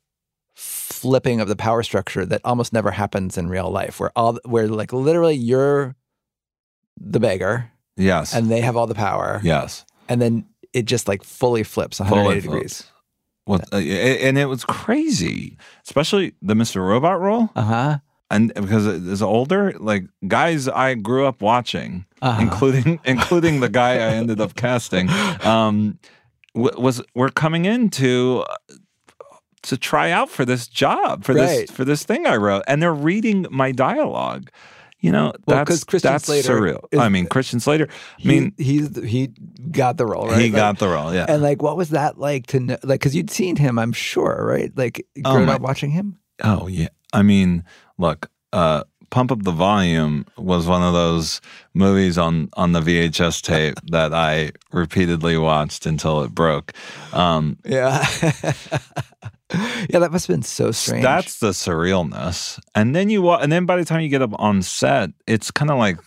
flipping 0.54 1.40
of 1.40 1.48
the 1.48 1.56
power 1.56 1.82
structure 1.82 2.24
that 2.26 2.40
almost 2.44 2.72
never 2.72 2.90
happens 2.90 3.36
in 3.38 3.48
real 3.48 3.70
life, 3.70 4.00
where 4.00 4.10
all, 4.16 4.38
where 4.44 4.66
like 4.68 4.92
literally 4.92 5.34
you're 5.36 5.94
the 6.98 7.20
beggar 7.20 7.70
Yes. 7.96 8.34
and 8.34 8.50
they 8.50 8.60
have 8.60 8.76
all 8.76 8.86
the 8.86 8.94
power, 8.94 9.40
yes. 9.42 9.84
and 10.08 10.20
then 10.20 10.44
it 10.72 10.84
just 10.84 11.08
like 11.08 11.22
fully 11.24 11.62
flips 11.62 11.98
180 12.00 12.40
Fully 12.40 12.40
degrees. 12.58 12.82
flips. 12.82 12.92
Well, 13.46 13.60
uh, 13.72 13.76
and 13.76 14.36
it 14.36 14.46
was 14.46 14.64
crazy, 14.64 15.56
especially 15.86 16.34
the 16.42 16.54
Mr. 16.54 16.86
Robot 16.86 17.20
role. 17.20 17.48
Uh 17.54 17.62
huh. 17.62 17.98
and 18.30 18.52
because 18.54 18.86
as 18.86 19.22
older, 19.22 19.72
like 19.78 20.04
guys 20.26 20.66
I 20.68 20.94
grew 20.94 21.26
up 21.26 21.40
watching, 21.42 22.06
Uh-huh. 22.20 22.42
including 22.42 22.98
including 23.04 23.60
the 23.60 23.68
guy 23.68 23.92
I 23.94 24.14
ended 24.14 24.40
up 24.40 24.56
casting, 24.56 25.08
um, 25.44 25.98
was 26.54 27.00
were 27.14 27.30
coming 27.30 27.64
in 27.66 27.88
to 27.90 28.44
to 29.62 29.76
try 29.76 30.10
out 30.10 30.28
for 30.28 30.44
this 30.44 30.66
job 30.68 31.24
for 31.24 31.34
Right. 31.34 31.46
this 31.66 31.70
for 31.70 31.84
this 31.84 32.02
thing 32.04 32.26
I 32.26 32.36
wrote, 32.36 32.64
and 32.66 32.82
they're 32.82 32.92
reading 32.92 33.46
my 33.50 33.72
dialogue. 33.72 34.50
You 35.00 35.12
know, 35.12 35.32
Well, 35.46 35.64
that's 35.64 35.84
Christian 35.84 36.10
that's 36.12 36.24
Slater 36.24 36.58
surreal. 36.58 36.84
is- 36.90 36.98
I 36.98 37.08
mean, 37.10 37.26
Christian 37.26 37.60
Slater. 37.60 37.86
I 37.90 38.22
He, 38.22 38.28
mean, 38.28 38.52
he's 38.56 38.96
he 39.04 39.28
got 39.70 39.98
the 39.98 40.06
role, 40.06 40.26
right? 40.28 40.38
he 40.38 40.44
Like- 40.44 40.52
got 40.56 40.78
the 40.78 40.88
role. 40.88 41.12
Yeah. 41.14 41.26
And 41.28 41.42
like, 41.42 41.62
what 41.62 41.76
was 41.76 41.90
that 41.90 42.18
like 42.18 42.46
to 42.48 42.60
know? 42.60 42.78
Like, 42.82 43.00
because 43.00 43.14
you'd 43.14 43.30
seen 43.30 43.56
him, 43.56 43.78
I'm 43.78 43.92
sure, 43.92 44.44
right? 44.48 44.72
Like, 44.76 45.06
Oh, 45.24 45.32
growing 45.32 45.46
my- 45.46 45.54
up 45.56 45.60
watching 45.60 45.90
him. 45.90 46.18
Oh 46.42 46.66
yeah. 46.66 46.88
I 47.12 47.22
mean, 47.22 47.62
look, 47.98 48.30
uh 48.52 48.84
Pump 49.10 49.30
Up 49.30 49.42
the 49.44 49.52
Volume 49.52 50.26
was 50.36 50.66
one 50.66 50.82
of 50.82 50.92
those 50.92 51.40
movies 51.74 52.18
on 52.18 52.48
on 52.54 52.72
the 52.72 52.80
VHS 52.80 53.40
tape 53.42 53.74
that 53.92 54.12
I 54.12 54.50
repeatedly 54.72 55.36
watched 55.38 55.86
until 55.86 56.22
it 56.22 56.34
broke. 56.34 56.72
Um 57.12 57.58
Yeah. 57.64 58.04
yeah, 59.88 59.98
that 60.00 60.10
must 60.12 60.26
have 60.26 60.34
been 60.34 60.42
so 60.42 60.72
strange. 60.72 61.02
that's 61.02 61.38
the 61.38 61.50
surrealness. 61.50 62.58
And 62.74 62.94
then 62.94 63.10
you 63.10 63.30
and 63.30 63.50
then 63.52 63.66
by 63.66 63.76
the 63.76 63.84
time 63.84 64.00
you 64.00 64.08
get 64.08 64.22
up 64.22 64.32
on 64.38 64.62
set, 64.62 65.10
it's 65.26 65.50
kind 65.50 65.70
of 65.70 65.78
like 65.78 65.98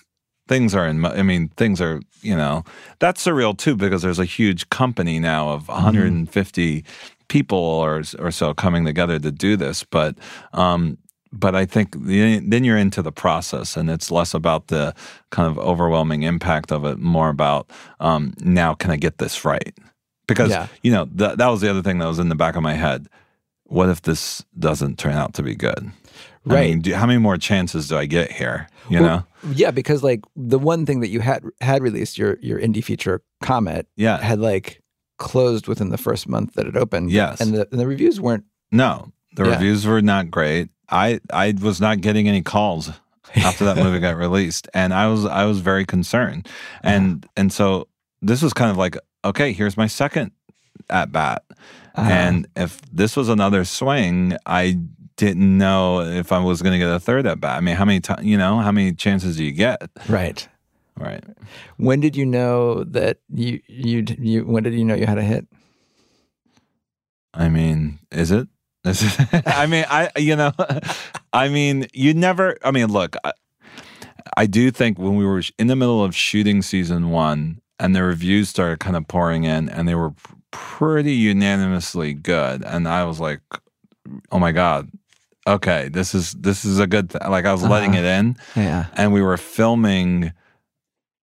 things 0.47 0.75
are 0.75 0.87
in 0.87 1.03
I 1.05 1.21
mean, 1.23 1.49
things 1.57 1.79
are, 1.79 2.01
you 2.21 2.35
know, 2.35 2.63
that's 2.99 3.25
surreal 3.25 3.57
too 3.57 3.75
because 3.75 4.01
there's 4.01 4.19
a 4.19 4.25
huge 4.25 4.69
company 4.69 5.19
now 5.19 5.49
of 5.49 5.67
150 5.67 6.83
people 7.27 7.57
or 7.57 8.03
or 8.17 8.31
so 8.31 8.53
coming 8.53 8.85
together 8.85 9.19
to 9.19 9.31
do 9.31 9.55
this, 9.55 9.83
but 9.83 10.15
um 10.53 10.97
but 11.31 11.55
I 11.55 11.65
think 11.65 11.91
the, 12.05 12.39
then 12.39 12.63
you're 12.63 12.75
into 12.75 13.03
the 13.03 13.11
process, 13.11 13.77
and 13.77 13.87
it's 13.87 14.09
less 14.09 14.33
about 14.33 14.69
the 14.69 14.95
kind 15.29 15.47
of 15.47 15.59
overwhelming 15.59 16.23
impact 16.23 16.71
of 16.71 16.85
it, 16.85 16.97
more 16.97 17.29
about 17.29 17.69
um, 17.99 18.33
now 18.39 18.73
can 18.73 18.89
I 18.89 18.97
get 18.97 19.19
this 19.19 19.45
right? 19.45 19.77
Because 20.27 20.49
Yeah. 20.49 20.65
you 20.81 20.91
know 20.91 21.05
th- 21.05 21.37
that 21.37 21.47
was 21.47 21.61
the 21.61 21.69
other 21.69 21.83
thing 21.83 21.99
that 21.99 22.07
was 22.07 22.17
in 22.17 22.29
the 22.29 22.35
back 22.35 22.55
of 22.55 22.63
my 22.63 22.73
head. 22.73 23.07
What 23.69 23.89
if 23.89 24.01
this 24.01 24.43
doesn't 24.57 24.97
turn 24.99 25.13
out 25.13 25.33
to 25.35 25.43
be 25.43 25.55
good? 25.55 25.91
I 26.49 26.53
Right. 26.53 26.69
mean, 26.69 26.81
do, 26.81 26.93
how 26.95 27.05
many 27.05 27.19
more 27.19 27.37
chances 27.37 27.87
do 27.87 27.97
I 27.97 28.05
get 28.05 28.31
here? 28.31 28.67
You 28.89 29.01
Well, 29.01 29.09
know? 29.43 29.51
yeah, 29.53 29.71
because 29.71 30.03
like 30.03 30.21
the 30.35 30.57
one 30.59 30.85
thing 30.85 30.99
that 31.01 31.09
you 31.09 31.19
had 31.21 31.43
had 31.61 31.81
released 31.83 32.17
your 32.17 32.37
your 32.41 32.59
indie 32.59 32.83
feature 32.83 33.21
Comet 33.41 33.87
Yeah. 33.95 34.17
had 34.21 34.39
like 34.39 34.81
closed 35.17 35.67
within 35.67 35.89
the 35.89 35.97
first 35.97 36.27
month 36.27 36.53
that 36.55 36.65
it 36.65 36.75
opened. 36.75 37.11
Yes. 37.11 37.39
and 37.41 37.53
the 37.53 37.67
and 37.71 37.79
the 37.79 37.85
reviews 37.87 38.19
weren't. 38.19 38.45
No, 38.71 39.11
the 39.35 39.43
Yeah. 39.45 39.51
reviews 39.51 39.85
were 39.85 40.01
not 40.01 40.31
great. 40.31 40.69
I 40.89 41.19
I 41.31 41.53
was 41.61 41.79
not 41.79 42.01
getting 42.01 42.27
any 42.27 42.41
calls 42.41 42.89
after 43.35 43.65
that 43.65 43.77
movie 43.83 43.99
got 43.99 44.15
released, 44.17 44.67
and 44.73 44.93
I 44.93 45.07
was 45.07 45.25
I 45.25 45.45
was 45.45 45.59
very 45.59 45.85
concerned, 45.85 46.47
and 46.81 47.27
and 47.37 47.53
so 47.53 47.87
this 48.23 48.41
was 48.41 48.53
kind 48.53 48.71
of 48.71 48.77
like 48.77 48.97
okay, 49.23 49.51
here's 49.53 49.77
my 49.77 49.87
second 49.87 50.31
at 50.89 51.11
bat, 51.11 51.43
Uh, 51.99 52.09
and 52.09 52.47
if 52.55 52.81
this 52.91 53.15
was 53.15 53.29
another 53.29 53.65
swing, 53.65 54.37
I 54.45 54.79
didn't 55.17 55.57
know 55.57 56.01
if 56.01 56.31
I 56.31 56.39
was 56.39 56.61
going 56.61 56.73
to 56.73 56.79
get 56.79 56.89
a 56.91 56.99
third 56.99 57.27
at 57.27 57.41
bat. 57.41 57.57
I 57.57 57.61
mean, 57.61 57.75
how 57.75 57.85
many 57.85 57.99
times 57.99 58.25
you 58.25 58.37
know 58.37 58.59
how 58.59 58.71
many 58.71 58.93
chances 58.93 59.37
do 59.37 59.43
you 59.43 59.51
get? 59.51 59.81
right. 60.07 60.47
Right. 60.97 61.23
When 61.77 62.01
did 62.01 62.17
you 62.17 62.25
know 62.25 62.83
that 62.83 63.19
you 63.33 63.61
you 63.67 64.03
you? 64.19 64.45
When 64.45 64.63
did 64.63 64.73
you 64.73 64.83
know 64.83 64.95
you 64.95 65.05
had 65.05 65.17
a 65.17 65.23
hit? 65.23 65.47
I 67.33 67.47
mean, 67.47 67.99
is 68.11 68.31
it? 68.31 68.49
Is 68.83 69.01
it? 69.19 69.43
I 69.47 69.65
mean, 69.65 69.85
I 69.89 70.09
you 70.17 70.35
know, 70.35 70.51
I 71.33 71.47
mean, 71.47 71.87
you 71.93 72.13
never. 72.13 72.57
I 72.65 72.71
mean, 72.71 72.87
look, 72.87 73.15
I, 73.23 73.31
I 74.35 74.45
do 74.45 74.71
think 74.71 74.99
when 74.99 75.15
we 75.15 75.25
were 75.25 75.41
in 75.57 75.67
the 75.67 75.75
middle 75.75 76.03
of 76.03 76.13
shooting 76.13 76.61
season 76.61 77.11
one, 77.11 77.61
and 77.79 77.95
the 77.95 78.03
reviews 78.03 78.49
started 78.49 78.81
kind 78.81 78.97
of 78.97 79.07
pouring 79.07 79.45
in, 79.45 79.69
and 79.69 79.87
they 79.87 79.95
were 79.95 80.13
pretty 80.51 81.13
unanimously 81.13 82.13
good, 82.13 82.63
and 82.63 82.87
I 82.87 83.03
was 83.05 83.19
like, 83.19 83.41
oh 84.31 84.39
my 84.39 84.51
god, 84.51 84.89
okay, 85.47 85.89
this 85.89 86.13
is 86.15 86.31
this 86.33 86.65
is 86.65 86.79
a 86.79 86.87
good. 86.87 87.09
Th-. 87.11 87.23
Like 87.29 87.45
I 87.45 87.51
was 87.51 87.63
letting 87.63 87.91
Uh-huh. 87.91 87.99
it 87.99 88.05
in, 88.05 88.35
Yeah. 88.55 88.85
and 88.93 89.13
we 89.13 89.21
were 89.21 89.37
filming 89.37 90.33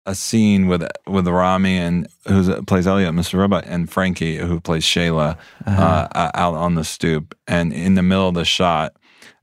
a 0.06 0.16
scene 0.16 0.68
with 0.68 0.86
with 1.08 1.28
Rami 1.28 1.78
and 1.78 2.08
who 2.28 2.62
plays 2.64 2.88
Elliot, 2.88 3.14
Mr. 3.14 3.40
Robot, 3.40 3.64
and 3.68 3.90
Frankie, 3.90 4.38
who 4.38 4.60
plays 4.60 4.84
Shayla, 4.84 5.38
uh, 5.66 5.70
uh, 6.14 6.32
out 6.34 6.56
on 6.56 6.76
the 6.76 6.84
stoop. 6.84 7.36
And 7.48 7.72
in 7.72 7.96
the 7.96 8.04
middle 8.04 8.28
of 8.28 8.34
the 8.36 8.44
shot, 8.46 8.94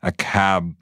a 0.02 0.12
cab 0.12 0.74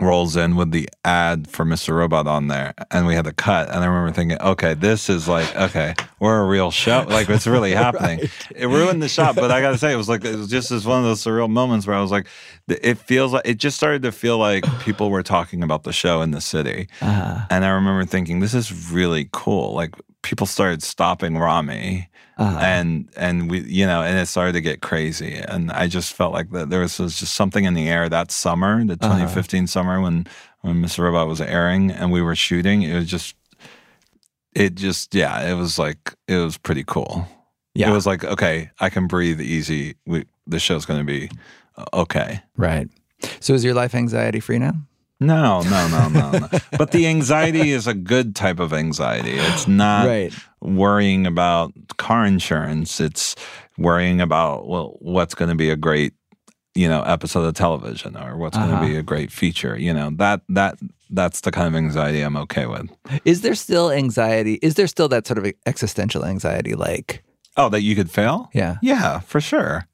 rolls 0.00 0.36
in 0.36 0.56
with 0.56 0.72
the 0.72 0.88
ad 1.04 1.48
for 1.48 1.64
Mr. 1.64 1.96
Robot 1.96 2.26
on 2.26 2.48
there, 2.48 2.74
and 2.90 3.06
we 3.06 3.14
had 3.14 3.24
to 3.24 3.32
cut. 3.32 3.68
And 3.68 3.78
I 3.82 3.86
remember 3.86 4.12
thinking, 4.12 4.38
okay, 4.40 4.74
this 4.74 5.08
is 5.08 5.26
like, 5.28 5.54
okay, 5.56 5.94
we're 6.20 6.38
a 6.40 6.46
real 6.46 6.70
show. 6.70 7.06
Like 7.08 7.28
it's 7.30 7.46
really 7.46 7.72
happening. 7.84 8.28
It 8.54 8.66
ruined 8.66 9.02
the 9.02 9.08
shot, 9.08 9.36
but 9.36 9.50
I 9.50 9.60
gotta 9.60 9.78
say, 9.78 9.92
it 9.92 9.96
was 9.96 10.08
like 10.08 10.24
it 10.24 10.36
was 10.36 10.48
just 10.48 10.70
as 10.70 10.86
one 10.86 10.98
of 10.98 11.04
those 11.04 11.22
surreal 11.24 11.48
moments 11.48 11.86
where 11.86 11.96
I 11.96 12.00
was 12.02 12.10
like, 12.10 12.26
it 12.68 12.98
feels 12.98 13.32
like 13.32 13.46
it 13.46 13.54
just 13.58 13.76
started 13.76 14.02
to 14.02 14.12
feel 14.12 14.38
like 14.38 14.64
people 14.80 15.10
were 15.10 15.22
talking 15.22 15.62
about 15.62 15.84
the 15.84 15.92
show 15.92 16.20
in 16.22 16.30
the 16.32 16.40
city. 16.40 16.88
Uh, 17.00 17.46
And 17.50 17.64
I 17.64 17.68
remember 17.70 18.04
thinking, 18.04 18.40
this 18.40 18.54
is 18.54 18.90
really 18.90 19.28
cool. 19.32 19.72
Like 19.74 19.94
people 20.22 20.46
started 20.46 20.82
stopping 20.82 21.38
Rami 21.38 22.08
uh, 22.38 22.58
and 22.60 23.08
and 23.16 23.50
we 23.50 23.60
you 23.60 23.86
know 23.86 24.02
and 24.02 24.18
it 24.18 24.26
started 24.26 24.52
to 24.52 24.60
get 24.60 24.82
crazy 24.82 25.34
and 25.36 25.70
i 25.72 25.86
just 25.86 26.12
felt 26.12 26.32
like 26.32 26.50
that 26.50 26.68
there 26.70 26.80
was, 26.80 26.98
was 26.98 27.18
just 27.18 27.34
something 27.34 27.64
in 27.64 27.74
the 27.74 27.88
air 27.88 28.08
that 28.08 28.30
summer 28.30 28.84
the 28.84 28.92
Uh-huh. 28.94 29.14
2015 29.14 29.66
summer 29.66 30.00
when 30.00 30.26
when 30.60 30.82
mr 30.82 30.98
robot 31.00 31.26
was 31.28 31.40
airing 31.40 31.90
and 31.90 32.12
we 32.12 32.20
were 32.20 32.36
shooting 32.36 32.82
it 32.82 32.94
was 32.94 33.06
just 33.06 33.34
it 34.54 34.74
just 34.74 35.14
yeah 35.14 35.48
it 35.50 35.54
was 35.54 35.78
like 35.78 36.14
it 36.28 36.36
was 36.36 36.58
pretty 36.58 36.84
cool 36.84 37.26
yeah. 37.74 37.88
it 37.88 37.92
was 37.92 38.06
like 38.06 38.24
okay 38.24 38.70
i 38.80 38.88
can 38.90 39.06
breathe 39.06 39.40
easy 39.40 39.94
we, 40.06 40.24
the 40.46 40.58
show's 40.58 40.86
going 40.86 41.00
to 41.00 41.04
be 41.04 41.30
uh, 41.76 41.84
okay 41.92 42.40
right. 42.56 42.88
So 43.40 43.54
is 43.54 43.64
your 43.64 43.74
life 43.74 43.94
anxiety 43.94 44.40
free 44.40 44.58
now? 44.58 44.74
No 45.20 45.62
no 45.62 45.88
no 45.88 46.08
no 46.08 46.30
no 46.38 46.48
but 46.78 46.90
the 46.90 47.06
anxiety 47.06 47.70
is 47.70 47.86
a 47.86 47.94
good 47.94 48.36
type 48.36 48.60
of 48.60 48.72
anxiety 48.72 49.32
it's 49.32 49.66
not 49.66 50.06
right. 50.06 50.32
worrying 50.60 51.26
about 51.26 51.72
car 51.96 52.26
insurance. 52.26 53.00
It's 53.00 53.34
worrying 53.78 54.20
about 54.20 54.68
well, 54.68 54.96
what's 55.00 55.34
going 55.34 55.48
to 55.48 55.54
be 55.54 55.70
a 55.70 55.76
great, 55.76 56.12
you 56.74 56.88
know, 56.88 57.02
episode 57.02 57.44
of 57.44 57.54
television 57.54 58.16
or 58.16 58.36
what's 58.36 58.56
going 58.56 58.70
Uh-huh. 58.70 58.82
to 58.82 58.88
be 58.88 58.96
a 58.96 59.02
great 59.02 59.30
feature. 59.32 59.78
You 59.78 59.94
know 59.94 60.10
that 60.16 60.42
that 60.50 60.78
that's 61.08 61.40
the 61.42 61.50
kind 61.50 61.68
of 61.68 61.74
anxiety 61.74 62.20
I'm 62.20 62.36
okay 62.36 62.66
with. 62.66 62.90
Is 63.24 63.40
there 63.42 63.54
still 63.54 63.90
anxiety? 63.90 64.54
Is 64.60 64.74
there 64.74 64.86
still 64.88 65.08
that 65.08 65.26
sort 65.26 65.38
of 65.38 65.46
existential 65.64 66.24
anxiety? 66.24 66.74
Like, 66.74 67.22
Oh, 67.56 67.68
that 67.70 67.80
you 67.82 67.94
could 67.94 68.10
fail? 68.10 68.50
yeah. 68.52 68.76
Yeah, 68.82 69.20
for 69.20 69.40
sure. 69.40 69.86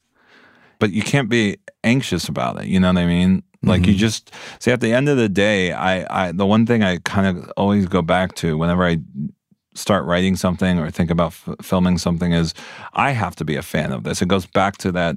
But 0.80 0.90
you 0.92 1.02
can't 1.02 1.28
be 1.28 1.58
anxious 1.84 2.28
about 2.28 2.60
it. 2.60 2.66
You 2.66 2.80
know 2.80 2.88
what 2.88 2.98
I 2.98 3.06
mean? 3.06 3.42
Like 3.62 3.86
you 3.86 3.92
mm-hmm. 3.92 3.98
just 3.98 4.32
see 4.58 4.70
at 4.72 4.80
the 4.80 4.92
end 4.92 5.08
of 5.08 5.16
the 5.16 5.28
day, 5.28 5.72
I, 5.72 6.26
I 6.28 6.32
the 6.32 6.46
one 6.46 6.66
thing 6.66 6.82
I 6.82 6.98
kind 6.98 7.26
of 7.38 7.52
always 7.56 7.86
go 7.86 8.02
back 8.02 8.34
to 8.36 8.58
whenever 8.58 8.84
I 8.84 8.98
start 9.74 10.04
writing 10.04 10.36
something 10.36 10.78
or 10.78 10.90
think 10.90 11.10
about 11.10 11.28
f- 11.28 11.54
filming 11.62 11.98
something 11.98 12.32
is 12.32 12.54
I 12.92 13.12
have 13.12 13.36
to 13.36 13.44
be 13.44 13.56
a 13.56 13.62
fan 13.62 13.92
of 13.92 14.04
this. 14.04 14.20
It 14.20 14.28
goes 14.28 14.46
back 14.46 14.76
to 14.78 14.92
that 14.92 15.16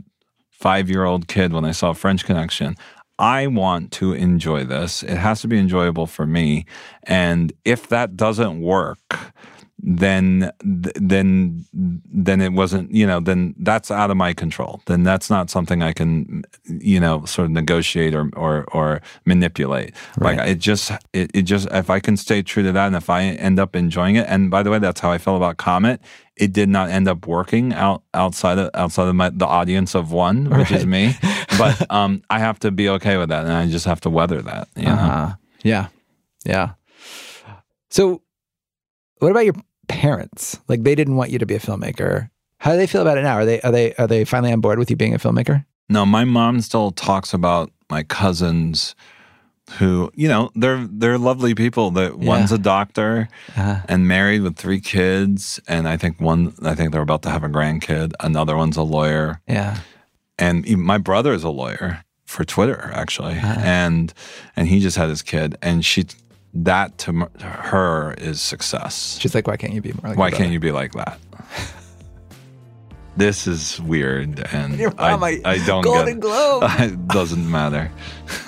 five 0.52 0.90
year 0.90 1.06
old 1.06 1.28
kid 1.28 1.54
when 1.54 1.66
I 1.66 1.72
saw 1.72 1.94
French 1.94 2.26
Connection. 2.26 2.76
I 3.18 3.48
want 3.48 3.92
to 3.94 4.14
enjoy 4.14 4.66
this. 4.66 5.02
It 5.02 5.18
has 5.18 5.42
to 5.42 5.48
be 5.48 5.58
enjoyable 5.58 6.06
for 6.06 6.26
me. 6.26 6.66
And 7.04 7.54
if 7.64 7.88
that 7.88 8.18
doesn't 8.18 8.62
work, 8.62 9.34
then 9.88 10.52
then 10.64 11.64
then 11.74 12.42
it 12.42 12.54
wasn't 12.54 12.92
you 12.92 13.06
know 13.06 13.20
then 13.20 13.54
that's 13.60 13.92
out 13.92 14.10
of 14.10 14.18
my 14.18 14.34
control. 14.34 14.82
Then 14.88 15.04
that's 15.04 15.30
not 15.30 15.52
something 15.52 15.84
i 15.84 15.94
can 15.94 16.44
you 16.66 17.00
know 17.00 17.24
sort 17.26 17.46
of 17.46 17.52
negotiate 17.52 18.16
or 18.16 18.32
or, 18.36 18.66
or 18.74 19.02
manipulate. 19.26 19.94
Right. 20.18 20.38
like 20.38 20.50
it 20.50 20.56
just 20.56 20.92
it, 21.14 21.30
it 21.36 21.44
just 21.44 21.68
if 21.72 21.92
i 21.92 22.00
can 22.00 22.18
stay 22.18 22.42
true 22.42 22.64
to 22.64 22.72
that 22.72 22.88
and 22.88 22.96
if 22.96 23.12
i 23.12 23.22
end 23.22 23.60
up 23.60 23.76
enjoying 23.76 24.16
it 24.16 24.26
and 24.28 24.50
by 24.50 24.64
the 24.64 24.72
way 24.72 24.80
that's 24.80 25.00
how 25.00 25.12
i 25.12 25.20
feel 25.20 25.38
about 25.38 25.58
comet. 25.58 26.02
It 26.36 26.52
did 26.52 26.68
not 26.68 26.90
end 26.90 27.08
up 27.08 27.28
working 27.28 27.72
out 27.72 28.04
outside 28.14 28.58
of 28.58 28.70
outside 28.74 29.08
of 29.08 29.16
my, 29.16 29.30
the 29.30 29.46
audience 29.46 29.96
of 29.96 30.12
one 30.12 30.46
which 30.50 30.72
right. 30.72 30.80
is 30.80 30.86
me. 30.86 31.14
But 31.58 31.90
um 31.92 32.24
i 32.30 32.40
have 32.40 32.60
to 32.60 32.72
be 32.72 32.90
okay 32.90 33.18
with 33.18 33.30
that 33.30 33.46
and 33.46 33.54
i 33.54 33.68
just 33.68 33.86
have 33.86 34.02
to 34.02 34.10
weather 34.10 34.42
that 34.42 34.68
you 34.76 34.88
uh-huh. 34.88 35.36
yeah. 35.64 35.88
Yeah. 36.46 36.74
So 37.90 38.22
what 39.20 39.32
about 39.32 39.46
your 39.46 39.56
parents? 39.96 40.60
Like 40.68 40.84
they 40.84 40.96
didn't 40.96 41.16
want 41.16 41.32
you 41.32 41.40
to 41.40 41.46
be 41.46 41.56
a 41.56 41.60
filmmaker. 41.60 42.30
How 42.60 42.72
do 42.72 42.78
they 42.78 42.88
feel 42.88 43.02
about 43.02 43.18
it 43.18 43.24
now? 43.24 43.36
Are 43.36 43.46
they 43.46 43.62
are 43.62 43.72
they 43.72 43.94
are 43.96 44.08
they 44.08 44.26
finally 44.26 44.52
on 44.52 44.62
board 44.62 44.80
with 44.80 44.90
you 44.90 44.96
being 44.96 45.14
a 45.14 45.20
filmmaker? 45.20 45.66
No, 45.90 46.06
my 46.06 46.26
mom 46.26 46.62
still 46.62 46.92
talks 46.92 47.34
about 47.34 47.72
my 47.90 48.04
cousins 48.04 48.96
who, 49.78 50.12
you 50.14 50.28
know, 50.28 50.52
they're 50.56 50.88
they're 50.92 51.18
lovely 51.18 51.56
people. 51.56 51.92
That 51.92 52.20
yeah. 52.20 52.28
one's 52.28 52.52
a 52.52 52.58
doctor 52.58 53.30
uh-huh. 53.50 53.82
and 53.88 54.08
married 54.08 54.42
with 54.42 54.58
three 54.58 54.80
kids 54.80 55.60
and 55.68 55.88
I 55.88 55.98
think 55.98 56.20
one 56.20 56.54
I 56.64 56.76
think 56.76 56.92
they're 56.92 57.02
about 57.02 57.24
to 57.24 57.30
have 57.30 57.44
a 57.44 57.50
grandkid. 57.50 58.14
Another 58.20 58.56
one's 58.58 58.78
a 58.78 58.84
lawyer. 58.84 59.42
Yeah. 59.48 59.80
And 60.38 60.68
my 60.78 60.98
brother 60.98 61.34
is 61.34 61.44
a 61.44 61.50
lawyer 61.50 62.04
for 62.26 62.44
Twitter 62.44 62.92
actually. 62.94 63.38
Uh-huh. 63.38 63.62
And 63.64 64.14
and 64.56 64.68
he 64.68 64.80
just 64.80 64.98
had 64.98 65.10
his 65.10 65.22
kid 65.22 65.58
and 65.62 65.86
she 65.86 66.06
that 66.56 66.98
to 67.00 67.30
her 67.42 68.14
is 68.14 68.42
success. 68.42 69.18
She's 69.20 69.36
like, 69.36 69.48
why 69.48 69.58
can't 69.58 69.74
you 69.74 69.82
be 69.82 69.92
more 69.94 70.10
like 70.10 70.18
Why 70.18 70.32
can't 70.32 70.52
you 70.52 70.60
be 70.60 70.72
like 70.72 70.94
that? 70.94 71.20
this 73.18 73.48
is 73.48 73.82
weird, 73.82 74.46
and 74.52 74.82
I, 74.98 75.42
I, 75.46 75.58
don't 75.66 75.84
Golden 75.84 76.16
get 76.16 76.22
Globe. 76.22 76.64
It 76.80 77.08
doesn't 77.08 77.50
matter. 77.50 77.92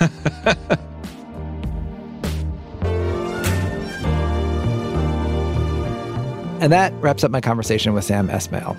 and 6.60 6.72
that 6.72 6.92
wraps 6.94 7.24
up 7.24 7.30
my 7.30 7.40
conversation 7.40 7.92
with 7.92 8.04
Sam 8.04 8.28
Esmail. 8.28 8.76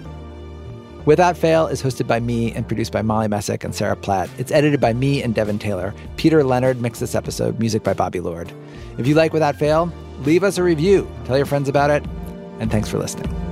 Without 1.10 1.36
Fail 1.36 1.66
is 1.66 1.82
hosted 1.82 2.06
by 2.06 2.20
me 2.20 2.52
and 2.52 2.68
produced 2.68 2.92
by 2.92 3.02
Molly 3.02 3.28
Messick 3.28 3.64
and 3.64 3.74
Sarah 3.74 3.96
Platt. 3.96 4.30
It's 4.38 4.52
edited 4.52 4.80
by 4.80 4.94
me 4.94 5.24
and 5.24 5.34
Devin 5.34 5.58
Taylor. 5.58 5.92
Peter 6.18 6.44
Leonard 6.44 6.82
mixed 6.82 7.02
this 7.02 7.16
episode, 7.16 7.60
music 7.60 7.82
by 7.84 7.96
Bobby 7.96 8.20
Lord. 8.20 8.54
If 9.00 9.08
you 9.08 9.16
like 9.16 9.34
Without 9.34 9.56
Fail, 9.56 9.92
leave 10.20 10.44
us 10.44 10.60
a 10.60 10.64
review, 10.64 11.10
tell 11.26 11.36
your 11.36 11.48
friends 11.48 11.68
about 11.68 11.90
it, 11.90 12.06
and 12.60 12.70
thanks 12.70 12.90
for 12.90 13.00
listening. 13.00 13.49